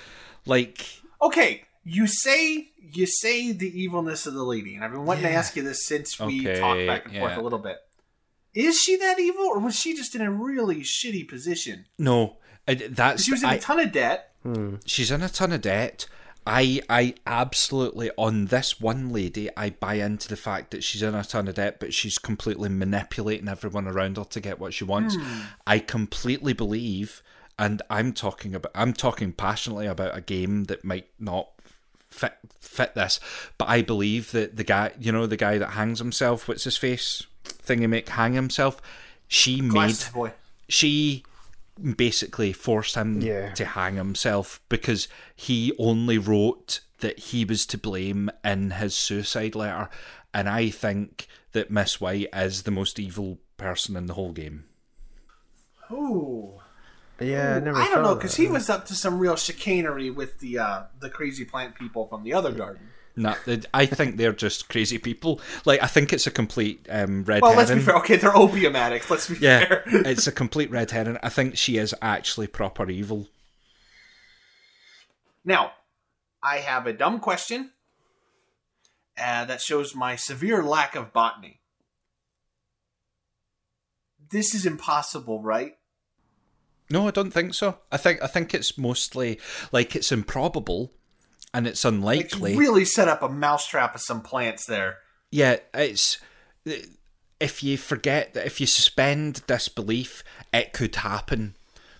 [0.46, 0.86] Like
[1.22, 5.30] Okay, you say you say the evilness of the lady, and I've been wanting to
[5.30, 7.78] ask you this since we Okay, talked back and forth a little bit.
[8.52, 11.86] Is she that evil, or was she just in a really shitty position?
[11.98, 12.36] No,
[12.68, 14.32] it, that's She was in a I- ton of debt.
[14.42, 14.74] Hmm.
[14.84, 16.06] she's in a ton of debt.
[16.46, 21.14] I I absolutely on this one lady I buy into the fact that she's in
[21.14, 24.84] a ton of debt, but she's completely manipulating everyone around her to get what she
[24.84, 25.16] wants.
[25.16, 25.40] Hmm.
[25.66, 27.22] I completely believe,
[27.58, 31.48] and I'm talking about I'm talking passionately about a game that might not
[32.10, 33.20] fit fit this,
[33.56, 36.76] but I believe that the guy, you know, the guy that hangs himself, what's his
[36.76, 38.82] face, thingy make hang himself,
[39.28, 40.32] she made boy.
[40.68, 41.24] she
[41.96, 43.52] basically forced him Yeah.
[43.54, 49.54] to hang himself because he only wrote that he was to blame in his suicide
[49.54, 49.88] letter.
[50.32, 54.64] And I think that Miss White is the most evil person in the whole game.
[55.90, 56.60] Oh.
[57.20, 57.78] Yeah, I never.
[57.78, 61.08] I don't know because he was up to some real chicanery with the uh, the
[61.08, 62.88] crazy plant people from the other garden.
[63.16, 63.34] No,
[63.72, 65.40] I think they're just crazy people.
[65.64, 67.68] Like I think it's a complete um, red Well, herring.
[67.68, 67.96] let's be fair.
[67.98, 69.08] Okay, they're opium addicts.
[69.08, 69.82] Let's be Yeah, fair.
[69.86, 71.18] it's a complete red herring.
[71.22, 73.28] I think she is actually proper evil.
[75.44, 75.72] Now,
[76.42, 77.70] I have a dumb question
[79.16, 81.60] uh, that shows my severe lack of botany.
[84.30, 85.74] This is impossible, right?
[86.90, 87.78] No, I don't think so.
[87.92, 89.38] I think I think it's mostly
[89.72, 90.92] like it's improbable
[91.54, 92.52] and it's unlikely.
[92.52, 94.98] you really set up a mousetrap of some plants there.
[95.30, 96.18] Yeah, it's
[97.40, 100.22] if you forget that if you suspend disbelief,
[100.52, 101.56] it could happen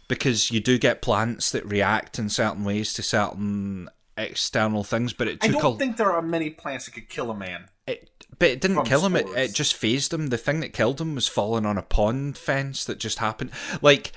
[0.08, 5.12] because you do get plants that react in certain ways to certain external things.
[5.12, 7.66] But it I don't a think there are many plants that could kill a man.
[7.86, 9.16] it, but it didn't kill him.
[9.16, 10.28] It, it just phased him.
[10.28, 13.50] The thing that killed him was falling on a pond fence that just happened.
[13.80, 14.12] Like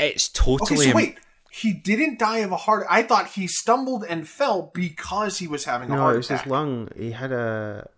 [0.00, 1.18] it's Okay, totally so wait.
[1.58, 2.86] He didn't die of a heart.
[2.88, 6.26] I thought he stumbled and fell because he was having a No, heart it was
[6.26, 6.44] attack.
[6.44, 6.88] his lung.
[6.96, 7.88] He had a.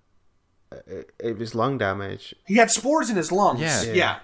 [0.87, 2.35] It, it was lung damage.
[2.47, 3.61] He had spores in his lungs.
[3.61, 3.83] Yeah.
[3.83, 3.93] Yeah.
[3.95, 4.17] Yeah.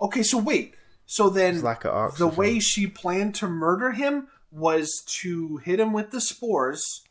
[0.00, 0.74] Okay, so wait.
[1.06, 5.92] So then lack of the way she planned to murder him was to hit him
[5.92, 7.02] with the spores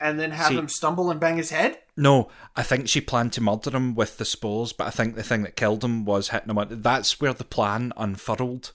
[0.00, 1.78] and then have See- him stumble and bang his head?
[1.96, 5.22] No, I think she planned to murder him with the spores, but I think the
[5.22, 6.66] thing that killed him was hitting him.
[6.82, 8.72] That's where the plan unfurled,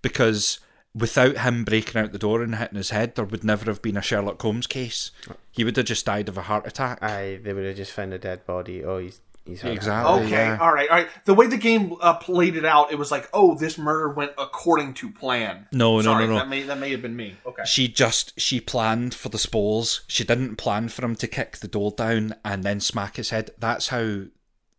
[0.00, 0.58] because
[0.94, 3.96] without him breaking out the door and hitting his head, there would never have been
[3.96, 5.10] a Sherlock Holmes case.
[5.50, 7.02] He would have just died of a heart attack.
[7.02, 8.84] Aye, they would have just found a dead body.
[8.84, 10.24] Oh, he's he's had Exactly.
[10.24, 10.58] Okay, yeah.
[10.60, 11.08] all right, all right.
[11.24, 14.32] The way the game uh, played it out, it was like, oh, this murder went
[14.38, 15.66] according to plan.
[15.72, 16.38] No, no, Sorry, no, no.
[16.38, 17.36] That may, that may have been me.
[17.44, 17.64] Okay.
[17.66, 20.02] She just she planned for the spores.
[20.06, 23.50] She didn't plan for him to kick the door down and then smack his head.
[23.58, 24.26] That's how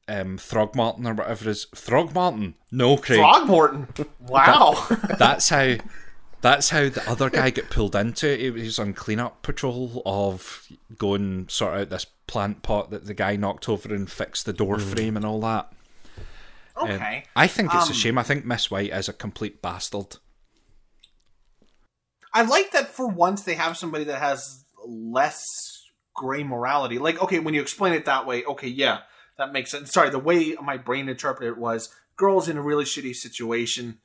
[0.07, 2.53] um Throgmorton or whatever is Throgmorton.
[2.71, 3.19] No, Craig.
[3.19, 4.07] Throgmorton.
[4.21, 4.87] Wow.
[5.19, 5.75] that's how
[6.41, 8.39] that's how the other guy got pulled into it.
[8.39, 10.67] He was on cleanup patrol of
[10.97, 14.53] go and sort out this plant pot that the guy knocked over and fix the
[14.53, 15.71] door frame and all that.
[16.75, 17.23] Um, okay.
[17.35, 18.17] I think it's Um, a shame.
[18.17, 20.17] I think Miss White is a complete bastard.
[22.33, 25.83] I like that for once they have somebody that has less
[26.13, 26.99] gray morality.
[26.99, 28.99] Like, okay, when you explain it that way, okay, yeah,
[29.37, 29.91] that makes sense.
[29.91, 33.99] Sorry, the way my brain interpreted it was girl's in a really shitty situation.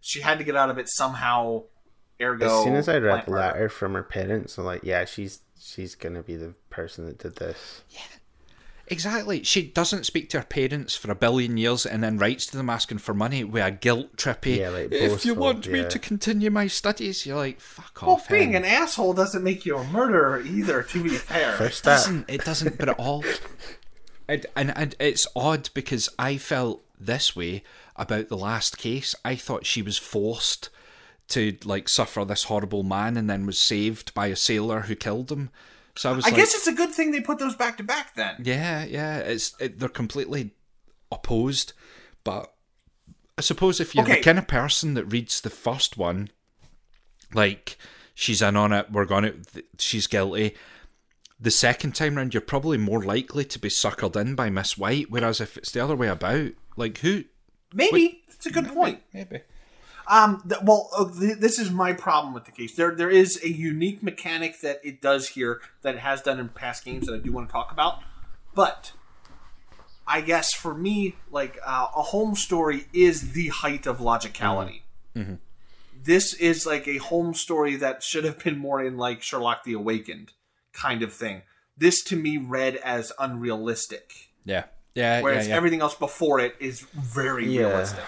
[0.00, 1.64] She had to get out of it somehow.
[2.22, 3.42] Ergo, As soon as I read plant the murder.
[3.46, 7.36] letter from her parents, I'm like, yeah, she's she's gonna be the person that did
[7.36, 7.82] this.
[7.88, 8.00] Yeah,
[8.88, 9.42] exactly.
[9.42, 12.68] She doesn't speak to her parents for a billion years and then writes to them
[12.68, 14.58] asking for money with a guilt trippy.
[14.58, 18.12] Yeah, like if you boastful, want me to continue my studies, you're like, fuck Well,
[18.12, 18.28] off.
[18.30, 18.64] Well, being hen.
[18.64, 20.82] an asshole doesn't make you a murderer either.
[20.82, 21.96] To be fair, First It step.
[21.96, 22.24] doesn't.
[22.30, 22.78] It doesn't.
[22.78, 23.24] But at all.
[24.28, 27.64] And, and and it's odd because I felt this way
[28.00, 29.14] about the last case.
[29.24, 30.70] I thought she was forced
[31.28, 35.30] to like suffer this horrible man and then was saved by a sailor who killed
[35.30, 35.50] him.
[35.96, 37.82] So I was I like, guess it's a good thing they put those back to
[37.84, 38.14] back.
[38.16, 39.18] Then yeah, yeah.
[39.18, 40.52] It's it, they're completely
[41.12, 41.72] opposed.
[42.24, 42.52] But
[43.38, 44.16] I suppose if you're Okay.
[44.16, 46.30] the kind of person that reads the first one,
[47.32, 47.76] like
[48.14, 49.34] she's in on it, we're gonna,
[49.78, 50.54] she's guilty.
[51.38, 55.10] The second time round, you're probably more likely to be suckered in by Miss White.
[55.10, 57.24] Whereas if it's the other way about, like who?
[57.74, 59.02] Maybe it's a good point.
[59.12, 59.40] Maybe.
[60.08, 62.74] Um, th- well, uh, th- this is my problem with the case.
[62.74, 66.48] There, there is a unique mechanic that it does here that it has done in
[66.48, 68.00] past games that I do want to talk about.
[68.54, 68.92] But
[70.08, 74.82] I guess for me, like uh, a Holmes story is the height of logicality.
[76.02, 79.74] This is like a Holmes story that should have been more in like Sherlock the
[79.74, 80.32] Awakened
[80.72, 81.42] kind of thing.
[81.76, 84.64] This to me read as unrealistic, Yeah.
[84.94, 85.20] Yeah.
[85.22, 85.56] whereas yeah, yeah.
[85.56, 87.66] everything else before it is very Yeah.
[87.68, 88.00] realistic.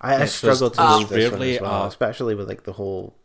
[0.00, 2.48] I, I Yes, struggled to there's- believe there's this one as well, a- especially with
[2.48, 3.16] like the whole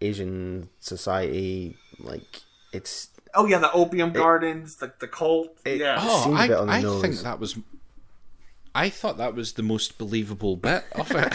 [0.00, 1.76] Asian society.
[1.98, 5.58] Like it's Oh yeah, the opium gardens, the the cult.
[5.64, 5.96] it- yeah.
[6.00, 7.02] Oh, seemed a I, bit on the I nose.
[7.02, 7.58] think that was.
[8.74, 11.32] I thought that was the most believable bit of it.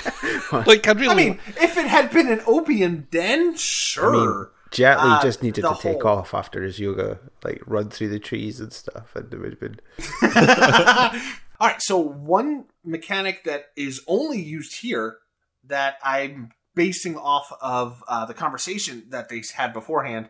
[0.67, 1.09] like I really.
[1.09, 4.45] I mean, if it had been an opium den, sure.
[4.45, 7.89] Jet Li Uh, just needed the to take whole- off after his yoga, like run
[7.89, 9.79] through the trees and stuff, and it would have been.
[11.59, 15.17] All right, so one mechanic that is only used here
[15.65, 20.29] that I'm basing off of uh, the conversation that they had beforehand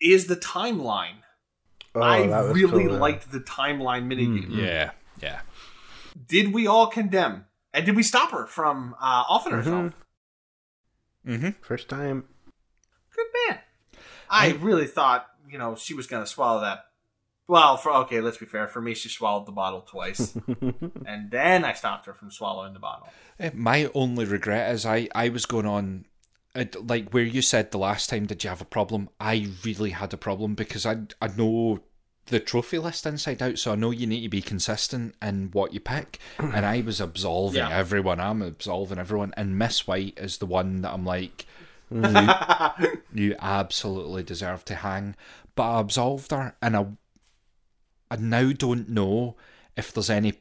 [0.00, 1.18] is the timeline.
[1.94, 4.56] Oh, I really cool, liked the timeline minigame.
[4.56, 4.90] yeah,
[5.20, 5.40] yeah.
[6.26, 7.44] Did we all condemn?
[7.72, 9.92] And did we stop her from uh, offing herself?
[11.26, 11.50] Mm-hmm.
[11.60, 12.24] First time.
[13.14, 13.58] Good man.
[14.30, 16.86] I really thought, you know, she was going to swallow that.
[17.46, 18.66] Well, for okay, let's be fair.
[18.66, 20.34] For me, she swallowed the bottle twice,
[21.06, 23.08] and then I stopped her from swallowing the bottle.
[23.38, 26.06] Eh, My only regret is I, I was going on,
[26.54, 29.10] uh, like where you said the last time, did you have a problem?
[29.20, 31.80] I really had a problem because I, I know
[32.26, 35.74] the trophy list inside out, so I know you need to be consistent in what
[35.74, 36.18] you pick.
[36.38, 37.68] And I was absolving Yeah.
[37.68, 39.34] everyone, I'm absolving everyone.
[39.36, 41.44] And Miss White is the one that I'm like,
[41.90, 42.28] you,
[43.14, 45.16] you absolutely deserve to hang.
[45.54, 46.86] But I absolved her, and I,
[48.10, 49.36] I now don't know
[49.76, 50.34] if there's any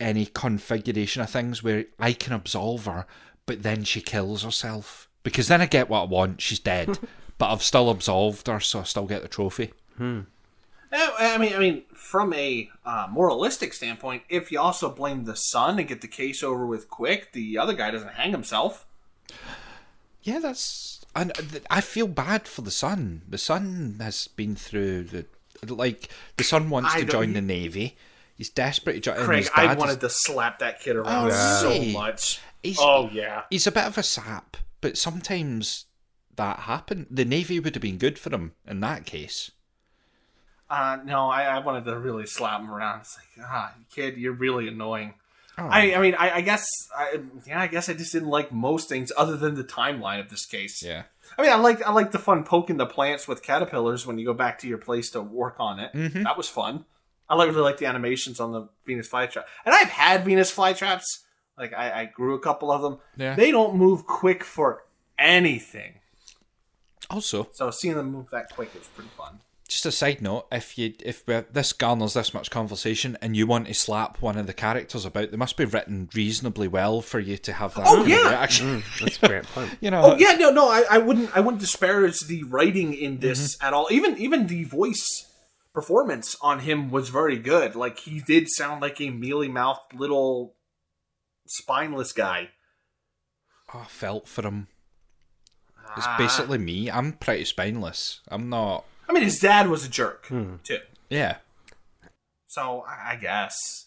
[0.00, 3.06] any configuration of things where I can absolve her,
[3.46, 5.08] but then she kills herself.
[5.22, 6.98] Because then I get what I want, she's dead.
[7.38, 9.72] but I've still absolved her, so I still get the trophy.
[10.92, 15.36] Eh, I mean, I mean, from a uh, moralistic standpoint, if you also blame the
[15.36, 18.86] son and get the case over with quick, the other guy doesn't hang himself.
[20.22, 21.04] Yeah, that's.
[21.14, 21.32] And
[21.70, 23.22] I feel bad for the son.
[23.28, 25.26] The son has been through the.
[25.66, 27.96] Like, the son wants I to join the Navy.
[28.36, 29.16] He's desperate to join.
[29.16, 31.92] Craig, I wanted is- to slap that kid around Oh, so really?
[31.92, 32.40] much.
[32.62, 33.42] He's, Oh yeah.
[33.50, 35.86] he's a bit of a sap, but sometimes
[36.36, 37.06] that happened.
[37.10, 39.50] The Navy would have been good for him in that case.
[40.70, 43.00] Uh, no, I, I wanted to really slap him around.
[43.00, 45.14] It's like, ah, kid, you're really annoying.
[45.58, 45.66] Oh.
[45.68, 46.66] I, I mean, I, I guess,
[46.96, 50.30] I, yeah, I guess I just didn't like most things other than the timeline of
[50.30, 50.82] this case.
[50.84, 51.02] yeah.
[51.36, 54.24] I mean, I like, I like the fun poking the plants with caterpillars when you
[54.24, 55.92] go back to your place to work on it.
[55.92, 56.22] Mhm.
[56.24, 56.84] That was fun.
[57.28, 61.02] I like really like the animations on the Venus flytrap, and I've had Venus flytraps.
[61.58, 62.98] Like I, I grew a couple of them.
[63.16, 63.34] Yeah.
[63.34, 64.84] They don't move quick for
[65.18, 65.94] anything.
[67.10, 69.40] Also, So seeing them move that quick is pretty fun.
[69.68, 73.66] Just a side note, if you if this garners this much conversation and you want
[73.68, 77.36] to slap one of the characters about, they must be written reasonably well for you
[77.38, 78.28] to have that Oh, yeah.
[78.30, 78.82] reaction.
[79.00, 79.76] That's a great point.
[79.80, 83.18] You know, Oh yeah, no, no, I, I wouldn't, I wouldn't disparage the writing in
[83.20, 83.88] this at all.
[83.90, 85.26] Even, even the voice
[85.74, 87.76] performance on him was very good.
[87.76, 90.54] Like he did sound like a mealy mouthed little
[91.46, 92.48] spineless guy.
[93.74, 94.68] Oh, I felt for him.
[95.96, 96.16] It's Ah.
[96.18, 96.90] basically me.
[96.90, 98.20] I'm pretty spineless.
[98.28, 98.84] I'm not.
[99.08, 100.78] I mean, his dad was a jerk too.
[101.10, 101.36] Yeah.
[102.46, 103.86] So I I guess.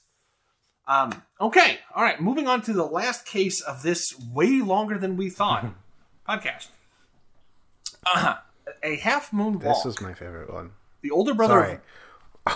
[0.88, 2.20] Um, okay, all right.
[2.20, 5.66] Moving on to the last case of this way longer than we thought
[6.28, 6.68] podcast.
[8.06, 8.38] Uh-huh.
[8.84, 9.76] A half moon walk.
[9.76, 10.72] This was my favorite one.
[11.02, 11.54] the older brother.
[11.54, 11.74] Sorry.
[11.74, 11.82] Of,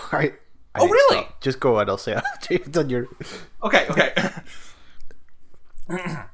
[0.12, 0.34] All right.
[0.74, 1.18] I Oh, really?
[1.22, 1.40] stop.
[1.40, 1.88] Just go on.
[1.88, 3.06] I'll say after you've done your.
[3.62, 4.12] okay, okay.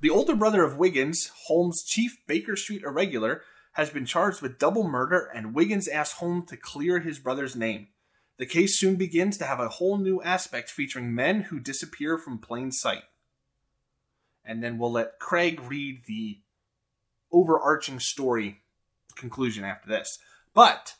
[0.00, 3.42] the older brother of Wiggins, Holmes' chief Baker Street irregular,
[3.72, 7.88] has been charged with double murder, and Wiggins asks Holmes to clear his brother's name.
[8.38, 12.38] The case soon begins to have a whole new aspect featuring men who disappear from
[12.38, 13.04] plain sight.
[14.44, 16.40] And then we'll let Craig read the
[17.30, 18.58] overarching story
[19.16, 20.18] conclusion after this.
[20.54, 20.94] But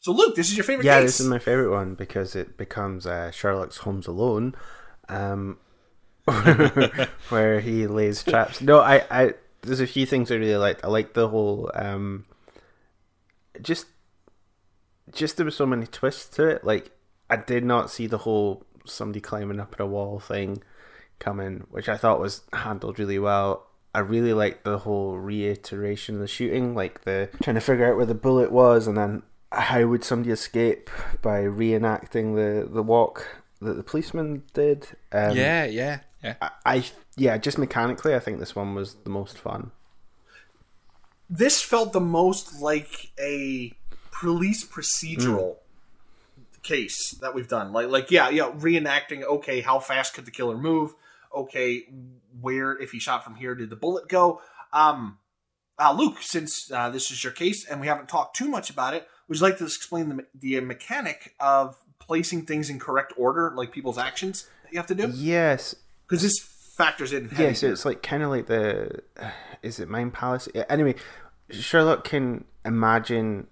[0.00, 1.08] so Luke, this is your favorite Yeah, case.
[1.10, 4.54] this is my favorite one because it becomes uh, Sherlock's Holmes Alone,
[5.08, 5.58] um,
[7.28, 8.60] where he lays traps.
[8.60, 10.84] No, I, I, there's a few things I really liked.
[10.84, 12.26] I liked the whole, um,
[13.60, 13.86] just,
[15.12, 16.64] just there were so many twists to it.
[16.64, 16.90] Like
[17.30, 20.62] I did not see the whole somebody climbing up at a wall thing
[21.18, 23.66] coming, which I thought was handled really well.
[23.94, 27.96] I really liked the whole reiteration of the shooting, like the trying to figure out
[27.96, 30.90] where the bullet was, and then how would somebody escape
[31.22, 33.26] by reenacting the the walk
[33.60, 34.88] that the policeman did.
[35.12, 36.34] Um, yeah, yeah, yeah.
[36.40, 36.84] I, I
[37.18, 39.72] yeah, just mechanically, I think this one was the most fun.
[41.30, 43.72] this felt the most like a
[44.10, 45.56] police procedural
[46.62, 47.72] case that we've done.
[47.72, 49.22] Like, like yeah, yeah, reenacting.
[49.22, 50.94] Okay, how fast could the killer move?
[51.34, 51.84] Okay,
[52.40, 54.40] where if he shot from here did the bullet go?
[54.72, 55.18] Um,
[55.78, 58.94] uh, Luke, since uh, this is your case and we haven't talked too much about
[58.94, 63.52] it, would you like to explain the the mechanic of placing things in correct order,
[63.54, 65.10] like people's actions that you have to do?
[65.14, 65.74] Yes,
[66.06, 66.38] Because this
[66.78, 67.24] factors in.
[67.32, 69.02] Yeah, heavy so it's like kind of like the
[69.62, 70.48] is it Mind Palace?
[70.54, 70.94] Yeah, Anyway,
[71.50, 73.48] Sherlock can imagine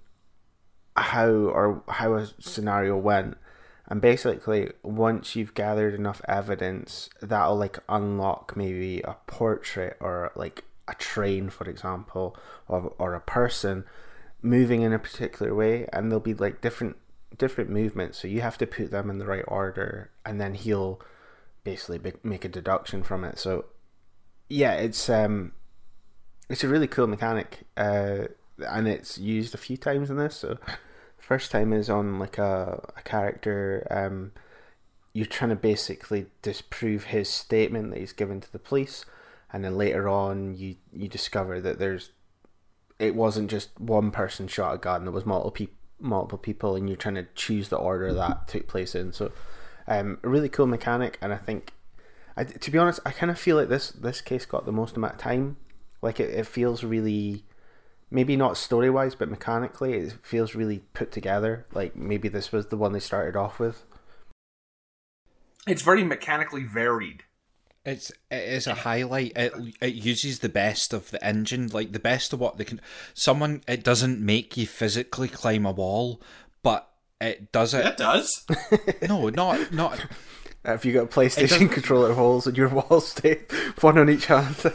[0.97, 3.37] how or how a scenario went,
[3.89, 10.65] and basically once you've gathered enough evidence, that'll like unlock maybe a portrait or like
[10.89, 12.37] a train, for example,
[12.69, 13.85] or or a person
[14.41, 16.97] moving in a particular way, and there'll be like different
[17.37, 18.19] different movements.
[18.19, 21.01] So you have to put them in the right order, and then he'll
[21.67, 23.39] basically make a deduction from it.
[23.39, 23.65] So
[24.49, 25.53] yeah, it's um,
[26.49, 28.29] it's a really cool mechanic, uh,
[28.67, 30.37] and it's used a few times in this.
[30.37, 30.59] So
[31.19, 33.87] first time is on like a a character.
[33.91, 34.33] Um,
[35.13, 39.05] you're trying to basically disprove his statement that he's given to the police,
[39.53, 42.13] and then later on you you discover that there's
[43.01, 45.05] it wasn't just one person shot a gun.
[45.05, 45.67] There was multiple
[45.99, 49.33] multiple people and you're trying to choose the order that took place in so
[49.89, 51.73] um, a really cool mechanic and i think
[52.37, 54.97] I, to be honest i kind of feel like this this case got the most
[54.97, 55.57] amount of time
[56.03, 57.45] like it, it feels really
[58.11, 62.67] maybe not story wise but mechanically it feels really put together like maybe this was
[62.67, 63.85] the one they started off with
[65.67, 67.25] it's very mechanically varied.
[67.85, 69.33] It's it is a highlight.
[69.37, 72.81] It it uses the best of the engine, like the best of what they can.
[73.15, 76.46] Someone it doesn't make you physically climb a wall, but
[77.21, 77.85] it does it.
[77.87, 78.45] It does.
[79.09, 80.05] No, not not.
[80.65, 83.41] if you got a playstation controller holes in your walls stay
[83.81, 84.55] one on each hand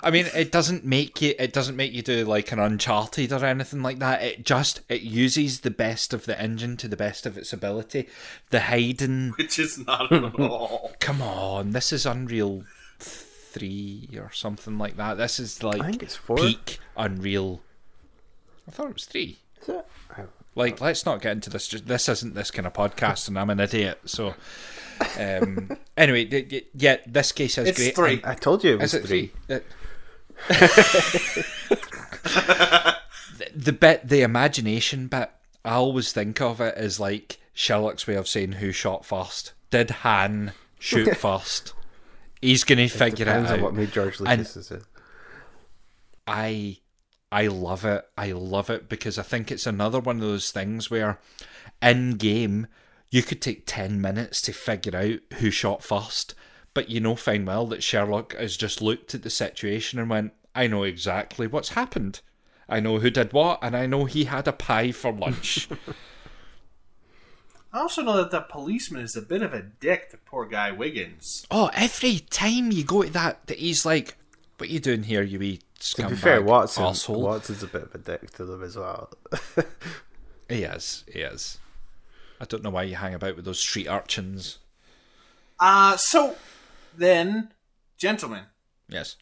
[0.00, 1.34] I mean, it doesn't make you.
[1.38, 4.22] It doesn't make you do like an Uncharted or anything like that.
[4.22, 8.08] It just it uses the best of the engine to the best of its ability.
[8.50, 9.32] The hidden.
[9.36, 10.92] Which is not at all.
[11.00, 12.62] Come on, this is Unreal
[13.00, 15.18] three or something like that.
[15.18, 16.36] This is like I think it's four.
[16.36, 17.60] peak Unreal.
[18.66, 19.38] I thought it was three.
[19.62, 19.86] Is it?
[20.54, 21.68] Like, let's not get into this.
[21.68, 24.00] Just this isn't this kind of podcast, and I'm an idiot.
[24.06, 24.34] So,
[25.18, 27.94] um, anyway, d- d- yeah, this case is It's great.
[27.94, 28.20] three.
[28.24, 29.32] I told you it was Is it three.
[29.46, 29.56] three?
[29.56, 29.60] Uh,
[33.38, 35.30] the, the bit, the imagination bit,
[35.64, 39.52] I always think of it as like Sherlock's way of saying who shot first.
[39.70, 41.72] Did Han shoot first?
[42.40, 43.58] He's gonna figure it Depends out.
[43.58, 44.82] on what made George And- Lucas is it.
[46.26, 46.78] I
[47.30, 48.08] I love it.
[48.16, 51.18] I love it because I think it's another one of those things where
[51.82, 52.66] in game
[53.10, 56.34] you could take 10 minutes to figure out who shot first,
[56.74, 60.32] but you know fine well that Sherlock has just looked at the situation and went,
[60.54, 62.20] I know exactly what's happened.
[62.68, 65.68] I know who did what, and I know he had a pie for lunch.
[67.72, 70.70] I also know that the policeman is a bit of a dick to poor guy
[70.70, 71.46] Wiggins.
[71.50, 74.16] oh, every time you go to that, that he's like,
[74.56, 77.82] What you doing here, you wee scumbag To be fair, Watson, arsehole?" Watson's a bit
[77.82, 79.10] of a dick to them as well.
[80.48, 81.58] He is, he is.
[82.40, 84.56] I don't know why you hang about with those street urchins.
[85.60, 86.36] Uh, so
[86.96, 87.52] then,
[87.98, 88.44] gentlemen,
[88.88, 89.16] Yes.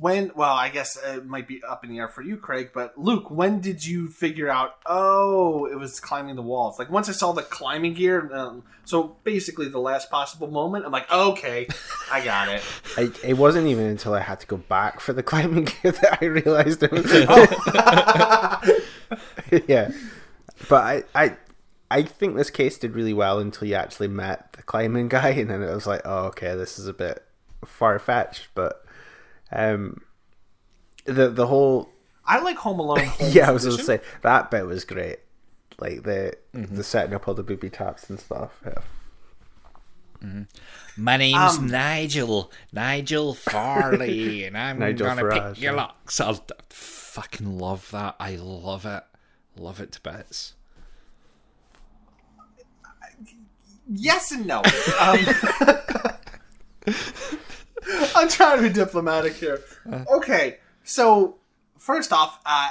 [0.00, 2.96] When, well, I guess it might be up in the air for you, Craig, but
[2.96, 6.78] Luke, when did you figure out, oh, it was climbing the walls?
[6.78, 10.92] Like, once I saw the climbing gear, um, so basically the last possible moment, I'm
[10.92, 11.66] like, okay,
[12.12, 12.62] I got it.
[12.96, 16.18] I, it wasn't even until I had to go back for the climbing gear that
[16.22, 17.12] I realized it was.
[19.68, 19.90] yeah,
[20.68, 21.36] but I, I,
[21.90, 25.50] I think this case did really well until you actually met the climbing guy, and
[25.50, 27.24] then it was like, oh, okay, this is a bit
[27.64, 28.84] far fetched, but
[29.52, 30.02] um,
[31.04, 31.88] the the whole
[32.24, 33.04] I like Home Alone.
[33.06, 35.18] Holmes yeah, I was gonna say that bit was great,
[35.78, 38.60] like the the setting up all the booby traps and stuff.
[38.64, 38.74] Yeah.
[40.96, 45.76] My name's Um, Nigel, Nigel Farley, and I'm Nigel gonna Farage, pick your yeah.
[45.76, 46.20] locks.
[46.20, 46.36] I
[46.70, 48.16] fucking love that.
[48.18, 49.04] I love it.
[49.56, 50.54] Love it to bits.
[53.90, 54.62] Yes and no.
[55.00, 55.18] Um,
[58.14, 59.62] I'm trying to be diplomatic here.
[59.90, 60.04] Uh.
[60.16, 61.36] Okay, so
[61.78, 62.70] first off, uh,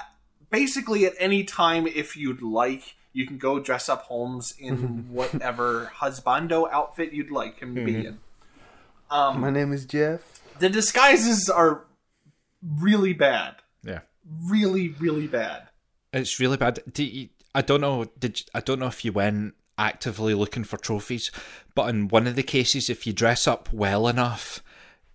[0.50, 5.92] basically at any time, if you'd like, you can go dress up Holmes in whatever
[6.00, 8.08] husbando outfit you'd like him to be mm-hmm.
[8.08, 8.20] in.
[9.10, 10.42] Um, My name is Jeff.
[10.60, 11.86] The disguises are
[12.62, 14.02] really bad, Yeah,
[14.44, 15.70] really, really bad.
[16.14, 16.80] it's really bad.
[16.92, 18.06] Do you, I don't know.
[18.20, 21.32] Did you- I don't know if you went actively looking for trophies,
[21.76, 24.64] but in one of the cases, if you dress up well enough.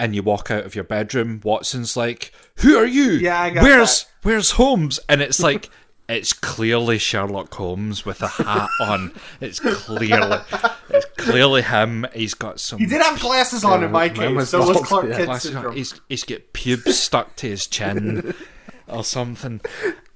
[0.02, 3.12] And you walk out of your bedroom, Watson's like, "Who are you?
[3.12, 5.70] Yeah, I got Where's Where's Holmes?" And it's like,
[6.08, 9.12] it's clearly Sherlock Holmes with a hat on.
[9.40, 10.40] It's clearly,
[10.88, 12.04] it's clearly him.
[12.12, 12.80] He's got some.
[12.80, 15.24] He did have glasses on in my mine case, so was Clark yeah.
[15.24, 15.76] Kent syndrome.
[15.76, 18.34] He's he's got pubes stuck to his chin
[18.88, 19.60] or something.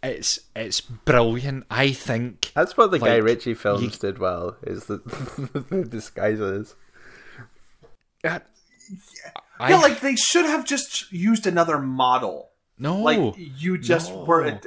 [0.02, 1.64] It's it's brilliant.
[1.70, 4.56] I think That's what the Guy Like, Ritchie films you- did well.
[4.64, 4.98] Is the
[5.70, 6.74] the disguises.
[8.24, 8.48] That,
[9.58, 12.50] I, yeah, like they should have just used another model.
[12.78, 14.24] No, like you just no.
[14.24, 14.60] were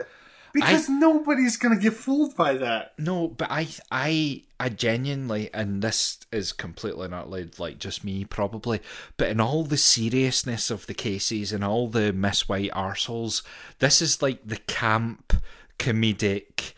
[0.53, 2.93] because I, nobody's gonna get fooled by that.
[2.97, 8.25] No, but I, I, I genuinely, and this is completely not like, like just me
[8.25, 8.81] probably,
[9.17, 13.43] but in all the seriousness of the cases and all the Miss White arseholes,
[13.79, 15.33] this is like the camp
[15.77, 16.73] comedic.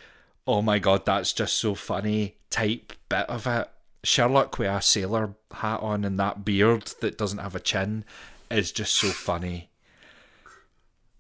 [0.46, 3.70] Oh my god, that's just so funny type bit of it.
[4.04, 8.04] Sherlock with a sailor hat on and that beard that doesn't have a chin
[8.50, 9.70] is just so funny.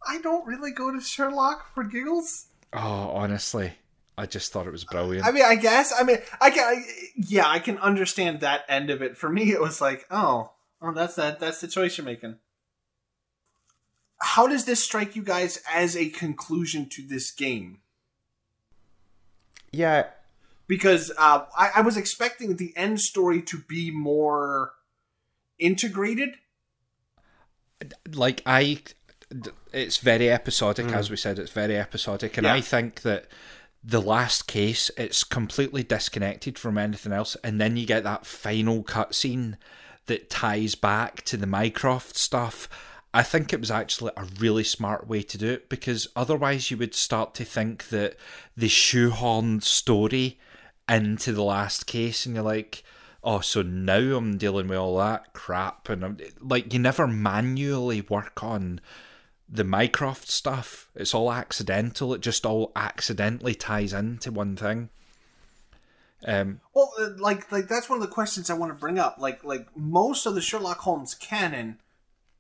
[0.08, 2.48] I don't really go to Sherlock for giggles.
[2.74, 3.74] Oh, honestly,
[4.18, 5.26] I just thought it was brilliant.
[5.28, 5.94] I mean, I guess.
[5.98, 6.64] I mean, I can.
[6.64, 6.84] I,
[7.16, 9.18] yeah, I can understand that end of it.
[9.18, 10.52] For me, it was like, oh,
[10.82, 11.40] oh, that's that.
[11.40, 12.38] That's the choice you're making.
[14.20, 17.80] How does this strike you guys as a conclusion to this game?
[19.72, 20.08] Yeah,
[20.72, 24.72] because uh, I, I was expecting the end story to be more
[25.60, 26.35] integrated.
[28.14, 28.77] Like I,
[29.73, 30.93] it's very episodic, mm.
[30.93, 31.39] as we said.
[31.39, 32.53] It's very episodic, and yeah.
[32.53, 33.27] I think that
[33.84, 38.81] the last case it's completely disconnected from anything else, and then you get that final
[38.81, 39.57] cutscene
[40.06, 42.69] that ties back to the Mycroft stuff.
[43.14, 46.77] I think it was actually a really smart way to do it because otherwise you
[46.77, 48.15] would start to think that
[48.56, 50.39] the shoehorned story
[50.91, 52.84] into the last case and you're like
[53.23, 55.89] oh so now i'm dealing with all that crap.
[55.89, 58.80] And I'm, like you never manually work on
[59.49, 60.89] the mycroft stuff.
[60.95, 62.13] It's all accidental.
[62.13, 64.89] It just all accidentally ties into one thing.
[66.26, 69.18] Um well uh, like like that's one of the questions i want to bring up.
[69.19, 71.80] Like like most of the sherlock holmes canon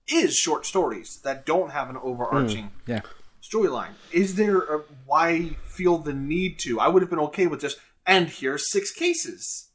[0.07, 3.01] is short stories that don't have an overarching mm, yeah.
[3.41, 3.91] storyline.
[4.11, 6.79] Is there a, why feel the need to?
[6.79, 9.69] I would have been okay with just and here's six cases.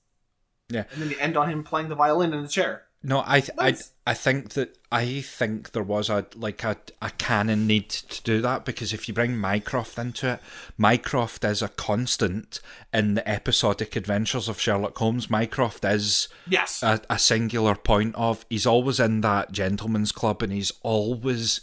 [0.68, 2.86] Yeah, and then you end on him playing the violin in the chair.
[3.02, 3.92] No, I th- nice.
[4.04, 8.22] I I think that I think there was a like a, a canon need to
[8.22, 10.40] do that because if you bring Mycroft into it,
[10.78, 12.60] Mycroft is a constant
[12.92, 15.28] in the episodic adventures of Sherlock Holmes.
[15.28, 20.52] Mycroft is yes a, a singular point of he's always in that gentleman's club and
[20.52, 21.60] he's always.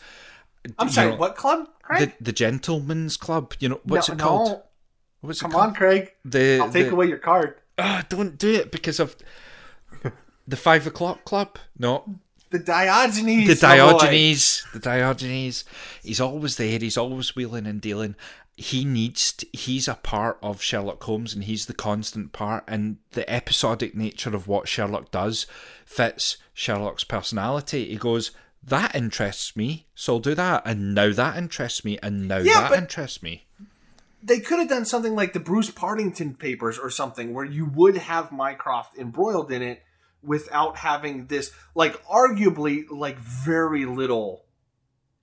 [0.79, 1.67] I'm sorry, know, what club?
[1.81, 2.13] Craig?
[2.17, 3.53] The the gentleman's club.
[3.59, 4.49] You know what's no, it called?
[4.49, 4.63] No.
[5.23, 6.11] What's Come on, Craig.
[6.25, 7.55] The, I'll take the, away your card.
[7.77, 9.15] Oh, don't do it because of
[10.45, 11.57] the five o'clock club.
[11.79, 12.19] No.
[12.49, 13.47] The Diogenes.
[13.47, 14.65] The Diogenes.
[14.73, 15.63] The Diogenes.
[16.03, 16.77] He's always there.
[16.77, 18.15] He's always wheeling and dealing.
[18.57, 19.31] He needs.
[19.31, 22.65] To, he's a part of Sherlock Holmes, and he's the constant part.
[22.67, 25.47] And the episodic nature of what Sherlock does
[25.85, 27.85] fits Sherlock's personality.
[27.85, 28.31] He goes,
[28.61, 32.59] "That interests me, so I'll do that." And now that interests me, and now yeah,
[32.59, 33.45] that but- interests me
[34.23, 37.97] they could have done something like the Bruce Partington papers or something where you would
[37.97, 39.83] have Mycroft embroiled in it
[40.23, 44.45] without having this like arguably like very little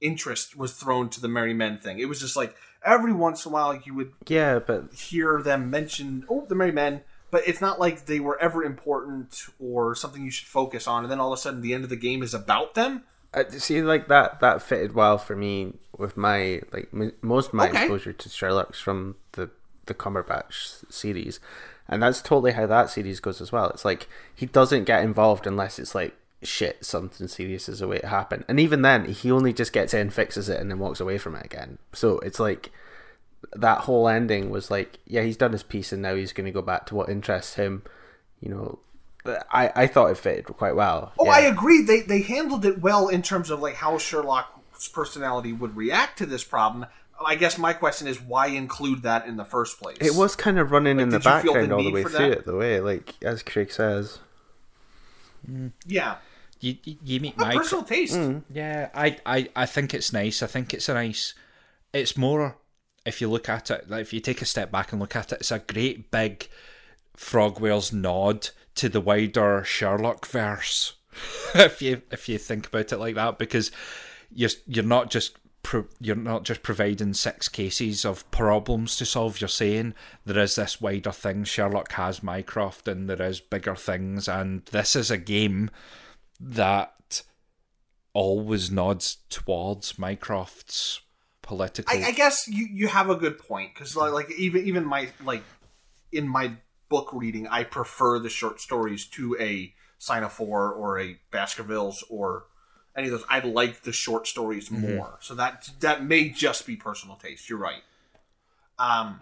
[0.01, 1.99] interest was thrown to the Merry Men thing.
[1.99, 2.55] It was just like
[2.85, 6.73] every once in a while you would yeah, but hear them mention oh the Merry
[6.73, 7.01] Men,
[7.31, 11.05] but it's not like they were ever important or something you should focus on.
[11.05, 13.05] And then all of a sudden the end of the game is about them.
[13.33, 17.55] I see, like that that fitted well for me with my like m- most of
[17.55, 17.83] my okay.
[17.83, 19.51] exposure to Sherlock's from the
[19.87, 21.39] the Cumberbatch series,
[21.89, 23.71] and that's totally how that series goes as well.
[23.71, 27.97] It's like he doesn't get involved unless it's like shit, something serious is the way
[27.97, 31.01] it happened, and even then he only just gets in, fixes it, and then walks
[31.01, 31.79] away from it again.
[31.93, 32.73] So it's like
[33.55, 36.51] that whole ending was like, yeah, he's done his piece, and now he's going to
[36.51, 37.85] go back to what interests him.
[38.41, 38.79] You know,
[39.27, 41.13] I, I thought it fitted quite well.
[41.19, 41.33] Oh, yeah.
[41.33, 41.83] I agree.
[41.83, 46.27] They they handled it well in terms of like how Sherlock's personality would react to
[46.27, 46.87] this problem.
[47.25, 49.99] I guess my question is why include that in the first place?
[50.01, 52.47] It was kind of running like, in the background the all the way through it,
[52.47, 54.21] the way like as Craig says.
[55.49, 55.73] Mm.
[55.87, 56.17] Yeah.
[56.61, 58.15] You, you, meet my personal taste.
[58.15, 58.43] Mm.
[58.53, 60.43] Yeah, I, I, I think it's nice.
[60.43, 61.33] I think it's a nice.
[61.95, 62.59] It's more
[63.07, 65.33] if you look at it, like if you take a step back and look at
[65.33, 66.49] it, it's a great big
[67.17, 70.95] Frogwares nod to the wider Sherlock verse.
[71.55, 73.71] if you if you think about it like that, because
[74.33, 79.41] you're you're not just pro, you're not just providing six cases of problems to solve.
[79.41, 79.95] You're saying
[80.25, 81.45] there is this wider thing.
[81.45, 85.71] Sherlock has Mycroft, and there is bigger things, and this is a game
[86.39, 87.23] that
[88.13, 91.01] always nods towards Mycroft's
[91.43, 91.97] political.
[91.97, 95.09] I, I guess you you have a good point because like, like even even my
[95.25, 95.43] like
[96.13, 96.53] in my
[96.91, 99.73] book reading, I prefer the short stories to a
[100.31, 102.45] Four or a Baskervilles or
[102.97, 103.25] any of those.
[103.31, 104.97] I like the short stories mm-hmm.
[104.97, 105.19] more.
[105.21, 107.49] So that that may just be personal taste.
[107.49, 107.83] You're right.
[108.79, 109.21] Um,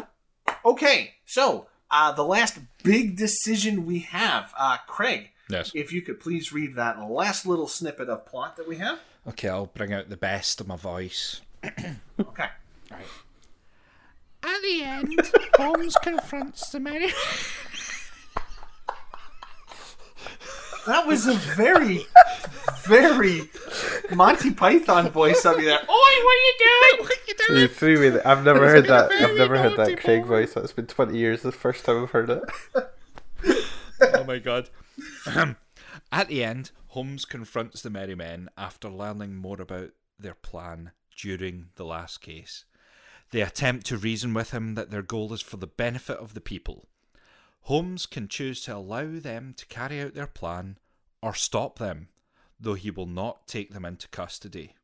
[0.64, 5.72] okay, so uh, the last big decision we have, uh, Craig, Yes.
[5.74, 9.00] if you could please read that last little snippet of plot that we have.
[9.26, 11.40] Okay, I'll bring out the best of my voice.
[12.20, 12.48] Okay.
[14.48, 17.12] At the end, Holmes confronts the Mary.
[20.86, 22.06] That was a very,
[22.86, 23.42] very
[24.14, 25.78] Monty Python voice of you there.
[25.82, 27.00] Oi, what are you doing?
[27.04, 27.60] what are you doing?
[27.60, 28.10] You threw me.
[28.10, 29.10] th- I've never heard that.
[29.12, 30.28] I've never heard that Craig boy.
[30.28, 30.54] voice.
[30.54, 31.42] That's been twenty years.
[31.42, 32.42] The first time I've heard it.
[34.00, 34.70] oh my god.
[36.10, 41.66] At the end, Holmes confronts the Merry Men after learning more about their plan during
[41.76, 42.64] the last case.
[43.30, 46.40] They attempt to reason with him that their goal is for the benefit of the
[46.40, 46.88] people.
[47.62, 50.78] Holmes can choose to allow them to carry out their plan
[51.20, 52.08] or stop them,
[52.58, 54.74] though he will not take them into custody.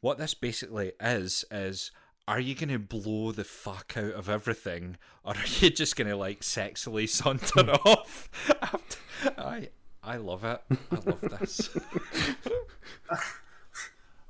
[0.00, 1.92] What this basically is, is
[2.26, 6.08] are you going to blow the fuck out of everything, or are you just going
[6.08, 7.88] to like sexily saunter hmm.
[7.88, 8.28] off?
[8.60, 8.98] After,
[9.40, 9.68] I
[10.02, 10.60] I love it.
[10.90, 11.70] I love this.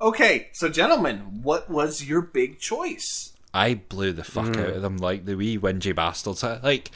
[0.02, 3.32] Okay, so gentlemen, what was your big choice?
[3.54, 6.42] I blew the fuck out of them like the wee whingy bastards.
[6.42, 6.90] Like,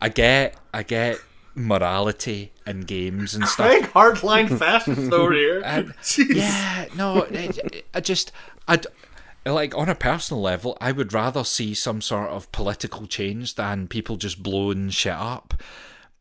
[0.00, 1.18] I get, I get
[1.56, 3.66] morality in games and stuff.
[3.68, 5.60] Craig hardline fascist over here.
[5.64, 6.36] And- Jeez.
[6.36, 7.50] Yeah, no, I,
[7.94, 8.30] I just,
[8.68, 8.80] I
[9.44, 13.88] like on a personal level, I would rather see some sort of political change than
[13.88, 15.54] people just blowing shit up.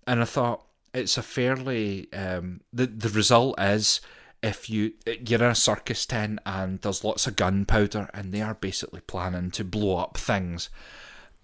[0.07, 3.99] And I thought it's a fairly um, the the result is
[4.45, 4.93] if you
[5.27, 9.49] you're in a circus tent and there's lots of gunpowder and they are basically planning
[9.51, 10.69] to blow up things.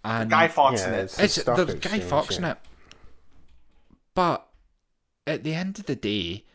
[0.05, 0.97] And Guy Fawkes in it.
[0.97, 2.57] it's- it's stock the Guy exchange, Fawkes in it.
[4.13, 4.47] But
[5.25, 6.45] at the end of the day,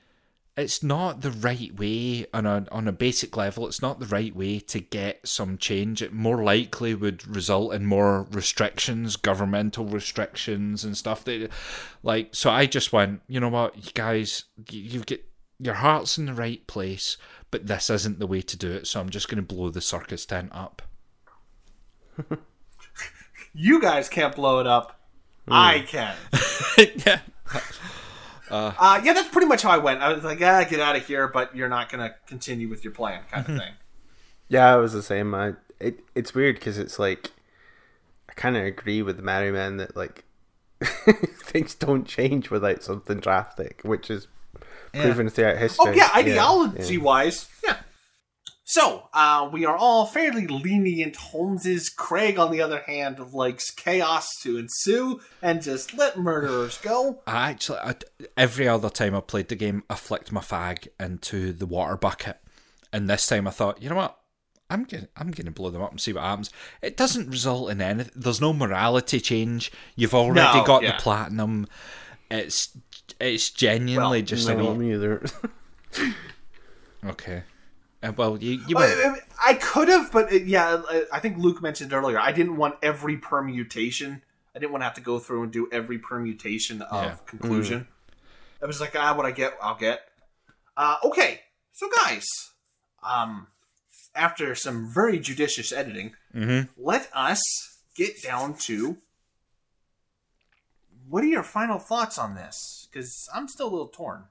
[0.56, 3.66] it's not the right way on a on a basic level.
[3.66, 6.00] It's not the right way to get some change.
[6.00, 11.24] It more likely would result in more restrictions, governmental restrictions and stuff.
[11.24, 11.50] That,
[12.02, 15.25] like, so I just went, you know what, you guys, you, you get
[15.58, 17.16] your heart's in the right place,
[17.50, 18.86] but this isn't the way to do it.
[18.86, 20.82] So I'm just going to blow the circus tent up.
[23.58, 25.00] You guys can't blow it up.
[25.48, 25.54] Hmm.
[25.54, 26.14] I can.
[27.06, 27.20] yeah.
[28.50, 30.02] Uh, yeah, that's pretty much how I went.
[30.02, 32.84] I was like, ah, get out of here, but you're not going to continue with
[32.84, 33.72] your plan, kind of thing.
[34.48, 35.34] Yeah, I was the same.
[35.34, 37.32] I it it's weird because it's like
[38.28, 40.24] I kind of agree with the Merry Men that like
[41.42, 44.28] things don't change without something drastic, which is
[45.00, 45.86] proven throughout history.
[45.88, 47.02] Oh yeah, ideology yeah.
[47.02, 47.76] wise, yeah.
[48.68, 51.14] So uh, we are all fairly lenient.
[51.14, 57.22] Holmes's Craig, on the other hand, likes chaos to ensue and just let murderers go.
[57.28, 57.94] I actually, I,
[58.36, 62.38] every other time I played the game, I flicked my fag into the water bucket,
[62.92, 64.18] and this time I thought, you know what,
[64.68, 66.50] I'm gonna, I'm gonna blow them up and see what happens.
[66.82, 68.12] It doesn't result in anything.
[68.16, 69.70] There's no morality change.
[69.94, 70.96] You've already No, got yeah.
[70.96, 71.68] the platinum.
[72.30, 72.76] It's,
[73.20, 75.22] it's genuinely Well, just a No, wee- me either.
[77.04, 77.42] okay.
[78.02, 81.20] Uh, well, you, you I, went, I- I could have, but uh, yeah, I- I
[81.20, 82.18] think Luke mentioned earlier.
[82.18, 84.22] I didn't want every permutation.
[84.54, 87.16] I didn't want to have to go through and do every permutation of Yeah.
[87.26, 87.88] conclusion.
[88.62, 90.00] I was like, ah, what I get, I'll get.
[90.76, 91.40] Uh, okay,
[91.72, 92.24] so guys,
[93.02, 93.48] um,
[94.14, 96.68] after some very judicious editing, Mhm.
[96.76, 97.40] let us
[97.94, 98.98] get down to
[101.08, 102.88] what are your final thoughts on this?
[102.90, 104.24] Because I'm still a little torn.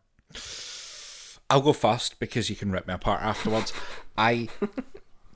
[1.49, 3.71] I'll go first because you can rip me apart afterwards.
[4.17, 4.49] I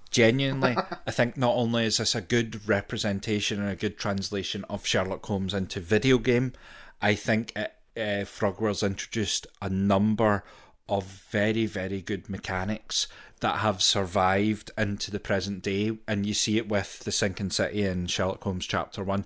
[0.10, 0.76] genuinely,
[1.06, 5.26] I think not only is this a good representation and a good translation of Sherlock
[5.26, 6.54] Holmes into video game,
[7.02, 10.44] I think it, uh, Frogwares introduced a number
[10.88, 13.08] of very, very good mechanics
[13.42, 17.84] that have survived into the present day, and you see it with the Sinking City
[17.84, 19.26] in Sherlock Holmes Chapter One.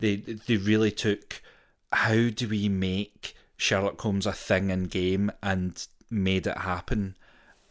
[0.00, 1.40] They they really took
[1.94, 7.16] how do we make Sherlock Holmes a thing in game and made it happen.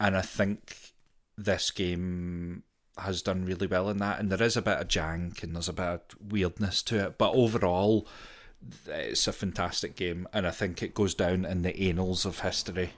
[0.00, 0.92] And I think
[1.36, 2.62] this game
[2.98, 4.18] has done really well in that.
[4.18, 7.18] And there is a bit of jank and there's a bit of weirdness to it.
[7.18, 8.06] But overall,
[8.86, 10.26] it's a fantastic game.
[10.32, 12.90] And I think it goes down in the annals of history.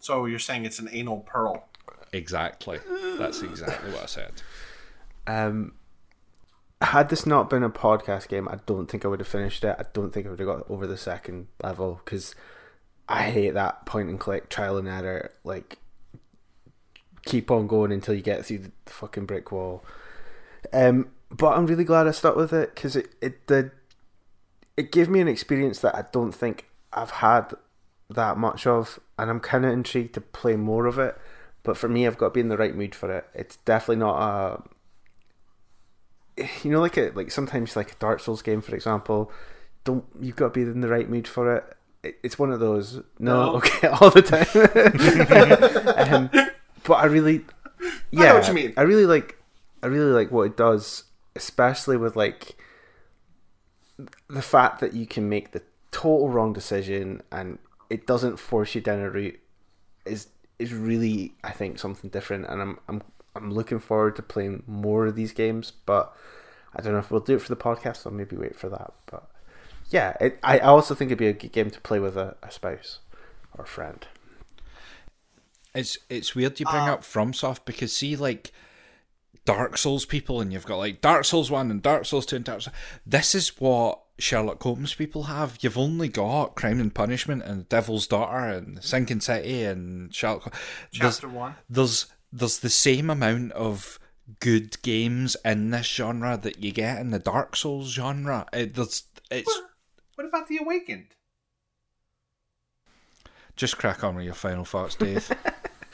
[0.00, 1.68] So you're saying it's an anal pearl?
[2.12, 2.78] Exactly.
[3.18, 4.32] That's exactly what I said.
[5.26, 5.74] Um,
[6.80, 9.76] had this not been a podcast game, I don't think I would have finished it.
[9.78, 12.34] I don't think I would have got over the second level because
[13.08, 15.32] I hate that point and click trial and error.
[15.44, 15.78] Like,
[17.26, 19.84] keep on going until you get through the fucking brick wall.
[20.72, 23.70] Um, but I'm really glad I stuck with it because it it the
[24.76, 27.52] it gave me an experience that I don't think I've had
[28.08, 31.16] that much of, and I'm kind of intrigued to play more of it.
[31.62, 33.28] But for me, I've got to be in the right mood for it.
[33.34, 34.62] It's definitely not a
[36.36, 39.30] you know, like a like sometimes like a Dark Souls game, for example,
[39.84, 41.76] don't you've got to be in the right mood for it.
[42.02, 42.96] it it's one of those.
[43.18, 43.54] No, No.
[43.56, 44.46] okay, all the time.
[46.14, 46.50] um,
[46.84, 47.44] but I really,
[48.10, 48.74] yeah, know what you mean.
[48.76, 49.36] I really like,
[49.82, 51.04] I really like what it does,
[51.36, 52.56] especially with like
[54.28, 57.58] the fact that you can make the total wrong decision and
[57.88, 59.38] it doesn't force you down a route
[60.06, 60.28] is
[60.58, 63.02] is really I think something different and I'm I'm
[63.36, 66.14] I'm looking forward to playing more of these games but
[66.74, 68.92] I don't know if we'll do it for the podcast or maybe wait for that
[69.06, 69.28] but
[69.90, 72.36] yeah it, I I also think it'd be a good game to play with a,
[72.42, 72.98] a spouse
[73.56, 74.06] or a friend
[75.74, 78.52] It's it's weird you bring Uh, up FromSoft because see like
[79.44, 82.44] Dark Souls people and you've got like Dark Souls one and Dark Souls two and
[82.44, 82.74] Dark Souls.
[83.06, 85.56] This is what Sherlock Holmes people have.
[85.60, 90.42] You've only got Crime and Punishment and Devil's Daughter and Sinking City and Sherlock.
[90.42, 90.52] Hol-
[90.92, 91.54] There's, Chapter one.
[91.70, 93.98] there's there's the same amount of
[94.38, 98.46] good games in this genre that you get in the Dark Souls genre.
[98.52, 99.64] It, there's, it's What,
[100.16, 101.08] what about the Awakened?
[103.56, 105.30] just crack on with your final thoughts, Dave.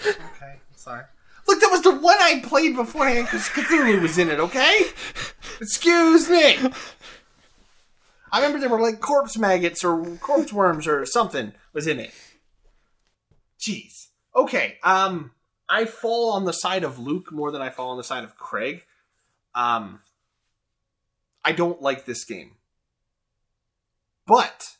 [0.04, 1.02] Okay, sorry.
[1.48, 4.38] Look, that was the one I played beforehand because Cthulhu was in it.
[4.38, 4.82] Okay,
[5.60, 6.58] excuse me.
[8.30, 12.12] I remember there were like corpse maggots or corpse worms or something was in it.
[13.58, 14.08] Jeez.
[14.36, 14.76] Okay.
[14.82, 15.30] Um,
[15.68, 18.36] I fall on the side of Luke more than I fall on the side of
[18.36, 18.84] Craig.
[19.54, 20.00] Um,
[21.44, 22.52] I don't like this game,
[24.26, 24.76] but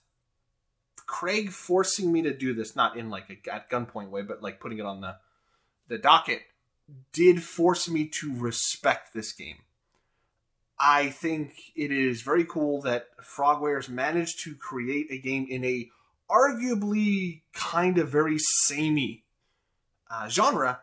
[1.07, 4.61] Craig forcing me to do this, not in like a at gunpoint way, but like
[4.61, 5.17] putting it on the
[5.89, 6.43] the docket,
[7.13, 9.59] did force me to respect this game.
[10.79, 15.89] I think it is very cool that Frogwares managed to create a game in a
[16.29, 19.25] arguably kind of very samey
[20.11, 20.81] uh, genre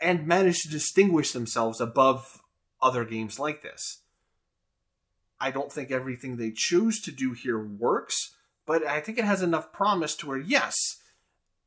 [0.00, 2.40] and managed to distinguish themselves above
[2.80, 4.00] other games like this.
[5.40, 8.34] I don't think everything they choose to do here works,
[8.66, 10.74] but I think it has enough promise to where, yes,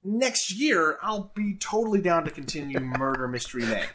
[0.04, 3.86] next year I'll be totally down to continue Murder Mystery May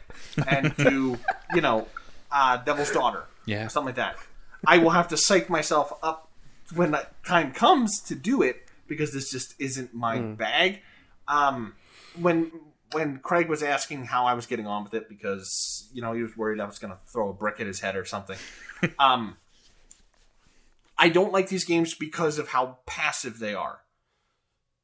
[0.47, 1.17] and do,
[1.55, 1.87] you know,
[2.31, 3.67] uh, Devil's Daughter Yeah.
[3.67, 4.17] something like that.
[4.65, 6.29] I will have to psych myself up
[6.75, 10.81] when time comes to do it because this just isn't my bag.
[11.27, 11.73] Um,
[12.19, 12.51] when
[12.93, 16.21] when Craig was asking how I was getting on with it because you know he
[16.21, 18.37] was worried I was going to throw a brick at his head or something.
[18.99, 19.37] um,
[20.97, 23.79] I don't like these games because of how passive they are.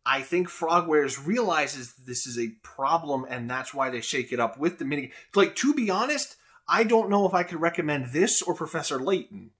[0.05, 4.57] I think Frogwares realizes this is a problem, and that's why they shake it up
[4.57, 5.11] with the mini.
[5.35, 9.51] Like to be honest, I don't know if I could recommend this or Professor Layton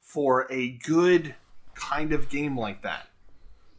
[0.00, 1.34] for a good
[1.74, 3.07] kind of game like that.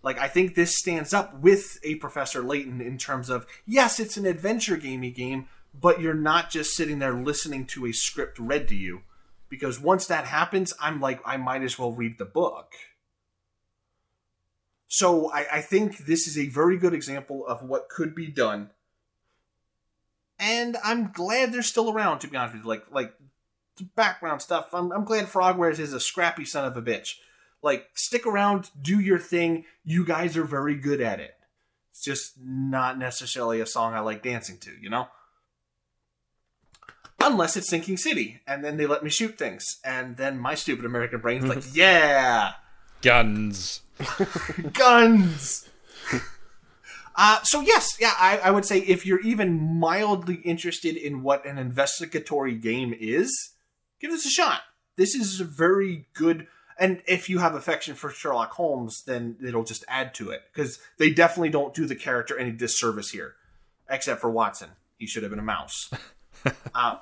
[0.01, 4.17] Like I think this stands up with a Professor Layton in terms of yes, it's
[4.17, 5.47] an adventure gamey game,
[5.79, 9.01] but you're not just sitting there listening to a script read to you.
[9.49, 12.73] Because once that happens, I'm like, I might as well read the book.
[14.87, 18.69] So I, I think this is a very good example of what could be done.
[20.39, 22.69] And I'm glad they're still around, to be honest with you.
[22.69, 23.13] Like like
[23.95, 24.69] background stuff.
[24.73, 27.15] I'm, I'm glad Frogwares is a scrappy son of a bitch.
[27.61, 29.65] Like, stick around, do your thing.
[29.83, 31.35] You guys are very good at it.
[31.91, 35.07] It's just not necessarily a song I like dancing to, you know?
[37.21, 39.79] Unless it's Sinking City, and then they let me shoot things.
[39.83, 42.53] And then my stupid American brain's like, yeah!
[43.01, 43.81] Guns.
[44.73, 45.69] guns.
[47.21, 51.45] Uh, so yes, yeah, I, I would say if you're even mildly interested in what
[51.45, 53.55] an investigatory game is,
[53.99, 54.61] give this a shot.
[54.95, 56.47] This is a very good,
[56.79, 60.79] and if you have affection for Sherlock Holmes, then it'll just add to it because
[60.97, 63.35] they definitely don't do the character any disservice here,
[63.89, 64.69] except for Watson.
[64.97, 65.89] He should have been a mouse.
[66.75, 66.97] uh,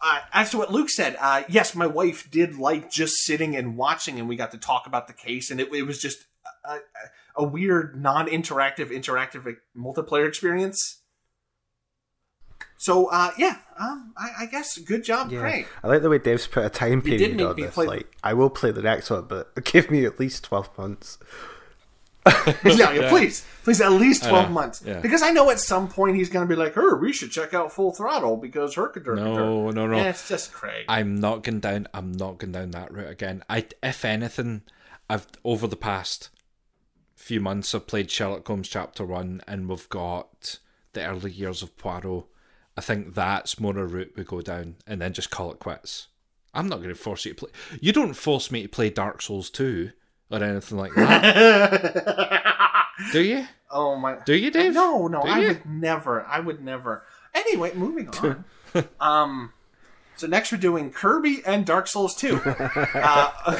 [0.00, 3.76] uh, as to what Luke said, uh, yes, my wife did like just sitting and
[3.76, 6.26] watching, and we got to talk about the case, and it, it was just
[6.64, 6.80] a, a,
[7.36, 11.02] a weird, non-interactive, interactive like, multiplayer experience.
[12.78, 15.40] So, uh, yeah, um, I, I guess good job, Yeah.
[15.40, 15.66] Craig.
[15.82, 17.74] I like the way Dave's put a time period on this.
[17.74, 21.18] play- Like, I will play the next one, but give me at least twelve months.
[22.64, 24.98] yeah, yeah, please, please, at least twelve know, months, yeah.
[24.98, 27.54] because I know at some point he's going to be like, "Her, we should check
[27.54, 29.96] out Full Throttle because her No, no, no.
[29.96, 30.86] Yeah, it's just Craig.
[30.88, 31.86] I'm not going down.
[31.94, 33.44] I'm not going down that route again.
[33.48, 34.62] I, if anything,
[35.08, 36.30] I've over the past
[37.14, 40.58] few months I've played Sherlock Holmes Chapter One, and we've got
[40.94, 42.24] the early years of Poirot.
[42.76, 46.08] I think that's more a route we go down, and then just call it quits.
[46.52, 47.50] I'm not going to force you to play.
[47.80, 49.92] You don't force me to play Dark Souls Two
[50.30, 53.46] or anything like that, do you?
[53.70, 54.18] oh my!
[54.26, 54.74] Do you, Dave?
[54.74, 55.48] No, no, Do I you?
[55.48, 56.22] would never.
[56.26, 57.04] I would never.
[57.34, 58.44] Anyway, moving on.
[59.00, 59.52] um,
[60.16, 62.40] so next we're doing Kirby and Dark Souls 2.
[62.94, 63.56] uh,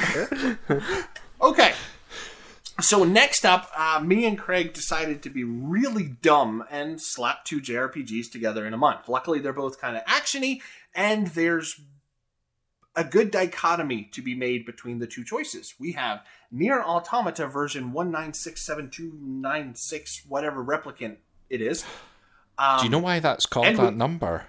[1.41, 1.73] okay,
[2.79, 7.59] So next up, uh, me and Craig decided to be really dumb and slap two
[7.59, 9.09] JRPGs together in a month.
[9.09, 10.61] Luckily, they're both kind of actiony,
[10.93, 11.81] and there's
[12.95, 15.73] a good dichotomy to be made between the two choices.
[15.79, 21.17] We have Nier Automata version 1967296, whatever replicant
[21.49, 21.83] it is.
[22.59, 24.47] Um, Do you know why that's called that we- number?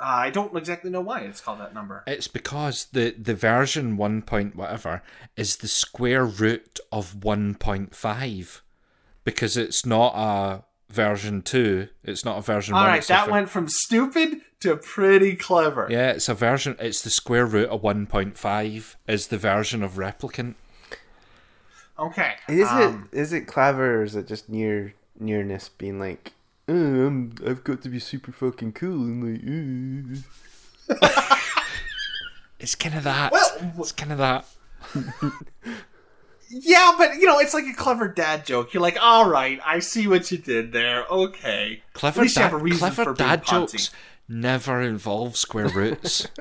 [0.00, 2.02] Uh, I don't exactly know why it's called that number.
[2.06, 4.22] It's because the, the version 1.
[4.22, 5.02] Point whatever
[5.36, 8.60] is the square root of 1.5.
[9.24, 12.88] Because it's not a version 2, it's not a version All 1.
[12.88, 15.88] right, it's that ver- went from stupid to pretty clever.
[15.90, 20.54] Yeah, it's a version, it's the square root of 1.5 is the version of Replicant.
[21.98, 22.34] Okay.
[22.48, 26.32] Is um, it is it clever or is it just near nearness being like,
[26.68, 31.38] I'm, I've got to be super fucking cool and like, ooh.
[32.58, 33.32] It's kind of that.
[33.32, 34.46] Well, it's kind of that.
[36.56, 38.74] Yeah, but you know, it's like a clever dad joke.
[38.74, 41.04] You're like, all right, I see what you did there.
[41.10, 41.82] Okay.
[41.94, 43.90] Clever, At least you dad, have a clever for dad jokes
[44.28, 46.28] never involve square roots.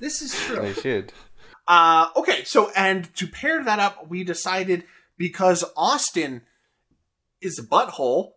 [0.00, 0.60] This is true.
[0.60, 1.12] I should.
[1.66, 4.84] Uh, okay, so and to pair that up, we decided
[5.16, 6.42] because Austin
[7.44, 8.32] is a butthole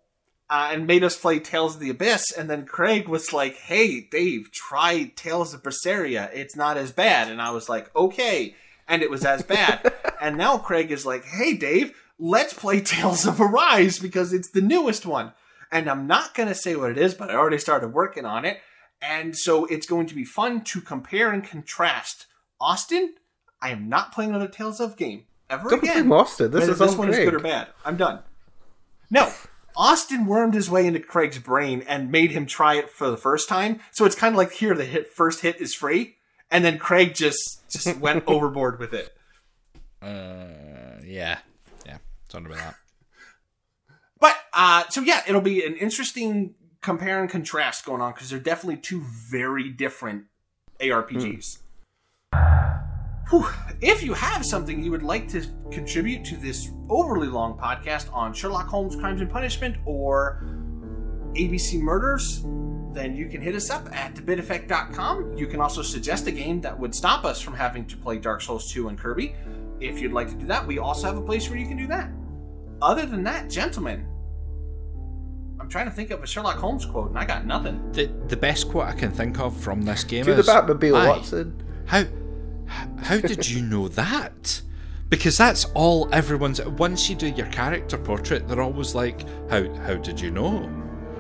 [0.50, 4.02] uh, and made us play Tales of the Abyss, and then Craig was like, "Hey,
[4.02, 6.30] Dave, try Tales of Berseria.
[6.34, 8.56] It's not as bad." And I was like, "Okay,"
[8.88, 9.94] and it was as bad.
[10.22, 14.62] and now Craig is like, "Hey, Dave, let's play Tales of Arise because it's the
[14.62, 15.34] newest one."
[15.72, 18.60] And I'm not gonna say what it is, but I already started working on it.
[19.02, 22.26] And so it's going to be fun to compare and contrast.
[22.60, 23.16] Austin,
[23.62, 26.12] I am not playing another Tales of game ever Don't again.
[26.12, 26.52] Austin.
[26.52, 27.68] This whether is this on one is good or bad.
[27.86, 28.20] I'm done.
[29.10, 29.32] No,
[29.76, 33.48] Austin wormed his way into Craig's brain and made him try it for the first
[33.48, 33.80] time.
[33.92, 36.16] So it's kind of like here, the hit first hit is free,
[36.50, 39.16] and then Craig just just went overboard with it.
[40.02, 41.40] uh, yeah,
[41.86, 41.98] yeah,
[42.30, 42.76] something about that.
[44.20, 48.40] But uh, so yeah, it'll be an interesting compare and contrast going on because they're
[48.40, 50.26] definitely two very different
[50.80, 51.60] ARPGs.
[53.30, 53.48] Whew.
[53.82, 58.34] If you have something you would like to contribute to this overly long podcast on
[58.34, 60.44] Sherlock Holmes Crimes and Punishment or
[61.34, 62.44] ABC Murders,
[62.94, 65.38] then you can hit us up at thebiteffect.com.
[65.38, 68.42] You can also suggest a game that would stop us from having to play Dark
[68.42, 69.36] Souls 2 and Kirby.
[69.80, 71.88] If you'd like to do that, we also have a place where you can do
[71.88, 72.10] that.
[72.82, 74.08] Other than that, gentlemen,
[75.60, 77.92] I'm trying to think of a Sherlock Holmes quote, and I got nothing.
[77.92, 80.48] The the best quote I can think of from this game is To the is
[80.48, 81.64] Batmobile, Watson.
[81.86, 82.06] How
[82.68, 84.62] how did you know that?
[85.10, 86.62] Because that's all everyone's.
[86.62, 90.70] Once you do your character portrait, they're always like, "How how did you know?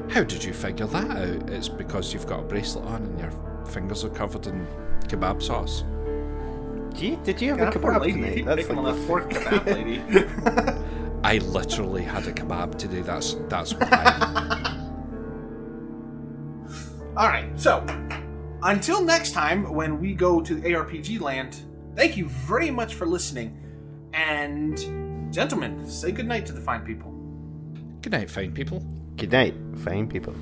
[0.10, 3.32] How did you figure that out?" It's because you've got a bracelet on and your
[3.65, 4.68] fingers are covered in
[5.07, 5.84] kebab sauce.
[6.94, 9.30] Did you, did you have God, a kebab lady, That's picking like on that fork
[9.30, 10.02] kebab lady.
[11.24, 13.02] I literally had a kebab today.
[13.02, 14.74] That's that's why.
[17.18, 17.86] All right, so
[18.63, 21.61] until next time when we go to ARPG land,
[21.95, 23.57] thank you very much for listening.
[24.13, 27.11] And gentlemen, say goodnight to the fine people.
[28.01, 28.79] Good night, fine people.
[29.15, 30.35] Good night, fine people.